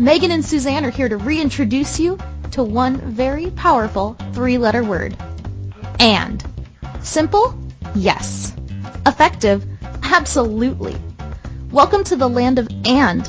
Megan 0.00 0.30
and 0.30 0.44
Suzanne 0.44 0.84
are 0.84 0.90
here 0.90 1.08
to 1.08 1.16
reintroduce 1.16 1.98
you 1.98 2.18
to 2.52 2.62
one 2.62 2.98
very 3.00 3.50
powerful 3.50 4.16
three-letter 4.32 4.84
word. 4.84 5.16
And. 5.98 6.44
Simple? 7.02 7.58
Yes. 7.96 8.52
Effective? 9.06 9.66
Absolutely. 10.04 10.96
Welcome 11.72 12.04
to 12.04 12.14
the 12.14 12.28
land 12.28 12.60
of 12.60 12.68
and. 12.84 13.28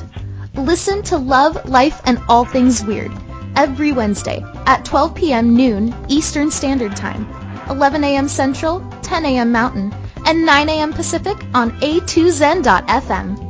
Listen 0.54 1.02
to 1.02 1.18
Love, 1.18 1.68
Life, 1.68 2.00
and 2.04 2.22
All 2.28 2.44
Things 2.44 2.84
Weird 2.84 3.10
every 3.56 3.90
Wednesday 3.90 4.40
at 4.66 4.84
12 4.84 5.14
p.m. 5.16 5.56
noon 5.56 5.92
Eastern 6.06 6.52
Standard 6.52 6.94
Time, 6.94 7.28
11 7.68 8.04
a.m. 8.04 8.28
Central, 8.28 8.80
10 9.02 9.26
a.m. 9.26 9.50
Mountain, 9.50 9.92
and 10.24 10.46
9 10.46 10.68
a.m. 10.68 10.92
Pacific 10.92 11.36
on 11.52 11.72
a2zen.fm. 11.80 13.49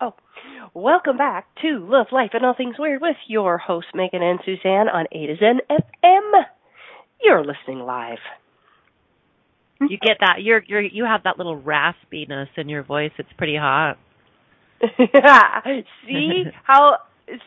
Oh, 0.00 0.14
welcome 0.74 1.16
back 1.16 1.48
to 1.62 1.84
Love, 1.88 2.06
Life, 2.12 2.30
and 2.34 2.46
All 2.46 2.54
Things 2.54 2.76
Weird 2.78 3.02
with 3.02 3.16
your 3.26 3.58
hosts 3.58 3.90
Megan 3.94 4.22
and 4.22 4.38
Suzanne 4.44 4.88
on 4.88 5.06
A 5.10 5.26
to 5.26 5.36
Zen 5.36 5.60
FM. 5.68 6.44
You're 7.20 7.44
listening 7.44 7.80
live. 7.80 8.18
You 9.80 9.96
get 9.98 10.18
that. 10.20 10.42
You're 10.42 10.62
you're 10.66 10.80
you 10.82 11.04
have 11.04 11.22
that 11.24 11.38
little 11.38 11.60
raspiness 11.60 12.48
in 12.56 12.68
your 12.68 12.82
voice. 12.82 13.12
It's 13.18 13.32
pretty 13.36 13.56
hot. 13.56 13.96
yeah. 14.80 15.60
see 16.06 16.44
how 16.64 16.96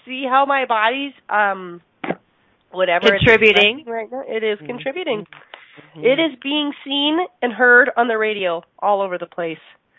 see 0.05 0.25
how 0.29 0.45
my 0.45 0.65
body's 0.65 1.13
um 1.29 1.81
whatever 2.71 3.07
contributing 3.09 3.83
right 3.87 4.07
now. 4.11 4.23
It 4.27 4.43
is 4.43 4.57
Mm-hmm. 4.57 4.65
contributing. 4.65 5.25
Mhm. 5.95 6.03
It 6.05 6.19
is 6.19 6.37
being 6.43 6.71
seen 6.83 7.17
and 7.41 7.53
heard 7.53 7.89
on 7.95 8.07
the 8.07 8.17
radio 8.17 8.61
all 8.79 9.01
over 9.01 9.17
the 9.17 9.25
place. 9.25 9.57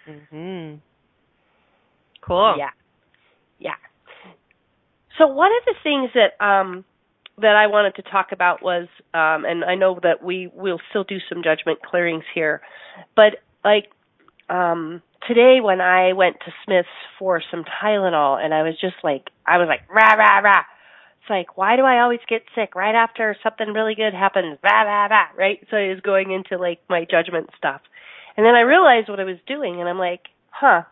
Mhm. 0.08 0.80
Cool. 2.20 2.54
Yeah. 2.58 2.70
Yeah. 3.58 3.74
So 5.18 5.26
one 5.26 5.50
of 5.52 5.64
the 5.66 5.74
things 5.82 6.10
that 6.14 6.44
um 6.44 6.84
that 7.38 7.56
I 7.56 7.66
wanted 7.66 7.96
to 7.96 8.02
talk 8.02 8.32
about 8.32 8.62
was 8.62 8.88
um 9.14 9.44
and 9.44 9.64
I 9.64 9.74
know 9.74 9.98
that 10.02 10.22
we 10.22 10.50
will 10.54 10.80
still 10.90 11.04
do 11.04 11.18
some 11.28 11.42
judgment 11.42 11.80
clearings 11.82 12.24
here, 12.34 12.60
but 13.16 13.36
like 13.64 13.86
um 14.48 15.02
today 15.26 15.60
when 15.62 15.80
I 15.80 16.12
went 16.12 16.36
to 16.44 16.52
Smith's 16.64 16.88
for 17.18 17.42
some 17.50 17.64
Tylenol 17.82 18.42
and 18.42 18.52
I 18.52 18.62
was 18.62 18.74
just 18.80 18.96
like 19.02 19.30
I 19.46 19.58
was 19.58 19.66
like 19.68 19.80
rah 19.90 20.14
rah 20.14 20.40
rah. 20.40 20.64
It's 21.20 21.30
like 21.30 21.56
why 21.56 21.76
do 21.76 21.82
I 21.82 22.00
always 22.00 22.20
get 22.28 22.42
sick 22.54 22.74
right 22.74 22.94
after 22.94 23.36
something 23.42 23.72
really 23.72 23.94
good 23.94 24.12
happens? 24.14 24.58
Rah 24.62 24.82
rah 24.82 25.06
rah, 25.06 25.28
right? 25.36 25.58
So 25.70 25.76
I 25.76 25.88
was 25.88 26.00
going 26.00 26.32
into 26.32 26.60
like 26.60 26.80
my 26.88 27.06
judgment 27.10 27.50
stuff. 27.56 27.80
And 28.36 28.46
then 28.46 28.54
I 28.54 28.60
realized 28.60 29.08
what 29.08 29.20
I 29.20 29.24
was 29.24 29.36
doing 29.46 29.80
and 29.80 29.88
I'm 29.88 29.98
like, 29.98 30.22
"Huh. 30.50 30.82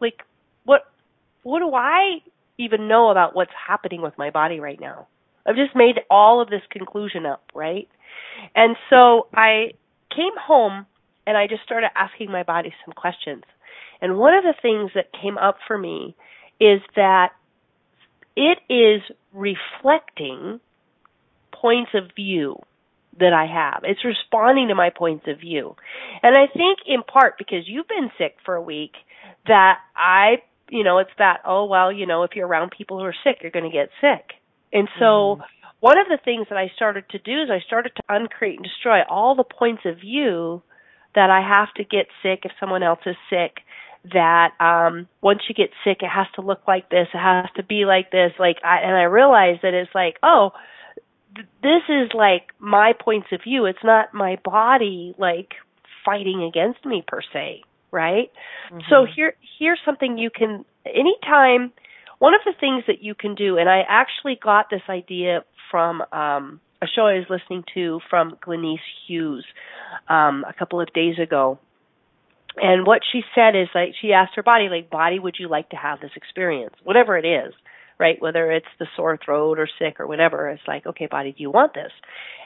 Like 0.00 0.22
what 0.64 0.82
what 1.42 1.60
do 1.60 1.74
I 1.74 2.18
even 2.58 2.88
know 2.88 3.10
about 3.10 3.34
what's 3.34 3.52
happening 3.66 4.02
with 4.02 4.16
my 4.18 4.30
body 4.30 4.60
right 4.60 4.80
now? 4.80 5.06
I've 5.48 5.56
just 5.56 5.74
made 5.74 6.00
all 6.10 6.40
of 6.42 6.50
this 6.50 6.62
conclusion 6.70 7.24
up, 7.24 7.42
right? 7.54 7.88
And 8.54 8.76
so 8.90 9.28
I 9.34 9.72
came 10.14 10.36
home 10.38 10.86
and 11.26 11.36
I 11.36 11.46
just 11.46 11.62
started 11.62 11.88
asking 11.96 12.30
my 12.30 12.42
body 12.42 12.74
some 12.84 12.92
questions. 12.92 13.44
And 14.00 14.18
one 14.18 14.34
of 14.34 14.44
the 14.44 14.54
things 14.60 14.90
that 14.94 15.06
came 15.20 15.38
up 15.38 15.56
for 15.66 15.78
me 15.78 16.14
is 16.60 16.80
that 16.96 17.30
it 18.36 18.58
is 18.68 19.02
reflecting 19.32 20.60
points 21.52 21.90
of 21.94 22.04
view 22.14 22.60
that 23.18 23.32
I 23.32 23.46
have. 23.46 23.82
It's 23.84 24.04
responding 24.04 24.68
to 24.68 24.74
my 24.74 24.90
points 24.90 25.24
of 25.26 25.40
view. 25.40 25.74
And 26.22 26.36
I 26.36 26.46
think 26.46 26.78
in 26.86 27.02
part 27.02 27.36
because 27.36 27.64
you've 27.66 27.88
been 27.88 28.10
sick 28.16 28.36
for 28.44 28.54
a 28.54 28.62
week 28.62 28.92
that 29.46 29.78
I, 29.96 30.42
you 30.70 30.84
know, 30.84 30.98
it's 30.98 31.10
that, 31.18 31.40
oh, 31.44 31.64
well, 31.64 31.90
you 31.90 32.06
know, 32.06 32.22
if 32.22 32.32
you're 32.36 32.46
around 32.46 32.72
people 32.76 32.98
who 32.98 33.04
are 33.04 33.14
sick, 33.24 33.38
you're 33.42 33.50
going 33.50 33.70
to 33.70 33.76
get 33.76 33.90
sick. 34.00 34.37
And 34.72 34.88
so 34.98 35.38
mm-hmm. 35.38 35.42
one 35.80 35.98
of 35.98 36.06
the 36.08 36.18
things 36.24 36.46
that 36.50 36.58
I 36.58 36.70
started 36.76 37.08
to 37.10 37.18
do 37.18 37.42
is 37.42 37.50
I 37.50 37.60
started 37.66 37.92
to 37.96 38.02
uncreate 38.08 38.56
and 38.56 38.64
destroy 38.64 39.02
all 39.08 39.34
the 39.34 39.44
points 39.44 39.82
of 39.84 40.00
view 40.00 40.62
that 41.14 41.30
I 41.30 41.40
have 41.40 41.72
to 41.74 41.84
get 41.84 42.06
sick 42.22 42.40
if 42.44 42.52
someone 42.60 42.82
else 42.82 43.00
is 43.06 43.16
sick 43.30 43.58
that 44.12 44.52
um 44.60 45.08
once 45.20 45.40
you 45.48 45.54
get 45.54 45.70
sick 45.82 45.98
it 46.02 46.08
has 46.08 46.28
to 46.32 46.40
look 46.40 46.60
like 46.68 46.88
this 46.88 47.08
it 47.12 47.18
has 47.18 47.46
to 47.56 47.64
be 47.64 47.84
like 47.84 48.12
this 48.12 48.30
like 48.38 48.56
I 48.62 48.78
and 48.78 48.94
I 48.94 49.02
realized 49.02 49.62
that 49.62 49.74
it's 49.74 49.90
like 49.92 50.18
oh 50.22 50.52
this 51.62 51.82
is 51.88 52.10
like 52.14 52.52
my 52.58 52.92
points 52.98 53.28
of 53.32 53.42
view. 53.42 53.66
It's 53.66 53.84
not 53.84 54.14
my 54.14 54.38
body 54.44 55.14
like 55.18 55.54
fighting 56.04 56.42
against 56.42 56.84
me 56.84 57.04
per 57.06 57.20
se, 57.32 57.62
right? 57.90 58.30
Mm-hmm. 58.72 58.78
So 58.88 59.04
here 59.04 59.34
here's 59.58 59.80
something 59.84 60.18
you 60.18 60.30
can 60.30 60.64
anytime 60.86 61.72
one 62.18 62.34
of 62.34 62.40
the 62.44 62.54
things 62.58 62.84
that 62.86 63.02
you 63.02 63.14
can 63.14 63.34
do 63.34 63.58
and 63.58 63.68
I 63.68 63.82
actually 63.88 64.38
got 64.42 64.70
this 64.70 64.82
idea 64.88 65.44
from 65.70 66.02
um 66.12 66.60
a 66.80 66.86
show 66.86 67.06
I 67.06 67.18
was 67.18 67.26
listening 67.28 67.64
to 67.74 68.00
from 68.08 68.36
Glenyce 68.44 68.78
Hughes 69.06 69.44
um 70.08 70.44
a 70.48 70.52
couple 70.52 70.80
of 70.80 70.92
days 70.92 71.18
ago. 71.18 71.58
And 72.60 72.86
what 72.86 73.02
she 73.10 73.22
said 73.34 73.54
is 73.54 73.68
like 73.74 73.94
she 74.00 74.12
asked 74.12 74.32
her 74.36 74.42
body 74.42 74.68
like 74.68 74.90
body 74.90 75.18
would 75.18 75.36
you 75.38 75.48
like 75.48 75.70
to 75.70 75.76
have 75.76 76.00
this 76.00 76.12
experience 76.16 76.74
whatever 76.84 77.16
it 77.16 77.26
is 77.26 77.54
right? 77.98 78.20
Whether 78.20 78.50
it's 78.52 78.66
the 78.78 78.86
sore 78.96 79.18
throat 79.22 79.58
or 79.58 79.68
sick 79.78 79.98
or 79.98 80.06
whatever, 80.06 80.48
it's 80.48 80.62
like, 80.66 80.86
okay, 80.86 81.06
body, 81.06 81.32
do 81.32 81.42
you 81.42 81.50
want 81.50 81.74
this? 81.74 81.92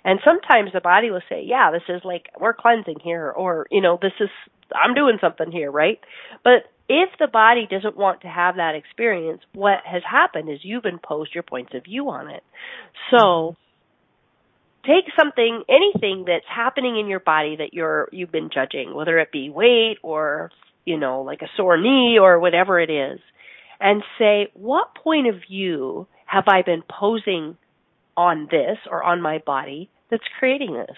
And 0.05 0.19
sometimes 0.25 0.71
the 0.73 0.81
body 0.81 1.11
will 1.11 1.23
say, 1.29 1.45
yeah, 1.47 1.71
this 1.71 1.83
is 1.89 2.03
like, 2.05 2.29
we're 2.41 2.55
cleansing 2.55 2.99
here, 3.05 3.31
or, 3.31 3.67
you 3.71 3.81
know, 3.81 3.99
this 4.01 4.13
is, 4.19 4.31
I'm 4.75 4.95
doing 4.95 5.19
something 5.21 5.53
here, 5.53 5.71
right? 5.71 6.01
But 6.43 6.72
if 6.89 7.11
the 7.19 7.29
body 7.29 7.67
doesn't 7.71 7.97
want 7.97 8.23
to 8.23 8.29
have 8.29 8.57
that 8.57 8.75
experience, 8.75 9.41
what 9.55 9.79
has 9.85 10.03
happened 10.09 10.51
is 10.51 10.59
you've 10.63 10.85
imposed 10.85 11.35
your 11.35 11.43
points 11.43 11.73
of 11.75 11.85
view 11.85 12.09
on 12.11 12.29
it. 12.29 12.43
So, 13.11 13.57
take 14.85 15.05
something 15.17 15.63
anything 15.69 16.25
that's 16.27 16.47
happening 16.49 16.99
in 16.99 17.07
your 17.07 17.21
body 17.21 17.57
that 17.57 17.73
you're 17.73 18.09
you've 18.11 18.33
been 18.33 18.51
judging 18.53 18.93
whether 18.97 19.17
it 19.21 19.31
be 19.31 19.49
weight 19.49 19.99
or 20.03 20.51
you 20.85 20.99
know 20.99 21.23
like 21.23 21.41
a 21.41 21.47
sore 21.57 21.81
knee 21.81 22.19
or 22.21 22.41
whatever 22.41 22.81
it 22.81 22.91
is 22.91 23.21
and 23.83 24.03
say, 24.19 24.49
what 24.55 24.95
point 24.95 25.27
of 25.27 25.35
view 25.49 26.07
have 26.25 26.45
I 26.47 26.63
been 26.63 26.83
posing 26.89 27.59
on 28.17 28.47
this 28.51 28.79
or 28.89 29.03
on 29.03 29.21
my 29.21 29.39
body 29.45 29.91
that's 30.09 30.23
creating 30.39 30.73
this? 30.75 30.97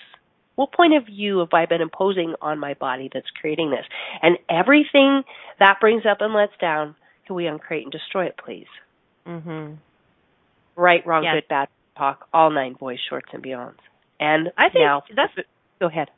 What 0.56 0.72
point 0.72 0.94
of 0.94 1.06
view 1.06 1.38
have 1.38 1.52
I 1.52 1.66
been 1.66 1.80
imposing 1.80 2.34
on 2.40 2.58
my 2.58 2.74
body 2.74 3.10
that's 3.12 3.26
creating 3.40 3.70
this? 3.70 3.84
And 4.22 4.38
everything 4.48 5.22
that 5.58 5.80
brings 5.80 6.04
up 6.06 6.18
and 6.20 6.32
lets 6.32 6.52
down, 6.60 6.94
can 7.26 7.36
we 7.36 7.46
uncreate 7.46 7.84
and 7.84 7.92
destroy 7.92 8.26
it, 8.26 8.36
please? 8.42 8.66
Mm-hmm. 9.26 9.74
Right, 10.76 11.06
wrong, 11.06 11.24
yes. 11.24 11.34
good, 11.36 11.48
bad, 11.48 11.68
talk, 11.96 12.28
all 12.32 12.50
nine 12.50 12.74
boys, 12.74 12.98
shorts, 13.08 13.28
and 13.32 13.42
beyonds. 13.42 13.78
And 14.20 14.50
I 14.56 14.68
think 14.68 14.84
now, 14.84 15.02
that's. 15.14 15.32
Go 15.80 15.86
ahead. 15.86 16.08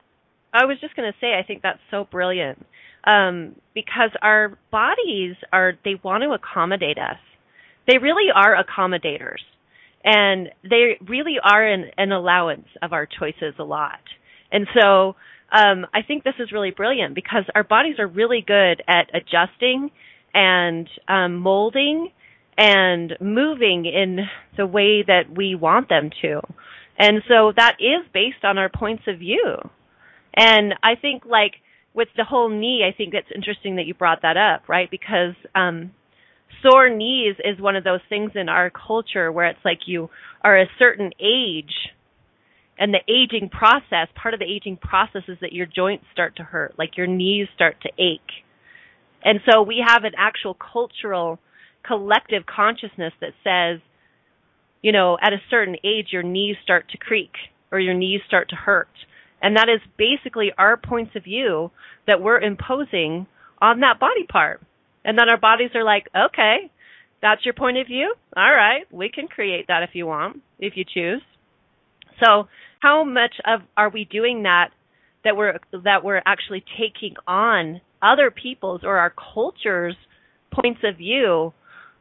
I 0.53 0.65
was 0.65 0.79
just 0.81 0.97
going 0.97 1.11
to 1.11 1.19
say, 1.21 1.39
I 1.39 1.43
think 1.43 1.63
that's 1.63 1.81
so 1.91 2.07
brilliant 2.11 2.65
um, 3.05 3.55
because 3.75 4.11
our 4.23 4.59
bodies 4.71 5.37
are 5.53 5.75
they 5.85 5.95
want 6.03 6.23
to 6.23 6.33
accommodate 6.33 6.99
us. 6.99 7.19
They 7.87 7.99
really 7.99 8.31
are 8.35 8.57
accommodators, 8.57 9.43
and 10.05 10.49
they 10.63 10.99
really 11.07 11.37
are 11.43 11.65
an, 11.65 11.91
an 11.97 12.13
allowance 12.13 12.67
of 12.83 12.93
our 12.93 13.07
choices 13.07 13.55
a 13.59 13.65
lot. 13.65 14.01
And 14.51 14.67
so 14.75 15.17
um, 15.53 15.87
I 15.95 16.03
think 16.07 16.25
this 16.25 16.35
is 16.39 16.53
really 16.53 16.71
brilliant 16.71 17.15
because 17.15 17.45
our 17.55 17.65
bodies 17.65 17.99
are 17.99 18.07
really 18.07 18.45
good 18.47 18.83
at 18.89 19.11
adjusting 19.15 19.91
and 20.35 20.89
um, 21.09 21.37
molding 21.37 22.11
and 22.59 23.13
moving 23.21 23.85
in 23.87 24.21
the 24.57 24.67
way 24.67 25.03
that 25.07 25.25
we 25.35 25.55
want 25.55 25.89
them 25.89 26.11
to. 26.23 26.41
And 26.99 27.23
so 27.29 27.53
that 27.57 27.77
is 27.79 28.07
based 28.13 28.45
on 28.45 28.59
our 28.59 28.71
points 28.71 29.05
of 29.07 29.19
view. 29.19 29.57
And 30.35 30.75
I 30.83 30.95
think 31.01 31.25
like 31.27 31.53
with 31.95 32.09
the 32.17 32.25
whole 32.25 32.49
knee, 32.49 32.83
I 32.87 32.97
think 32.97 33.15
it's 33.15 33.29
interesting 33.35 33.77
that 33.77 33.87
you 33.87 33.95
brought 33.95 34.23
that 34.23 34.37
up, 34.37 34.69
right? 34.69 34.91
Because 34.91 35.35
um, 35.55 35.93
sore 36.63 36.91
knees 36.91 37.37
is 37.45 37.61
one 37.61 37.77
of 37.77 37.85
those 37.85 38.01
things 38.09 38.33
in 38.35 38.49
our 38.49 38.71
culture 38.71 39.31
where 39.31 39.47
it's 39.47 39.65
like 39.65 39.81
you 39.87 40.11
are 40.43 40.59
a 40.59 40.67
certain 40.79 41.13
age 41.21 41.73
and 42.79 42.93
the 42.93 43.01
aging 43.09 43.49
process, 43.49 44.09
part 44.15 44.35
of 44.35 44.41
the 44.41 44.47
aging 44.47 44.77
process 44.77 45.23
is 45.29 45.39
that 45.41 45.53
your 45.53 45.67
joints 45.67 46.05
start 46.13 46.37
to 46.37 46.43
hurt, 46.43 46.75
like 46.79 46.97
your 46.97 47.07
knees 47.07 47.49
start 47.55 47.77
to 47.83 47.89
ache. 47.99 48.45
And 49.25 49.41
so 49.51 49.63
we 49.63 49.83
have 49.87 50.05
an 50.05 50.13
actual 50.17 50.55
cultural 50.55 51.39
collective 51.87 52.45
consciousness 52.45 53.13
that 53.21 53.33
says, 53.43 53.81
you 54.83 54.93
know, 54.93 55.17
at 55.21 55.33
a 55.33 55.41
certain 55.51 55.77
age 55.85 56.09
your 56.11 56.23
knees 56.23 56.57
start 56.63 56.91
to 56.91 56.99
creak 56.99 57.33
or 57.73 57.81
your 57.81 57.95
knees 57.95 58.21
start 58.27 58.51
to 58.51 58.57
hurt. 58.57 58.89
And 59.43 59.57
that 59.57 59.69
is 59.69 59.81
basically 59.97 60.53
our 60.57 60.77
points 60.77 61.13
of 61.17 61.25
view 61.25 61.71
that 62.07 62.21
we're 62.21 62.41
imposing 62.41 63.27
on 63.61 63.81
that 63.81 63.99
body 63.99 64.25
part. 64.31 64.61
And 65.05 65.19
then 65.19 65.29
our 65.29 65.39
bodies 65.39 65.71
are 65.75 65.85
like, 65.85 66.09
okay, 66.15 66.71
that's 67.23 67.45
your 67.45 67.55
point 67.55 67.79
of 67.79 67.87
view? 67.87 68.15
All 68.37 68.53
right, 68.53 68.85
we 68.93 69.09
can 69.09 69.29
create 69.29 69.67
that 69.69 69.83
if 69.83 69.91
you 69.95 70.07
want, 70.07 70.43
if 70.59 70.75
you 70.77 70.85
choose. 70.85 71.23
So, 72.25 72.49
how 72.81 73.05
much 73.05 73.35
of 73.47 73.61
are 73.77 73.91
we 73.91 74.05
doing 74.05 74.45
that 74.45 74.71
that 75.25 75.37
we're 75.37 75.59
that 75.73 76.05
we're 76.05 76.23
actually 76.25 76.65
taking 76.79 77.17
on 77.27 77.81
other 78.03 78.31
people's 78.31 78.83
or 78.85 78.99
our 78.99 79.13
culture's 79.35 79.97
points 80.53 80.81
of 80.85 80.99
view 80.99 81.53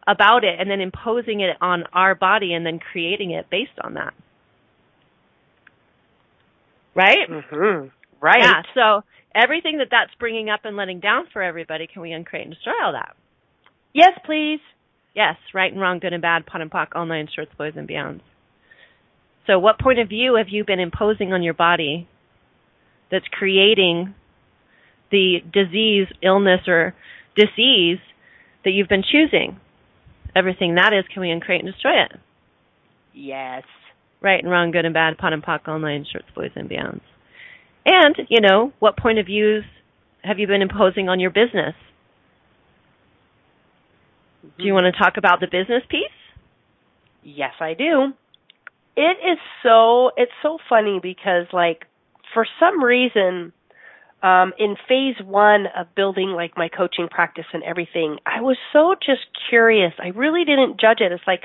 about 0.08 0.44
it 0.44 0.60
and 0.60 0.70
then 0.70 0.82
imposing 0.82 1.40
it 1.40 1.58
on 1.62 1.84
our 1.94 2.14
body 2.14 2.54
and 2.54 2.66
then 2.66 2.80
creating 2.80 3.32
it 3.32 3.50
based 3.50 3.78
on 3.84 3.96
that? 3.96 4.14
right? 6.96 7.30
Mm-hmm. 7.30 7.88
Right. 8.22 8.42
Yeah. 8.42 8.62
So 8.74 9.04
everything 9.36 9.78
that 9.78 9.90
that's 9.92 10.12
bringing 10.20 10.50
up 10.50 10.62
and 10.64 10.76
letting 10.76 11.02
down 11.02 11.26
for 11.32 11.44
everybody, 11.44 11.88
can 11.92 12.02
we 12.02 12.14
uncreate 12.14 12.46
and 12.46 12.56
destroy 12.56 12.74
all 12.84 12.94
that? 12.94 13.16
Yes, 13.94 14.18
please. 14.26 14.60
Yes, 15.14 15.36
right 15.54 15.72
and 15.72 15.80
wrong, 15.80 16.00
good 16.00 16.12
and 16.14 16.22
bad, 16.22 16.46
POD 16.46 16.62
and 16.62 16.72
POC, 16.72 16.88
all 16.96 17.06
nine 17.06 17.28
shorts, 17.34 17.52
boys 17.58 17.74
and 17.76 17.88
beyonds. 17.88 18.22
So, 19.48 19.60
what 19.60 19.80
point 19.80 20.00
of 20.00 20.10
view 20.10 20.36
have 20.38 20.48
you 20.50 20.64
been 20.66 20.80
imposing 20.80 21.34
on 21.34 21.44
your 21.44 21.54
body 21.54 22.08
that's 23.12 23.26
creating 23.32 24.16
the 25.12 25.38
disease, 25.54 26.08
illness, 26.24 26.62
or 26.68 26.96
disease 27.36 28.00
that 28.64 28.72
you've 28.72 28.90
been 28.90 29.04
choosing? 29.04 29.60
Everything 30.36 30.76
that 30.76 30.92
is, 30.94 31.06
can 31.14 31.22
we 31.22 31.32
uncreate 31.32 31.64
and 31.64 31.72
destroy 31.72 32.04
it? 32.04 32.12
Yes 33.14 33.64
right 34.26 34.44
and 34.44 34.52
wrong, 34.52 34.72
good 34.72 34.86
and 34.86 34.94
bad, 34.94 35.18
POD 35.18 35.34
and 35.34 35.44
POC, 35.44 35.68
all 35.68 35.80
nine, 35.80 36.06
shorts, 36.12 36.28
boys 36.36 36.52
and 36.56 36.70
beyonds. 36.70 37.02
And, 37.86 38.16
you 38.30 38.42
know, 38.42 38.74
what 38.80 38.98
point 38.98 39.20
of 39.20 39.28
views 39.28 39.64
have 40.24 40.40
you 40.40 40.48
been 40.48 40.64
imposing 40.64 41.08
on 41.08 41.20
your 41.20 41.30
business? 41.30 41.76
Mm-hmm. 44.44 44.58
Do 44.58 44.64
you 44.66 44.74
want 44.74 44.88
to 44.94 45.00
talk 45.00 45.14
about 45.18 45.40
the 45.40 45.46
business 45.46 45.84
piece? 45.90 46.10
Yes, 47.24 47.54
I 47.60 47.76
do. 47.76 48.14
It 48.96 49.18
is 49.24 49.40
so 49.64 50.12
it's 50.18 50.32
so 50.42 50.58
funny 50.70 51.00
because 51.02 51.48
like 51.52 51.86
for 52.34 52.46
some 52.60 52.84
reason 52.84 53.52
um 54.24 54.54
in 54.58 54.76
phase 54.88 55.16
1 55.24 55.66
of 55.78 55.94
building 55.96 56.30
like 56.30 56.58
my 56.58 56.70
coaching 56.70 57.08
practice 57.10 57.46
and 57.54 57.64
everything, 57.64 58.18
I 58.26 58.42
was 58.42 58.58
so 58.72 58.96
just 58.96 59.28
curious. 59.50 59.94
I 60.00 60.10
really 60.10 60.46
didn't 60.46 60.80
judge 60.80 61.02
it. 61.02 61.12
It's 61.12 61.24
like 61.28 61.44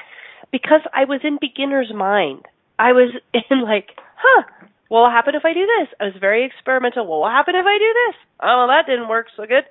because 0.53 0.81
I 0.95 1.05
was 1.05 1.21
in 1.25 1.39
beginner's 1.41 1.93
mind. 1.95 2.47
I 2.79 2.93
was 2.93 3.15
in 3.51 3.63
like, 3.63 3.91
huh, 4.17 4.43
what 4.89 5.01
will 5.01 5.11
happen 5.11 5.35
if 5.35 5.45
I 5.45 5.53
do 5.53 5.67
this? 5.67 5.89
I 6.01 6.05
was 6.05 6.15
very 6.21 6.45
experimental. 6.45 7.07
What 7.07 7.21
will 7.21 7.31
happen 7.31 7.55
if 7.55 7.67
I 7.67 7.79
do 7.79 7.95
this? 8.07 8.17
Oh, 8.43 8.67
that 8.69 8.91
didn't 8.91 9.09
work 9.09 9.27
so 9.37 9.47
good. 9.47 9.65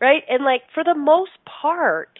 Right? 0.00 0.22
And 0.28 0.44
like 0.44 0.62
for 0.72 0.84
the 0.84 0.94
most 0.94 1.32
part, 1.44 2.18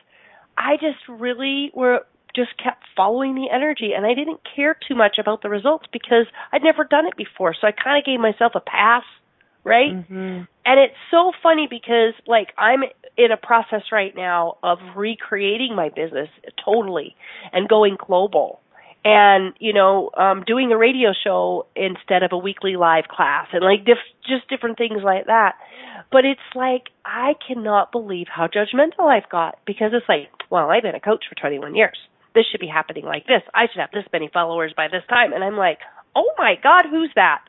I 0.58 0.76
just 0.76 1.00
really 1.08 1.70
were 1.74 2.00
just 2.34 2.56
kept 2.62 2.84
following 2.96 3.34
the 3.34 3.48
energy 3.52 3.92
and 3.94 4.06
I 4.06 4.14
didn't 4.14 4.40
care 4.56 4.76
too 4.88 4.94
much 4.94 5.16
about 5.18 5.42
the 5.42 5.48
results 5.48 5.86
because 5.92 6.26
I'd 6.52 6.62
never 6.62 6.84
done 6.84 7.06
it 7.06 7.16
before. 7.16 7.54
So 7.58 7.66
I 7.66 7.72
kind 7.72 7.98
of 7.98 8.04
gave 8.04 8.20
myself 8.20 8.52
a 8.54 8.60
pass, 8.60 9.04
right? 9.64 9.92
Mm-hmm. 9.92 10.44
And 10.64 10.80
it's 10.80 10.94
so 11.10 11.32
funny 11.42 11.66
because 11.68 12.14
like 12.26 12.48
I'm 12.56 12.80
in 13.16 13.32
a 13.32 13.36
process 13.36 13.82
right 13.90 14.14
now 14.16 14.56
of 14.62 14.78
recreating 14.96 15.74
my 15.76 15.88
business 15.88 16.28
totally 16.64 17.14
and 17.52 17.68
going 17.68 17.96
global 17.98 18.60
and 19.04 19.52
you 19.58 19.72
know 19.72 20.10
um 20.16 20.44
doing 20.46 20.70
a 20.72 20.78
radio 20.78 21.10
show 21.12 21.66
instead 21.74 22.22
of 22.22 22.30
a 22.32 22.38
weekly 22.38 22.76
live 22.76 23.04
class 23.08 23.48
and 23.52 23.62
like 23.62 23.84
diff- 23.84 23.98
just 24.26 24.48
different 24.48 24.78
things 24.78 25.02
like 25.02 25.26
that 25.26 25.56
but 26.10 26.24
it's 26.24 26.40
like 26.54 26.90
i 27.04 27.34
cannot 27.46 27.90
believe 27.90 28.26
how 28.30 28.46
judgmental 28.46 29.06
i've 29.06 29.28
got 29.28 29.58
because 29.66 29.90
it's 29.92 30.08
like 30.08 30.28
well 30.50 30.70
i've 30.70 30.82
been 30.82 30.94
a 30.94 31.00
coach 31.00 31.24
for 31.28 31.34
21 31.34 31.74
years 31.74 31.98
this 32.34 32.44
should 32.50 32.60
be 32.60 32.68
happening 32.68 33.04
like 33.04 33.26
this 33.26 33.42
i 33.54 33.66
should 33.70 33.80
have 33.80 33.90
this 33.92 34.04
many 34.12 34.30
followers 34.32 34.72
by 34.76 34.88
this 34.88 35.02
time 35.08 35.32
and 35.32 35.44
i'm 35.44 35.56
like 35.56 35.78
oh 36.16 36.30
my 36.38 36.54
god 36.62 36.84
who's 36.90 37.10
that 37.14 37.44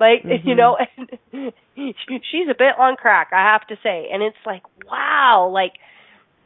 like 0.00 0.22
mm-hmm. 0.24 0.48
you 0.48 0.54
know 0.54 0.76
and 0.78 1.52
she's 2.06 2.48
a 2.50 2.56
bit 2.58 2.78
on 2.78 2.96
crack 2.96 3.28
i 3.32 3.52
have 3.52 3.66
to 3.66 3.76
say 3.82 4.08
and 4.12 4.22
it's 4.22 4.36
like 4.46 4.62
wow 4.86 5.50
like 5.52 5.72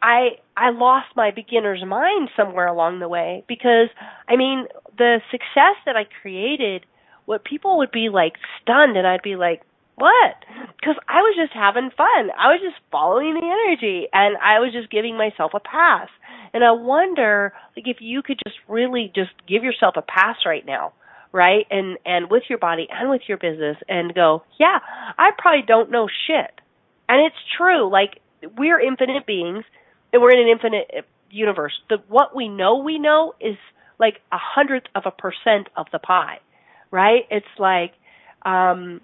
I 0.03 0.31
I 0.57 0.71
lost 0.71 1.07
my 1.15 1.31
beginner's 1.31 1.83
mind 1.87 2.29
somewhere 2.37 2.67
along 2.67 2.99
the 2.99 3.09
way 3.09 3.45
because 3.47 3.89
I 4.29 4.37
mean 4.37 4.67
the 4.99 5.21
success 5.31 5.77
that 5.87 5.97
I 5.97 6.07
created, 6.21 6.85
what 7.25 7.45
people 7.45 7.79
would 7.79 7.93
be 7.93 8.09
like 8.09 8.33
stunned, 8.61 8.97
and 8.97 9.07
I'd 9.07 9.23
be 9.23 9.37
like, 9.37 9.63
what? 9.95 10.35
Because 10.83 10.97
I 11.07 11.23
was 11.23 11.37
just 11.39 11.53
having 11.55 11.91
fun. 11.97 12.35
I 12.35 12.51
was 12.51 12.61
just 12.61 12.75
following 12.91 13.35
the 13.35 13.47
energy, 13.47 14.09
and 14.13 14.37
I 14.43 14.59
was 14.59 14.73
just 14.73 14.91
giving 14.91 15.17
myself 15.17 15.53
a 15.55 15.61
pass. 15.61 16.09
And 16.53 16.65
I 16.65 16.73
wonder, 16.73 17.53
like, 17.77 17.87
if 17.87 17.99
you 18.01 18.21
could 18.21 18.41
just 18.45 18.57
really 18.67 19.13
just 19.15 19.31
give 19.47 19.63
yourself 19.63 19.95
a 19.97 20.03
pass 20.03 20.39
right 20.45 20.67
now, 20.67 20.93
right? 21.31 21.67
And 21.71 21.99
and 22.05 22.29
with 22.33 22.43
your 22.51 22.59
body 22.59 22.89
and 22.91 23.11
with 23.11 23.23
your 23.29 23.39
business, 23.39 23.77
and 23.89 24.13
go, 24.13 24.43
yeah, 24.59 24.81
I 25.17 25.31
probably 25.39 25.63
don't 25.65 25.93
know 25.93 26.09
shit, 26.27 26.51
and 27.09 27.25
it's 27.25 27.37
true. 27.57 27.89
Like 27.89 28.19
we're 28.59 28.81
infinite 28.81 29.27
beings 29.27 29.65
and 30.13 30.21
we're 30.21 30.33
in 30.33 30.41
an 30.41 30.49
infinite 30.49 31.07
universe. 31.31 31.73
The 31.89 31.99
what 32.09 32.35
we 32.35 32.49
know 32.49 32.79
we 32.79 32.99
know 32.99 33.35
is 33.41 33.57
like 33.99 34.21
a 34.31 34.39
hundredth 34.39 34.87
of 34.95 35.05
a 35.07 35.11
percent 35.11 35.69
of 35.77 35.87
the 35.93 35.99
pie, 35.99 36.41
right? 36.91 37.23
It's 37.31 37.47
like, 37.59 37.93
um, 38.45 39.01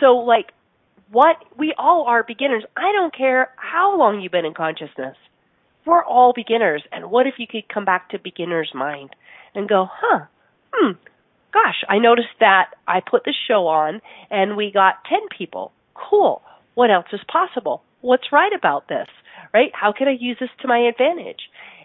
so 0.00 0.16
like 0.18 0.52
what 1.12 1.36
we 1.56 1.74
all 1.78 2.06
are 2.08 2.24
beginners. 2.24 2.64
I 2.76 2.92
don't 2.92 3.16
care 3.16 3.50
how 3.56 3.96
long 3.96 4.20
you've 4.20 4.32
been 4.32 4.44
in 4.44 4.54
consciousness. 4.54 5.16
We're 5.86 6.04
all 6.04 6.32
beginners. 6.34 6.82
And 6.90 7.10
what 7.10 7.26
if 7.26 7.34
you 7.38 7.46
could 7.46 7.68
come 7.72 7.84
back 7.84 8.10
to 8.10 8.18
beginner's 8.18 8.72
mind 8.74 9.10
and 9.54 9.68
go, 9.68 9.86
huh, 9.90 10.26
hmm, 10.72 10.92
gosh, 11.52 11.84
I 11.88 11.98
noticed 11.98 12.28
that 12.40 12.70
I 12.88 13.00
put 13.00 13.24
the 13.24 13.34
show 13.46 13.66
on 13.66 14.00
and 14.30 14.56
we 14.56 14.72
got 14.72 15.04
10 15.08 15.20
people. 15.36 15.72
Cool. 15.94 16.42
What 16.74 16.90
else 16.90 17.06
is 17.12 17.20
possible? 17.30 17.82
What's 18.00 18.32
right 18.32 18.52
about 18.56 18.88
this? 18.88 19.08
right? 19.52 19.70
How 19.74 19.92
can 19.92 20.08
I 20.08 20.16
use 20.18 20.36
this 20.40 20.50
to 20.60 20.68
my 20.68 20.78
advantage? 20.78 21.40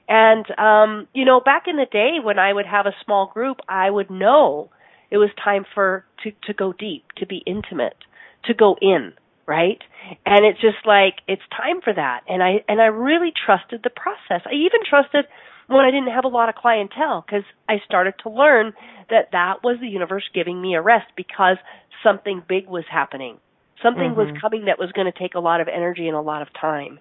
And 0.07 0.45
um, 0.57 1.07
you 1.13 1.25
know, 1.25 1.41
back 1.41 1.63
in 1.67 1.75
the 1.75 1.88
day 1.91 2.17
when 2.23 2.39
I 2.39 2.53
would 2.53 2.65
have 2.65 2.86
a 2.86 2.95
small 3.03 3.28
group, 3.34 3.57
I 3.67 3.89
would 3.89 4.09
know 4.09 4.69
it 5.11 5.17
was 5.17 5.30
time 5.43 5.65
for 5.73 6.05
to 6.23 6.32
to 6.45 6.53
go 6.53 6.73
deep, 6.73 7.03
to 7.17 7.25
be 7.25 7.43
intimate, 7.45 7.97
to 8.45 8.53
go 8.53 8.77
in, 8.81 9.13
right? 9.45 9.81
And 10.25 10.45
it's 10.45 10.61
just 10.61 10.85
like 10.85 11.15
it's 11.27 11.41
time 11.51 11.81
for 11.83 11.93
that. 11.93 12.21
And 12.27 12.41
I 12.41 12.63
and 12.67 12.81
I 12.81 12.85
really 12.85 13.31
trusted 13.45 13.81
the 13.83 13.89
process. 13.89 14.45
I 14.45 14.53
even 14.53 14.81
trusted 14.88 15.25
when 15.67 15.85
I 15.85 15.91
didn't 15.91 16.13
have 16.13 16.25
a 16.25 16.29
lot 16.29 16.49
of 16.49 16.55
clientele 16.55 17.23
because 17.25 17.43
I 17.67 17.81
started 17.85 18.13
to 18.23 18.29
learn 18.29 18.73
that 19.09 19.29
that 19.33 19.63
was 19.63 19.77
the 19.81 19.88
universe 19.88 20.23
giving 20.33 20.61
me 20.61 20.75
a 20.75 20.81
rest 20.81 21.07
because 21.15 21.57
something 22.03 22.41
big 22.47 22.67
was 22.67 22.85
happening. 22.89 23.38
Something 23.83 24.11
mm-hmm. 24.11 24.31
was 24.31 24.41
coming 24.41 24.65
that 24.65 24.79
was 24.79 24.91
going 24.91 25.11
to 25.11 25.17
take 25.17 25.35
a 25.35 25.39
lot 25.39 25.61
of 25.61 25.67
energy 25.67 26.07
and 26.07 26.15
a 26.15 26.21
lot 26.21 26.41
of 26.41 26.47
time. 26.59 26.99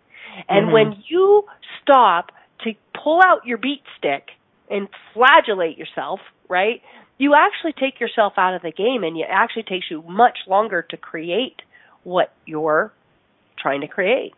And 0.48 0.66
mm-hmm. 0.66 0.72
when 0.72 1.04
you 1.08 1.44
stop 1.82 2.32
to 2.64 2.72
pull 3.02 3.20
out 3.24 3.46
your 3.46 3.58
beat 3.58 3.82
stick 3.98 4.28
and 4.68 4.88
flagellate 5.14 5.78
yourself, 5.78 6.20
right? 6.48 6.82
You 7.18 7.34
actually 7.34 7.72
take 7.72 8.00
yourself 8.00 8.34
out 8.36 8.54
of 8.54 8.62
the 8.62 8.72
game 8.72 9.02
and 9.04 9.16
it 9.16 9.26
actually 9.30 9.64
takes 9.64 9.86
you 9.90 10.02
much 10.02 10.38
longer 10.46 10.82
to 10.90 10.96
create 10.96 11.56
what 12.04 12.32
you're 12.44 12.92
trying 13.58 13.80
to 13.80 13.88
create. 13.88 14.34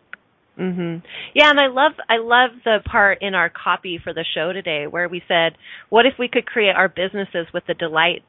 Mhm. 0.59 1.03
Yeah, 1.35 1.51
and 1.51 1.61
I 1.61 1.68
love 1.68 1.93
I 2.09 2.16
love 2.16 2.51
the 2.64 2.81
part 2.85 3.22
in 3.22 3.35
our 3.35 3.49
copy 3.49 3.99
for 3.99 4.12
the 4.12 4.24
show 4.24 4.53
today 4.53 4.87
where 4.89 5.09
we 5.09 5.22
said, 5.29 5.57
what 5.89 6.05
if 6.05 6.18
we 6.18 6.29
could 6.29 6.47
create 6.47 6.74
our 6.74 6.89
businesses 6.89 7.47
with 7.53 7.64
the 7.66 7.74
delight 7.74 8.24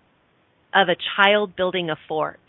of 0.73 0.89
a 0.89 0.95
child 1.15 1.55
building 1.55 1.89
a 1.89 1.95
fort? 2.07 2.39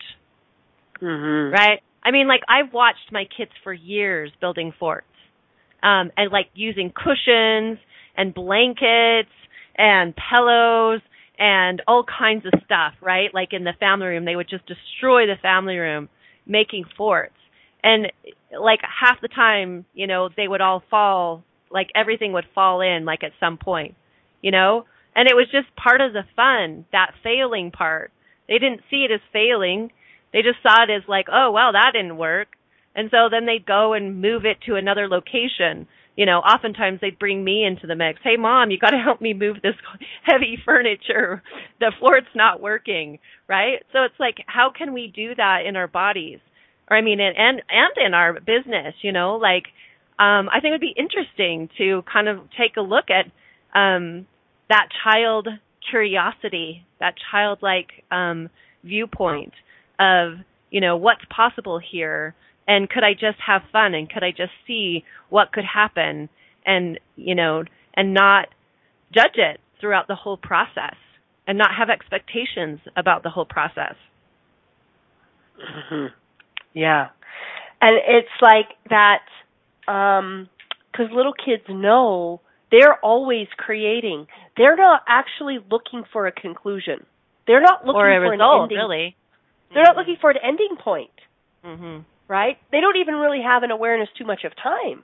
Mm-hmm. 1.01 1.53
Right? 1.53 1.81
I 2.03 2.11
mean, 2.11 2.27
like 2.27 2.41
I've 2.47 2.73
watched 2.73 3.11
my 3.11 3.25
kids 3.25 3.51
for 3.63 3.73
years 3.73 4.31
building 4.39 4.71
forts, 4.79 5.07
um, 5.81 6.11
and 6.15 6.31
like 6.31 6.49
using 6.53 6.91
cushions 6.91 7.79
and 8.15 8.33
blankets 8.33 9.33
and 9.75 10.13
pillows 10.15 11.01
and 11.41 11.81
all 11.87 12.05
kinds 12.05 12.45
of 12.45 12.53
stuff, 12.63 12.93
right? 13.01 13.33
Like 13.33 13.49
in 13.51 13.63
the 13.63 13.73
family 13.79 14.05
room, 14.05 14.25
they 14.25 14.35
would 14.35 14.47
just 14.47 14.67
destroy 14.67 15.25
the 15.25 15.41
family 15.41 15.77
room 15.77 16.07
making 16.45 16.85
forts. 16.95 17.33
And 17.83 18.11
like 18.57 18.79
half 18.83 19.19
the 19.21 19.27
time, 19.27 19.85
you 19.95 20.05
know, 20.05 20.29
they 20.37 20.47
would 20.47 20.61
all 20.61 20.83
fall, 20.91 21.43
like 21.71 21.87
everything 21.95 22.33
would 22.33 22.45
fall 22.53 22.81
in 22.81 23.05
like 23.05 23.23
at 23.23 23.31
some 23.39 23.57
point, 23.57 23.95
you 24.43 24.51
know? 24.51 24.85
And 25.15 25.27
it 25.27 25.35
was 25.35 25.47
just 25.51 25.75
part 25.75 25.99
of 25.99 26.13
the 26.13 26.25
fun, 26.35 26.85
that 26.91 27.13
failing 27.23 27.71
part. 27.71 28.11
They 28.47 28.59
didn't 28.59 28.81
see 28.91 29.07
it 29.09 29.11
as 29.11 29.19
failing. 29.33 29.89
They 30.33 30.43
just 30.43 30.61
saw 30.61 30.83
it 30.83 30.91
as 30.91 31.09
like, 31.09 31.25
oh, 31.31 31.49
well, 31.51 31.71
that 31.73 31.93
didn't 31.93 32.17
work. 32.17 32.49
And 32.95 33.09
so 33.09 33.29
then 33.31 33.47
they'd 33.47 33.65
go 33.65 33.93
and 33.93 34.21
move 34.21 34.45
it 34.45 34.57
to 34.67 34.75
another 34.75 35.07
location. 35.07 35.87
You 36.15 36.25
know, 36.25 36.39
oftentimes 36.39 36.99
they'd 37.01 37.17
bring 37.17 37.43
me 37.43 37.63
into 37.65 37.87
the 37.87 37.95
mix. 37.95 38.19
Hey, 38.23 38.35
mom, 38.37 38.69
you 38.69 38.77
got 38.77 38.89
to 38.91 38.97
help 38.97 39.21
me 39.21 39.33
move 39.33 39.57
this 39.63 39.75
heavy 40.23 40.57
furniture. 40.63 41.41
The 41.79 41.91
floor's 41.99 42.23
not 42.35 42.61
working, 42.61 43.19
right? 43.47 43.83
So 43.93 44.03
it's 44.03 44.19
like, 44.19 44.37
how 44.45 44.71
can 44.77 44.93
we 44.93 45.11
do 45.13 45.33
that 45.35 45.59
in 45.65 45.75
our 45.75 45.87
bodies? 45.87 46.39
Or 46.89 46.97
I 46.97 47.01
mean, 47.01 47.19
and 47.19 47.35
and, 47.37 47.61
and 47.69 48.07
in 48.07 48.13
our 48.13 48.33
business, 48.33 48.93
you 49.01 49.13
know, 49.13 49.35
like, 49.35 49.63
um, 50.19 50.49
I 50.49 50.59
think 50.61 50.71
it 50.71 50.71
would 50.71 50.81
be 50.81 50.95
interesting 50.97 51.69
to 51.77 52.03
kind 52.11 52.27
of 52.27 52.39
take 52.59 52.75
a 52.77 52.81
look 52.81 53.05
at 53.09 53.25
um, 53.77 54.27
that 54.69 54.89
child 55.03 55.47
curiosity, 55.89 56.85
that 56.99 57.15
childlike 57.31 57.87
um, 58.11 58.49
viewpoint 58.83 59.53
of, 59.99 60.33
you 60.69 60.81
know, 60.81 60.97
what's 60.97 61.21
possible 61.35 61.79
here 61.79 62.35
and 62.67 62.89
could 62.89 63.03
I 63.03 63.13
just 63.13 63.39
have 63.45 63.61
fun 63.71 63.93
and 63.93 64.09
could 64.09 64.23
I 64.23 64.31
just 64.31 64.51
see 64.67 65.03
what 65.29 65.51
could 65.51 65.65
happen 65.65 66.29
and, 66.65 66.99
you 67.15 67.35
know, 67.35 67.63
and 67.93 68.13
not 68.13 68.47
judge 69.13 69.37
it 69.37 69.59
throughout 69.79 70.07
the 70.07 70.15
whole 70.15 70.37
process 70.37 70.95
and 71.47 71.57
not 71.57 71.69
have 71.77 71.89
expectations 71.89 72.79
about 72.95 73.23
the 73.23 73.29
whole 73.29 73.45
process. 73.45 73.95
Mm-hmm. 75.59 76.13
Yeah. 76.73 77.09
And 77.81 77.97
it's 78.07 78.41
like 78.41 78.69
that 78.89 79.23
um 79.91 80.47
cuz 80.95 81.07
little 81.11 81.33
kids 81.33 81.63
know 81.67 82.41
they're 82.71 82.95
always 83.03 83.47
creating. 83.57 84.27
They're 84.55 84.77
not 84.77 85.03
actually 85.07 85.59
looking 85.69 86.03
for 86.13 86.27
a 86.27 86.31
conclusion. 86.31 87.05
They're 87.47 87.61
not 87.61 87.85
looking 87.85 87.99
or 87.99 88.09
a 88.09 88.19
for 88.19 88.31
result, 88.31 88.55
an 88.55 88.63
ending. 88.63 88.77
really. 88.77 89.15
They're 89.73 89.83
not 89.83 89.97
looking 89.97 90.17
for 90.21 90.29
an 90.29 90.37
ending 90.43 90.77
point. 90.77 91.11
hmm 91.63 91.99
Right? 92.31 92.57
They 92.71 92.79
don't 92.79 92.95
even 92.95 93.15
really 93.15 93.41
have 93.43 93.63
an 93.63 93.71
awareness 93.71 94.07
too 94.17 94.23
much 94.23 94.45
of 94.45 94.53
time. 94.55 95.03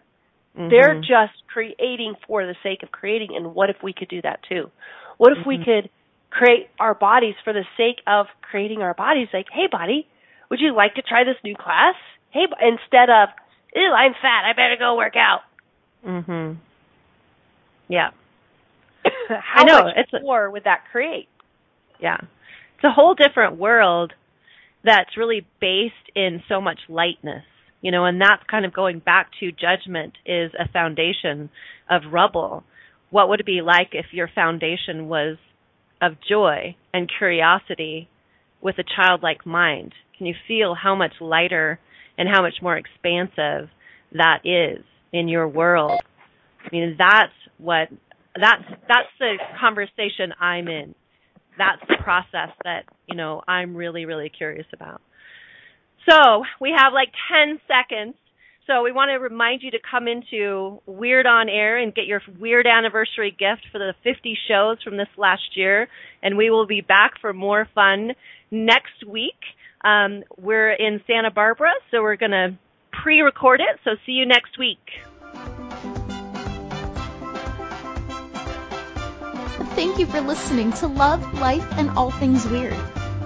Mm-hmm. 0.57 0.69
They're 0.69 0.95
just 0.95 1.35
creating 1.51 2.15
for 2.25 2.45
the 2.45 2.55
sake 2.63 2.83
of 2.83 2.89
creating. 2.89 3.35
And 3.35 3.53
what 3.53 3.69
if 3.69 3.75
we 3.83 3.91
could 3.91 4.07
do 4.07 4.21
that 4.21 4.39
too? 4.47 4.71
What 5.17 5.33
if 5.33 5.39
mm-hmm. 5.39 5.49
we 5.49 5.57
could 5.57 5.89
create 6.29 6.69
our 6.79 6.93
bodies 6.93 7.35
for 7.43 7.51
the 7.51 7.65
sake 7.75 7.97
of 8.07 8.27
creating 8.41 8.81
our 8.81 8.93
bodies? 8.93 9.27
Like, 9.33 9.47
hey, 9.51 9.67
body, 9.69 10.07
would 10.49 10.61
you 10.61 10.73
like 10.73 10.95
to 10.95 11.01
try 11.01 11.25
this 11.25 11.35
new 11.43 11.53
class? 11.53 11.95
Hey, 12.31 12.47
instead 12.61 13.09
of, 13.09 13.27
ew, 13.75 13.91
I'm 13.91 14.13
fat, 14.13 14.45
I 14.47 14.53
better 14.53 14.77
go 14.79 14.95
work 14.95 15.17
out. 15.17 15.41
Mhm. 16.05 16.59
Yeah. 17.89 18.11
How 19.27 19.63
I 19.63 19.63
know, 19.65 19.83
much 19.83 19.95
it's 19.97 20.13
a, 20.13 20.21
more 20.21 20.49
would 20.49 20.63
that 20.63 20.85
create? 20.93 21.27
Yeah. 21.99 22.19
It's 22.21 22.85
a 22.85 22.91
whole 22.91 23.15
different 23.15 23.57
world 23.57 24.13
that's 24.87 25.17
really 25.17 25.45
based 25.59 25.93
in 26.15 26.41
so 26.47 26.61
much 26.61 26.79
lightness 26.89 27.43
you 27.81 27.91
know 27.91 28.05
and 28.05 28.19
that's 28.19 28.43
kind 28.49 28.65
of 28.65 28.73
going 28.73 28.99
back 28.99 29.31
to 29.39 29.51
judgment 29.51 30.13
is 30.25 30.51
a 30.59 30.67
foundation 30.71 31.49
of 31.89 32.01
rubble. 32.11 32.63
What 33.09 33.29
would 33.29 33.39
it 33.39 33.45
be 33.45 33.61
like 33.61 33.89
if 33.93 34.07
your 34.11 34.29
foundation 34.33 35.07
was 35.07 35.37
of 36.01 36.13
joy 36.27 36.75
and 36.93 37.09
curiosity 37.17 38.09
with 38.61 38.77
a 38.77 38.83
childlike 38.83 39.45
mind? 39.45 39.93
Can 40.17 40.25
you 40.25 40.35
feel 40.47 40.75
how 40.75 40.95
much 40.95 41.13
lighter 41.21 41.79
and 42.17 42.27
how 42.27 42.41
much 42.41 42.55
more 42.61 42.77
expansive 42.77 43.69
that 44.11 44.39
is 44.43 44.83
in 45.13 45.27
your 45.27 45.47
world? 45.47 46.01
I 46.65 46.69
mean 46.71 46.95
that's 46.97 47.31
what 47.57 47.89
that's 48.35 48.63
that's 48.87 49.07
the 49.19 49.37
conversation 49.59 50.31
i'm 50.39 50.67
in 50.67 50.93
that's 51.57 51.81
the 51.87 51.97
process 52.03 52.49
that 52.63 52.85
you 53.07 53.15
know 53.15 53.41
I'm 53.47 53.75
really 53.75 54.05
really 54.05 54.29
curious 54.29 54.67
about. 54.73 55.01
So 56.09 56.43
we 56.61 56.73
have 56.77 56.93
like 56.93 57.09
10 57.31 57.59
seconds. 57.67 58.15
So 58.65 58.83
we 58.83 58.91
want 58.91 59.09
to 59.09 59.15
remind 59.15 59.61
you 59.63 59.71
to 59.71 59.77
come 59.79 60.09
into 60.09 60.81
Weird 60.85 61.25
on 61.25 61.47
Air 61.47 61.77
and 61.77 61.95
get 61.95 62.05
your 62.05 62.21
weird 62.37 62.67
anniversary 62.67 63.31
gift 63.31 63.65
for 63.71 63.79
the 63.79 63.93
50 64.03 64.37
shows 64.47 64.81
from 64.83 64.97
this 64.97 65.07
last 65.17 65.55
year. 65.55 65.87
And 66.21 66.37
we 66.37 66.49
will 66.49 66.67
be 66.67 66.81
back 66.81 67.13
for 67.21 67.31
more 67.31 67.67
fun 67.73 68.11
next 68.51 69.05
week. 69.07 69.39
Um, 69.85 70.23
we're 70.37 70.71
in 70.71 71.01
Santa 71.07 71.31
Barbara, 71.31 71.71
so 71.91 72.01
we're 72.01 72.17
going 72.17 72.31
to 72.31 72.57
pre-record 72.91 73.61
it. 73.61 73.79
So 73.85 73.91
see 74.05 74.13
you 74.13 74.25
next 74.25 74.57
week. 74.59 74.79
Thank 79.77 79.99
you 79.99 80.07
for 80.07 80.21
listening 80.21 80.71
to 80.73 80.87
Love, 80.87 81.35
Life, 81.35 81.63
and 81.73 81.91
All 81.91 82.09
Things 82.09 82.47
Weird. 82.47 82.75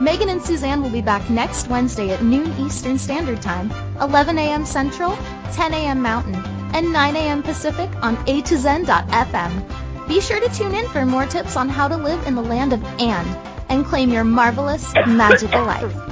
Megan 0.02 0.28
and 0.28 0.42
Suzanne 0.42 0.82
will 0.82 0.90
be 0.90 1.02
back 1.02 1.30
next 1.30 1.70
Wednesday 1.70 2.10
at 2.12 2.24
noon 2.26 2.54
Eastern 2.60 2.98
Standard 2.98 3.42
Time, 3.42 3.72
11 4.02 4.38
a.m. 4.38 4.66
Central, 4.66 5.18
10 5.54 5.74
a.m. 5.74 6.02
Mountain, 6.02 6.36
and 6.74 6.92
9 6.92 7.16
a.m. 7.16 7.42
Pacific 7.42 7.90
on 8.04 8.18
A 8.28 8.42
to 8.42 8.58
Zen.fm. 8.58 10.08
Be 10.10 10.20
sure 10.20 10.42
to 10.42 10.54
tune 10.54 10.76
in 10.76 10.90
for 10.90 11.06
more 11.06 11.26
tips 11.26 11.56
on 11.56 11.70
how 11.70 11.88
to 11.88 11.96
live 11.96 12.28
in 12.28 12.36
the 12.36 12.44
land 12.44 12.74
of 12.74 12.84
Anne 13.00 13.28
and 13.70 13.86
claim 13.86 14.10
your 14.10 14.26
marvelous, 14.26 14.94
magical 15.08 15.64
life. 15.64 16.11